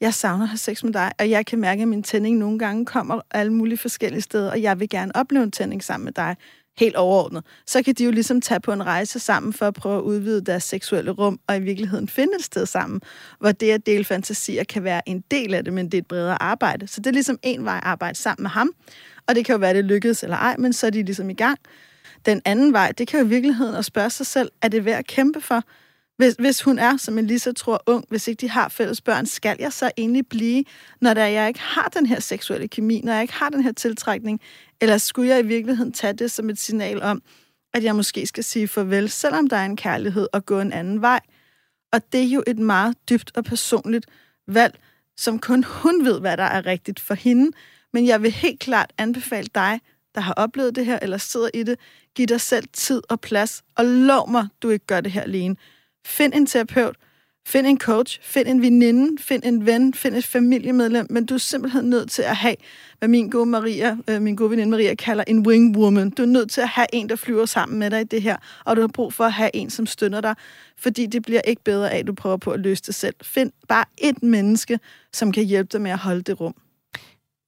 jeg 0.00 0.14
savner 0.14 0.44
at 0.44 0.48
have 0.48 0.58
sex 0.58 0.84
med 0.84 0.92
dig, 0.92 1.12
og 1.18 1.30
jeg 1.30 1.46
kan 1.46 1.58
mærke, 1.58 1.82
at 1.82 1.88
min 1.88 2.02
tænding 2.02 2.38
nogle 2.38 2.58
gange 2.58 2.86
kommer 2.86 3.20
alle 3.30 3.52
mulige 3.52 3.78
forskellige 3.78 4.20
steder, 4.20 4.50
og 4.50 4.62
jeg 4.62 4.80
vil 4.80 4.88
gerne 4.88 5.16
opleve 5.16 5.44
en 5.44 5.50
tænding 5.50 5.84
sammen 5.84 6.04
med 6.04 6.12
dig 6.12 6.36
helt 6.78 6.96
overordnet, 6.96 7.44
så 7.66 7.82
kan 7.82 7.94
de 7.94 8.04
jo 8.04 8.10
ligesom 8.10 8.40
tage 8.40 8.60
på 8.60 8.72
en 8.72 8.86
rejse 8.86 9.18
sammen 9.18 9.52
for 9.52 9.66
at 9.66 9.74
prøve 9.74 9.98
at 9.98 10.02
udvide 10.02 10.40
deres 10.40 10.64
seksuelle 10.64 11.10
rum, 11.10 11.40
og 11.46 11.56
i 11.56 11.60
virkeligheden 11.60 12.08
finde 12.08 12.32
et 12.38 12.44
sted 12.44 12.66
sammen, 12.66 13.00
hvor 13.40 13.52
det 13.52 13.70
at 13.70 13.86
dele 13.86 14.04
fantasier 14.04 14.64
kan 14.64 14.84
være 14.84 15.08
en 15.08 15.24
del 15.30 15.54
af 15.54 15.64
det, 15.64 15.72
men 15.72 15.86
det 15.86 15.94
er 15.94 15.98
et 15.98 16.06
bredere 16.06 16.42
arbejde. 16.42 16.86
Så 16.86 17.00
det 17.00 17.06
er 17.06 17.12
ligesom 17.12 17.38
en 17.42 17.64
vej 17.64 17.80
arbejde 17.82 18.18
sammen 18.18 18.42
med 18.42 18.50
ham, 18.50 18.70
og 19.28 19.34
det 19.34 19.44
kan 19.44 19.52
jo 19.52 19.58
være, 19.58 19.74
det 19.74 19.84
lykkedes 19.84 20.22
eller 20.22 20.36
ej, 20.36 20.56
men 20.58 20.72
så 20.72 20.86
er 20.86 20.90
de 20.90 21.02
ligesom 21.02 21.30
i 21.30 21.34
gang. 21.34 21.58
Den 22.26 22.42
anden 22.44 22.72
vej, 22.72 22.92
det 22.92 23.08
kan 23.08 23.20
jo 23.20 23.26
i 23.26 23.28
virkeligheden 23.28 23.74
at 23.74 23.84
spørge 23.84 24.10
sig 24.10 24.26
selv, 24.26 24.50
er 24.62 24.68
det 24.68 24.84
værd 24.84 24.98
at 24.98 25.06
kæmpe 25.06 25.40
for? 25.40 25.62
Hvis, 26.16 26.34
hvis 26.38 26.62
hun 26.62 26.78
er, 26.78 26.96
som 26.96 27.18
Elisa 27.18 27.52
tror, 27.52 27.82
ung, 27.86 28.04
hvis 28.08 28.28
ikke 28.28 28.40
de 28.40 28.50
har 28.50 28.68
fælles 28.68 29.00
børn, 29.00 29.26
skal 29.26 29.56
jeg 29.58 29.72
så 29.72 29.90
egentlig 29.96 30.26
blive, 30.26 30.64
når 31.00 31.14
der 31.14 31.24
jeg 31.24 31.48
ikke 31.48 31.60
har 31.60 31.88
den 31.88 32.06
her 32.06 32.20
seksuelle 32.20 32.68
kemi, 32.68 33.00
når 33.04 33.12
jeg 33.12 33.22
ikke 33.22 33.34
har 33.34 33.48
den 33.48 33.62
her 33.62 33.72
tiltrækning? 33.72 34.40
Eller 34.80 34.98
skulle 34.98 35.28
jeg 35.28 35.40
i 35.40 35.46
virkeligheden 35.46 35.92
tage 35.92 36.12
det 36.12 36.30
som 36.30 36.50
et 36.50 36.58
signal 36.58 37.02
om, 37.02 37.22
at 37.74 37.84
jeg 37.84 37.96
måske 37.96 38.26
skal 38.26 38.44
sige 38.44 38.68
farvel, 38.68 39.10
selvom 39.10 39.48
der 39.48 39.56
er 39.56 39.64
en 39.64 39.76
kærlighed, 39.76 40.28
og 40.32 40.46
gå 40.46 40.60
en 40.60 40.72
anden 40.72 41.02
vej? 41.02 41.20
Og 41.92 42.12
det 42.12 42.20
er 42.20 42.28
jo 42.28 42.42
et 42.46 42.58
meget 42.58 42.96
dybt 43.10 43.30
og 43.34 43.44
personligt 43.44 44.06
valg, 44.48 44.78
som 45.16 45.38
kun 45.38 45.64
hun 45.64 46.04
ved, 46.04 46.20
hvad 46.20 46.36
der 46.36 46.44
er 46.44 46.66
rigtigt 46.66 47.00
for 47.00 47.14
hende. 47.14 47.50
Men 47.92 48.06
jeg 48.06 48.22
vil 48.22 48.30
helt 48.30 48.60
klart 48.60 48.92
anbefale 48.98 49.48
dig, 49.54 49.80
der 50.14 50.20
har 50.20 50.32
oplevet 50.32 50.76
det 50.76 50.86
her, 50.86 50.98
eller 51.02 51.18
sidder 51.18 51.48
i 51.54 51.62
det, 51.62 51.78
giv 52.14 52.26
dig 52.26 52.40
selv 52.40 52.64
tid 52.72 53.02
og 53.08 53.20
plads, 53.20 53.62
og 53.76 53.84
lov 53.84 54.30
mig, 54.30 54.48
du 54.62 54.70
ikke 54.70 54.86
gør 54.86 55.00
det 55.00 55.12
her 55.12 55.22
alene. 55.22 55.56
Find 56.06 56.34
en 56.34 56.46
terapeut, 56.46 56.96
find 57.46 57.66
en 57.66 57.78
coach, 57.78 58.20
find 58.22 58.48
en 58.48 58.62
veninde, 58.62 59.22
find 59.22 59.42
en 59.44 59.66
ven, 59.66 59.94
find 59.94 60.14
et 60.14 60.24
familiemedlem, 60.24 61.06
men 61.10 61.26
du 61.26 61.34
er 61.34 61.38
simpelthen 61.38 61.84
nødt 61.84 62.10
til 62.10 62.22
at 62.22 62.36
have, 62.36 62.54
hvad 62.98 63.08
min 63.08 63.30
gode, 63.30 63.46
Maria, 63.46 63.96
øh, 64.08 64.22
min 64.22 64.36
gode 64.36 64.50
veninde 64.50 64.70
Maria 64.70 64.94
kalder 64.94 65.24
en 65.26 65.46
wing 65.46 65.76
woman. 65.76 66.10
Du 66.10 66.22
er 66.22 66.26
nødt 66.26 66.50
til 66.50 66.60
at 66.60 66.68
have 66.68 66.86
en, 66.92 67.08
der 67.08 67.16
flyver 67.16 67.46
sammen 67.46 67.78
med 67.78 67.90
dig 67.90 68.00
i 68.00 68.04
det 68.04 68.22
her, 68.22 68.36
og 68.64 68.76
du 68.76 68.80
har 68.80 68.88
brug 68.88 69.12
for 69.12 69.24
at 69.24 69.32
have 69.32 69.50
en, 69.54 69.70
som 69.70 69.86
støtter 69.86 70.20
dig, 70.20 70.34
fordi 70.78 71.06
det 71.06 71.22
bliver 71.22 71.40
ikke 71.40 71.64
bedre 71.64 71.90
af, 71.90 71.98
at 71.98 72.06
du 72.06 72.12
prøver 72.12 72.36
på 72.36 72.50
at 72.50 72.60
løse 72.60 72.82
det 72.86 72.94
selv. 72.94 73.14
Find 73.22 73.52
bare 73.68 73.84
et 73.98 74.22
menneske, 74.22 74.80
som 75.12 75.32
kan 75.32 75.44
hjælpe 75.44 75.68
dig 75.72 75.80
med 75.80 75.90
at 75.90 75.98
holde 75.98 76.22
det 76.22 76.40
rum. 76.40 76.54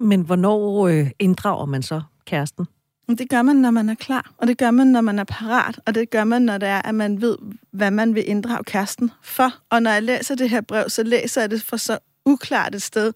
Men 0.00 0.20
hvornår 0.20 0.88
øh, 0.88 1.10
inddrager 1.18 1.66
man 1.66 1.82
så 1.82 2.02
kæresten? 2.26 2.66
Det 3.08 3.28
gør 3.28 3.42
man, 3.42 3.56
når 3.56 3.70
man 3.70 3.88
er 3.88 3.94
klar, 3.94 4.32
og 4.38 4.46
det 4.46 4.58
gør 4.58 4.70
man, 4.70 4.86
når 4.86 5.00
man 5.00 5.18
er 5.18 5.24
parat, 5.24 5.80
og 5.86 5.94
det 5.94 6.10
gør 6.10 6.24
man, 6.24 6.42
når 6.42 6.58
det 6.58 6.68
er, 6.68 6.82
at 6.82 6.94
man 6.94 7.20
ved, 7.20 7.36
hvad 7.70 7.90
man 7.90 8.14
vil 8.14 8.28
inddrage 8.28 8.64
kæresten 8.64 9.10
for. 9.22 9.54
Og 9.70 9.82
når 9.82 9.90
jeg 9.90 10.02
læser 10.02 10.34
det 10.34 10.50
her 10.50 10.60
brev, 10.60 10.88
så 10.88 11.02
læser 11.02 11.40
jeg 11.40 11.50
det 11.50 11.62
fra 11.62 11.78
så 11.78 11.98
uklart 12.26 12.74
et 12.74 12.82
sted, 12.82 13.12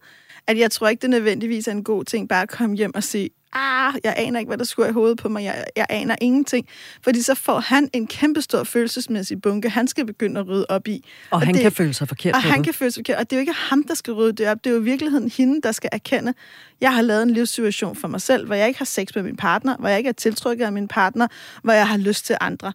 at 0.47 0.57
jeg 0.57 0.71
tror 0.71 0.87
ikke, 0.87 1.01
det 1.01 1.09
nødvendigvis 1.09 1.67
er 1.67 1.71
en 1.71 1.83
god 1.83 2.03
ting 2.03 2.29
bare 2.29 2.41
at 2.41 2.49
komme 2.49 2.75
hjem 2.75 2.95
og 2.95 3.03
sige, 3.03 3.29
ah, 3.55 3.93
jeg 4.03 4.13
aner 4.17 4.39
ikke, 4.39 4.49
hvad 4.49 4.57
der 4.57 4.63
skulle 4.63 4.89
i 4.89 4.93
hovedet 4.93 5.17
på 5.17 5.29
mig, 5.29 5.43
jeg, 5.43 5.65
jeg 5.75 5.85
aner 5.89 6.15
ingenting. 6.21 6.67
Fordi 7.03 7.21
så 7.21 7.35
får 7.35 7.59
han 7.59 7.89
en 7.93 8.07
kæmpestor 8.07 8.63
følelsesmæssig 8.63 9.41
bunke, 9.41 9.69
han 9.69 9.87
skal 9.87 10.05
begynde 10.05 10.39
at 10.39 10.47
rydde 10.47 10.65
op 10.69 10.87
i. 10.87 11.05
Og, 11.29 11.35
og 11.35 11.41
han 11.41 11.53
det, 11.53 11.61
kan 11.61 11.71
føle 11.71 11.93
sig 11.93 12.07
forkert 12.07 12.35
Og 12.35 12.41
han 12.41 12.55
den. 12.55 12.63
kan 12.63 12.73
føle 12.73 12.91
sig 12.91 13.01
forkert, 13.01 13.17
og 13.17 13.29
det 13.29 13.35
er 13.35 13.37
jo 13.37 13.41
ikke 13.41 13.53
ham, 13.53 13.83
der 13.83 13.93
skal 13.93 14.13
rydde 14.13 14.33
det 14.33 14.47
op, 14.47 14.63
det 14.63 14.69
er 14.69 14.73
jo 14.73 14.81
i 14.81 14.83
virkeligheden 14.83 15.31
hende, 15.37 15.61
der 15.61 15.71
skal 15.71 15.89
erkende, 15.93 16.33
jeg 16.81 16.93
har 16.93 17.01
lavet 17.01 17.23
en 17.23 17.29
livssituation 17.29 17.95
for 17.95 18.07
mig 18.07 18.21
selv, 18.21 18.45
hvor 18.45 18.55
jeg 18.55 18.67
ikke 18.67 18.77
har 18.77 18.85
sex 18.85 19.07
med 19.15 19.23
min 19.23 19.35
partner, 19.35 19.77
hvor 19.77 19.89
jeg 19.89 19.97
ikke 19.97 20.07
er 20.07 20.13
tiltrykket 20.13 20.65
af 20.65 20.71
min 20.71 20.87
partner, 20.87 21.27
hvor 21.63 21.73
jeg 21.73 21.87
har 21.87 21.97
lyst 21.97 22.25
til 22.25 22.37
andre. 22.41 22.73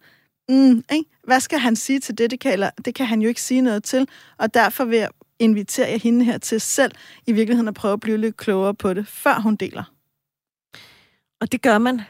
Mm, 0.48 0.84
ikke? 0.92 1.10
Hvad 1.24 1.40
skal 1.40 1.58
han 1.58 1.76
sige 1.76 2.00
til 2.00 2.18
det? 2.18 2.30
Det 2.30 2.40
kan, 2.40 2.52
eller, 2.52 2.70
det 2.84 2.94
kan 2.94 3.06
han 3.06 3.22
jo 3.22 3.28
ikke 3.28 3.42
sige 3.42 3.60
noget 3.60 3.84
til, 3.84 4.08
og 4.38 4.54
derfor 4.54 4.84
vil 4.84 4.98
jeg 4.98 5.08
invitere 5.38 5.88
jeg 5.90 6.00
hende 6.00 6.24
her 6.24 6.38
til 6.38 6.60
selv 6.60 6.92
i 7.26 7.32
virkeligheden 7.32 7.68
at 7.68 7.74
prøve 7.74 7.92
at 7.92 8.00
blive 8.00 8.16
lidt 8.16 8.36
klogere 8.36 8.74
på 8.74 8.94
det, 8.94 9.08
før 9.08 9.40
hun 9.40 9.56
deler. 9.56 9.84
Og 11.40 11.52
det 11.52 11.62
gør 11.62 11.78
man 11.78 12.00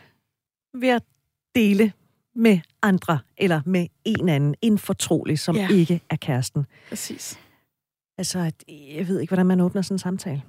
ved 0.74 0.88
at 0.88 1.02
dele 1.54 1.92
med 2.34 2.58
andre, 2.82 3.18
eller 3.36 3.60
med 3.66 3.86
en 4.04 4.28
anden, 4.28 4.54
en 4.62 4.78
fortrolig, 4.78 5.38
som 5.38 5.56
ja. 5.56 5.68
ikke 5.68 6.00
er 6.10 6.16
kæresten. 6.16 6.66
Præcis. 6.88 7.38
Altså, 8.18 8.52
jeg 8.68 9.08
ved 9.08 9.20
ikke, 9.20 9.30
hvordan 9.30 9.46
man 9.46 9.60
åbner 9.60 9.82
sådan 9.82 9.94
en 9.94 9.98
samtale. 9.98 10.42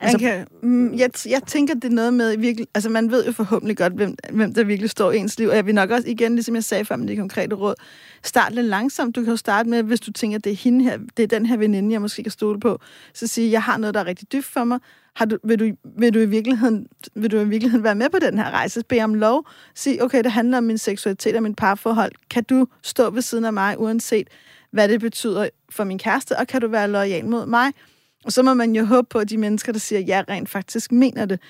Altså, 0.00 0.18
kan, 0.18 0.46
mm, 0.62 0.94
jeg, 0.94 1.10
jeg 1.28 1.42
tænker, 1.46 1.74
det 1.74 1.84
er 1.84 1.88
noget 1.88 2.14
med 2.14 2.36
virkelig... 2.36 2.66
Altså, 2.74 2.90
man 2.90 3.10
ved 3.10 3.26
jo 3.26 3.32
forhåbentlig 3.32 3.76
godt, 3.76 3.92
hvem, 3.92 4.16
hvem 4.32 4.54
der 4.54 4.64
virkelig 4.64 4.90
står 4.90 5.12
i 5.12 5.16
ens 5.16 5.38
liv. 5.38 5.48
Og 5.48 5.56
jeg 5.56 5.66
vil 5.66 5.74
nok 5.74 5.90
også, 5.90 6.08
igen, 6.08 6.34
ligesom 6.34 6.54
jeg 6.54 6.64
sagde 6.64 6.84
før 6.84 6.96
med 6.96 7.08
det 7.08 7.18
konkrete 7.18 7.56
råd, 7.56 7.74
start 8.22 8.54
lidt 8.54 8.66
langsomt. 8.66 9.16
Du 9.16 9.22
kan 9.22 9.30
jo 9.30 9.36
starte 9.36 9.68
med, 9.68 9.82
hvis 9.82 10.00
du 10.00 10.12
tænker, 10.12 10.38
det 10.38 10.52
er 10.52 10.56
hende 10.56 10.84
her, 10.84 10.98
det 11.16 11.22
er 11.22 11.26
den 11.26 11.46
her 11.46 11.56
veninde, 11.56 11.92
jeg 11.92 12.00
måske 12.00 12.22
kan 12.22 12.32
stole 12.32 12.60
på. 12.60 12.78
Så 13.14 13.26
sige, 13.26 13.50
jeg 13.50 13.62
har 13.62 13.76
noget, 13.78 13.94
der 13.94 14.00
er 14.00 14.06
rigtig 14.06 14.32
dybt 14.32 14.44
for 14.44 14.64
mig. 14.64 14.78
Har 15.14 15.24
du, 15.24 15.38
vil, 15.44 15.58
du, 15.58 15.70
vil, 15.98 16.14
du 16.14 16.18
i 16.18 16.26
virkeligheden, 16.26 16.86
vil 17.14 17.30
du 17.30 17.38
i 17.38 17.48
virkeligheden 17.48 17.84
være 17.84 17.94
med 17.94 18.10
på 18.10 18.18
den 18.18 18.38
her 18.38 18.50
rejse? 18.50 18.82
Bed 18.88 19.02
om 19.02 19.14
lov. 19.14 19.46
Sig, 19.74 20.02
okay, 20.02 20.24
det 20.24 20.32
handler 20.32 20.58
om 20.58 20.64
min 20.64 20.78
seksualitet 20.78 21.36
og 21.36 21.42
min 21.42 21.54
parforhold. 21.54 22.12
Kan 22.30 22.44
du 22.44 22.66
stå 22.82 23.10
ved 23.10 23.22
siden 23.22 23.44
af 23.44 23.52
mig, 23.52 23.80
uanset 23.80 24.28
hvad 24.70 24.88
det 24.88 25.00
betyder 25.00 25.48
for 25.70 25.84
min 25.84 25.98
kæreste, 25.98 26.38
og 26.38 26.46
kan 26.46 26.60
du 26.60 26.68
være 26.68 26.88
lojal 26.88 27.26
mod 27.26 27.46
mig? 27.46 27.72
Og 28.24 28.32
så 28.32 28.42
må 28.42 28.54
man 28.54 28.76
jo 28.76 28.84
håbe 28.84 29.08
på, 29.10 29.18
at 29.18 29.30
de 29.30 29.38
mennesker, 29.38 29.72
der 29.72 29.78
siger 29.78 30.00
ja, 30.00 30.22
rent 30.28 30.48
faktisk 30.48 30.92
mener 30.92 31.24
det. 31.24 31.40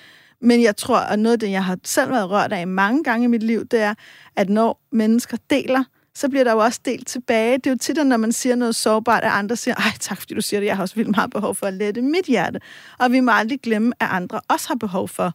Men 0.41 0.63
jeg 0.63 0.77
tror, 0.77 0.97
at 0.97 1.19
noget 1.19 1.33
af 1.33 1.39
det, 1.39 1.51
jeg 1.51 1.65
har 1.65 1.77
selv 1.83 2.11
været 2.11 2.29
rørt 2.29 2.53
af 2.53 2.67
mange 2.67 3.03
gange 3.03 3.23
i 3.23 3.27
mit 3.27 3.43
liv, 3.43 3.65
det 3.65 3.81
er, 3.81 3.93
at 4.35 4.49
når 4.49 4.81
mennesker 4.91 5.37
deler, 5.49 5.83
så 6.15 6.29
bliver 6.29 6.43
der 6.43 6.51
jo 6.51 6.57
også 6.57 6.79
delt 6.85 7.07
tilbage. 7.07 7.57
Det 7.57 7.67
er 7.67 7.71
jo 7.71 7.77
tit, 7.77 8.07
når 8.07 8.17
man 8.17 8.31
siger 8.31 8.55
noget 8.55 8.75
sårbart, 8.75 9.23
at 9.23 9.31
andre 9.31 9.55
siger, 9.55 9.75
ej 9.75 9.91
tak 9.99 10.19
fordi 10.19 10.33
du 10.33 10.41
siger 10.41 10.59
det, 10.59 10.67
jeg 10.67 10.75
har 10.75 10.83
også 10.83 10.95
vildt 10.95 11.15
meget 11.15 11.31
behov 11.31 11.55
for 11.55 11.65
at 11.65 11.73
lette 11.73 12.01
mit 12.01 12.25
hjerte. 12.25 12.59
Og 12.99 13.11
vi 13.11 13.19
må 13.19 13.31
aldrig 13.31 13.59
glemme, 13.61 13.93
at 13.99 14.07
andre 14.11 14.41
også 14.49 14.67
har 14.67 14.75
behov 14.75 15.07
for 15.07 15.33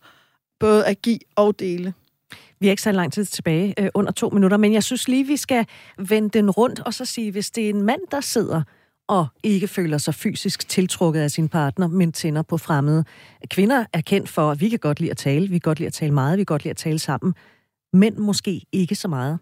både 0.60 0.86
at 0.86 1.02
give 1.02 1.18
og 1.36 1.58
dele. 1.58 1.94
Vi 2.60 2.66
er 2.66 2.70
ikke 2.70 2.82
så 2.82 2.92
lang 2.92 3.12
tid 3.12 3.24
tilbage, 3.24 3.74
øh, 3.78 3.88
under 3.94 4.12
to 4.12 4.28
minutter, 4.28 4.56
men 4.56 4.72
jeg 4.72 4.82
synes 4.82 5.08
lige, 5.08 5.24
vi 5.24 5.36
skal 5.36 5.66
vende 5.98 6.28
den 6.28 6.50
rundt 6.50 6.80
og 6.80 6.94
så 6.94 7.04
sige, 7.04 7.32
hvis 7.32 7.50
det 7.50 7.64
er 7.64 7.70
en 7.70 7.82
mand, 7.82 8.00
der 8.10 8.20
sidder 8.20 8.62
og 9.08 9.26
ikke 9.42 9.68
føler 9.68 9.98
sig 9.98 10.14
fysisk 10.14 10.68
tiltrukket 10.68 11.20
af 11.20 11.30
sin 11.30 11.48
partner, 11.48 11.88
men 11.88 12.12
tænder 12.12 12.42
på 12.42 12.58
fremmede. 12.58 13.04
Kvinder 13.50 13.84
er 13.92 14.00
kendt 14.00 14.28
for, 14.28 14.50
at 14.50 14.60
vi 14.60 14.68
kan 14.68 14.78
godt 14.78 15.00
lide 15.00 15.10
at 15.10 15.16
tale, 15.16 15.48
vi 15.48 15.54
kan 15.54 15.60
godt 15.60 15.78
lide 15.78 15.86
at 15.86 15.92
tale 15.92 16.14
meget, 16.14 16.38
vi 16.38 16.40
kan 16.40 16.46
godt 16.46 16.64
lide 16.64 16.70
at 16.70 16.76
tale 16.76 16.98
sammen. 16.98 17.34
Mænd 17.92 18.16
måske 18.16 18.62
ikke 18.72 18.94
så 18.94 19.08
meget. 19.08 19.38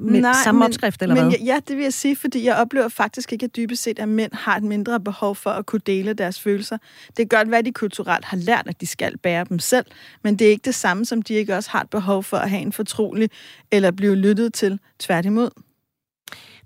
Med 0.00 0.20
Nej, 0.20 0.32
samme 0.44 0.58
men, 0.58 0.66
opskrift, 0.66 1.02
eller 1.02 1.14
men 1.14 1.24
hvad? 1.24 1.38
Ja, 1.38 1.58
det 1.68 1.76
vil 1.76 1.82
jeg 1.82 1.92
sige, 1.92 2.16
fordi 2.16 2.44
jeg 2.44 2.56
oplever 2.56 2.88
faktisk 2.88 3.32
ikke, 3.32 3.44
at 3.44 3.56
dybest 3.56 3.82
set, 3.82 3.98
at 3.98 4.08
mænd 4.08 4.32
har 4.34 4.56
et 4.56 4.62
mindre 4.62 5.00
behov 5.00 5.36
for 5.36 5.50
at 5.50 5.66
kunne 5.66 5.80
dele 5.86 6.12
deres 6.12 6.40
følelser. 6.40 6.78
Det 7.08 7.16
kan 7.16 7.38
godt 7.38 7.50
være, 7.50 7.58
at 7.58 7.64
de 7.64 7.72
kulturelt 7.72 8.24
har 8.24 8.36
lært, 8.36 8.62
at 8.66 8.80
de 8.80 8.86
skal 8.86 9.18
bære 9.18 9.44
dem 9.48 9.58
selv, 9.58 9.86
men 10.24 10.36
det 10.36 10.46
er 10.46 10.50
ikke 10.50 10.64
det 10.64 10.74
samme, 10.74 11.04
som 11.04 11.22
de 11.22 11.34
ikke 11.34 11.56
også 11.56 11.70
har 11.70 11.80
et 11.80 11.90
behov 11.90 12.22
for 12.22 12.36
at 12.36 12.50
have 12.50 12.62
en 12.62 12.72
fortrolig 12.72 13.30
eller 13.72 13.90
blive 13.90 14.16
lyttet 14.16 14.54
til 14.54 14.78
tværtimod. 14.98 15.50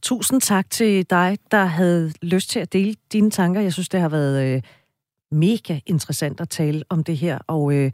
Tusind 0.03 0.41
tak 0.41 0.71
til 0.71 1.11
dig, 1.11 1.39
der 1.51 1.65
havde 1.65 2.13
lyst 2.23 2.51
til 2.51 2.61
at 2.61 2.73
dele 2.73 2.95
dine 3.13 3.31
tanker. 3.31 3.61
Jeg 3.61 3.73
synes, 3.73 3.89
det 3.89 4.01
har 4.01 4.09
været 4.09 4.55
øh, 4.55 4.63
mega 5.33 5.81
interessant 5.87 6.41
at 6.41 6.49
tale 6.49 6.85
om 6.89 7.05
det 7.05 7.17
her, 7.17 7.39
og 7.47 7.75
øh, 7.75 7.93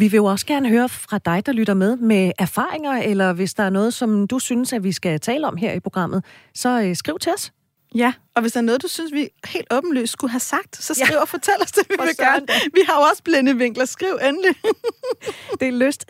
Vi 0.00 0.08
vil 0.08 0.16
jo 0.16 0.24
også 0.24 0.46
gerne 0.46 0.68
høre 0.68 0.88
fra 0.88 1.18
dig, 1.18 1.46
der 1.46 1.52
lytter 1.52 1.74
med, 1.74 1.96
med 1.96 2.32
erfaringer, 2.38 2.92
eller 2.92 3.32
hvis 3.32 3.54
der 3.54 3.62
er 3.62 3.70
noget, 3.70 3.94
som 3.94 4.26
du 4.26 4.38
synes, 4.38 4.72
at 4.72 4.84
vi 4.84 4.92
skal 4.92 5.20
tale 5.20 5.46
om 5.46 5.56
her 5.56 5.72
i 5.72 5.80
programmet, 5.80 6.24
så 6.54 6.82
øh, 6.82 6.96
skriv 6.96 7.18
til 7.18 7.32
os. 7.32 7.52
Ja, 7.94 8.12
og 8.34 8.42
hvis 8.42 8.52
der 8.52 8.60
er 8.60 8.64
noget, 8.64 8.82
du 8.82 8.88
synes, 8.88 9.12
vi 9.12 9.28
helt 9.44 9.66
åbenlyst 9.72 10.12
skulle 10.12 10.30
have 10.30 10.40
sagt, 10.40 10.84
så 10.84 10.94
skriv 10.94 11.06
ja. 11.12 11.20
og 11.20 11.28
fortæl 11.28 11.54
os 11.62 11.72
det, 11.72 11.82
vi 11.88 11.94
vil 12.00 12.16
gerne. 12.16 12.46
Vi 12.74 12.80
har 12.88 12.94
jo 12.94 13.06
også 13.10 13.22
blinde 13.22 13.56
vinkler. 13.56 13.84
Skriv 13.84 14.18
endelig. 14.28 14.54
det 15.60 15.68
er 15.68 15.72
lyst 15.72 16.04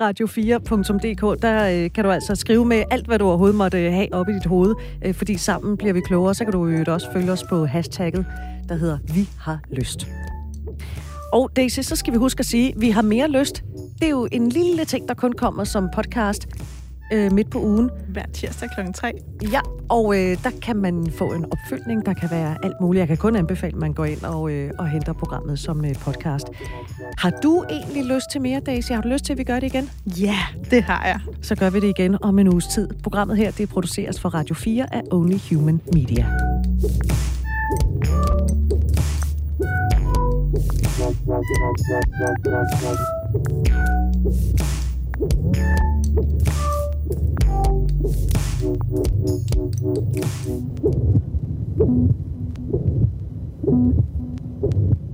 radio4.dk. 0.00 1.42
Der 1.42 1.84
øh, 1.84 1.92
kan 1.92 2.04
du 2.04 2.10
altså 2.10 2.34
skrive 2.34 2.64
med 2.64 2.84
alt, 2.90 3.06
hvad 3.06 3.18
du 3.18 3.26
overhovedet 3.26 3.56
måtte 3.56 3.90
have 3.90 4.08
op 4.12 4.28
i 4.28 4.32
dit 4.32 4.46
hoved, 4.46 4.74
øh, 5.04 5.14
fordi 5.14 5.36
sammen 5.36 5.76
bliver 5.76 5.92
vi 5.92 6.00
klogere. 6.00 6.34
Så 6.34 6.44
kan 6.44 6.52
du 6.52 6.66
jo 6.66 6.84
også 6.92 7.12
følge 7.12 7.32
os 7.32 7.44
på 7.48 7.66
hashtagget, 7.66 8.26
der 8.68 8.74
hedder 8.74 8.98
Vi 9.14 9.28
har 9.40 9.60
lyst. 9.72 10.06
Og 11.32 11.50
Daisy, 11.56 11.80
så 11.80 11.96
skal 11.96 12.12
vi 12.12 12.18
huske 12.18 12.40
at 12.40 12.46
sige, 12.46 12.68
at 12.68 12.80
vi 12.80 12.90
har 12.90 13.02
mere 13.02 13.28
lyst. 13.28 13.62
Det 13.98 14.06
er 14.06 14.10
jo 14.10 14.28
en 14.32 14.48
lille 14.48 14.84
ting, 14.84 15.08
der 15.08 15.14
kun 15.14 15.32
kommer 15.32 15.64
som 15.64 15.88
podcast 15.94 16.48
øh, 17.12 17.32
midt 17.32 17.50
på 17.50 17.60
ugen. 17.60 17.90
Hver 18.08 18.24
tirsdag 18.32 18.68
kl. 18.74 18.92
3. 18.94 19.12
Ja, 19.52 19.60
og 19.88 20.18
øh, 20.18 20.36
der 20.44 20.50
kan 20.62 20.76
man 20.76 21.10
få 21.18 21.32
en 21.32 21.44
opfølgning. 21.44 22.06
Der 22.06 22.14
kan 22.14 22.30
være 22.30 22.56
alt 22.62 22.80
muligt. 22.80 23.00
Jeg 23.00 23.08
kan 23.08 23.16
kun 23.16 23.36
anbefale, 23.36 23.72
at 23.72 23.80
man 23.80 23.92
går 23.92 24.04
ind 24.04 24.22
og, 24.22 24.50
øh, 24.50 24.70
og 24.78 24.88
henter 24.88 25.12
programmet 25.12 25.58
som 25.58 25.84
øh, 25.84 25.94
podcast. 25.94 26.46
Har 27.18 27.30
du 27.30 27.64
egentlig 27.70 28.04
lyst 28.04 28.30
til 28.30 28.40
mere, 28.40 28.60
Daisy? 28.60 28.92
Har 28.92 29.00
du 29.00 29.08
lyst 29.08 29.24
til, 29.24 29.32
at 29.32 29.38
vi 29.38 29.44
gør 29.44 29.60
det 29.60 29.66
igen? 29.74 29.90
Ja, 30.06 30.38
det 30.70 30.82
har 30.82 31.06
jeg. 31.06 31.20
Så 31.42 31.54
gør 31.54 31.70
vi 31.70 31.80
det 31.80 31.88
igen 31.88 32.22
om 32.22 32.38
en 32.38 32.48
uges 32.48 32.66
tid. 32.66 32.88
Programmet 33.02 33.36
her, 33.36 33.50
det 33.50 33.68
produceres 33.68 34.20
for 34.20 34.28
Radio 34.28 34.54
4 34.54 34.94
af 34.94 35.02
Only 35.10 35.38
Human 35.50 35.80
Media. 35.92 36.26
Thank 45.26 45.56
you. 45.56 45.95
Thank 48.06 48.84
you. 53.70 55.05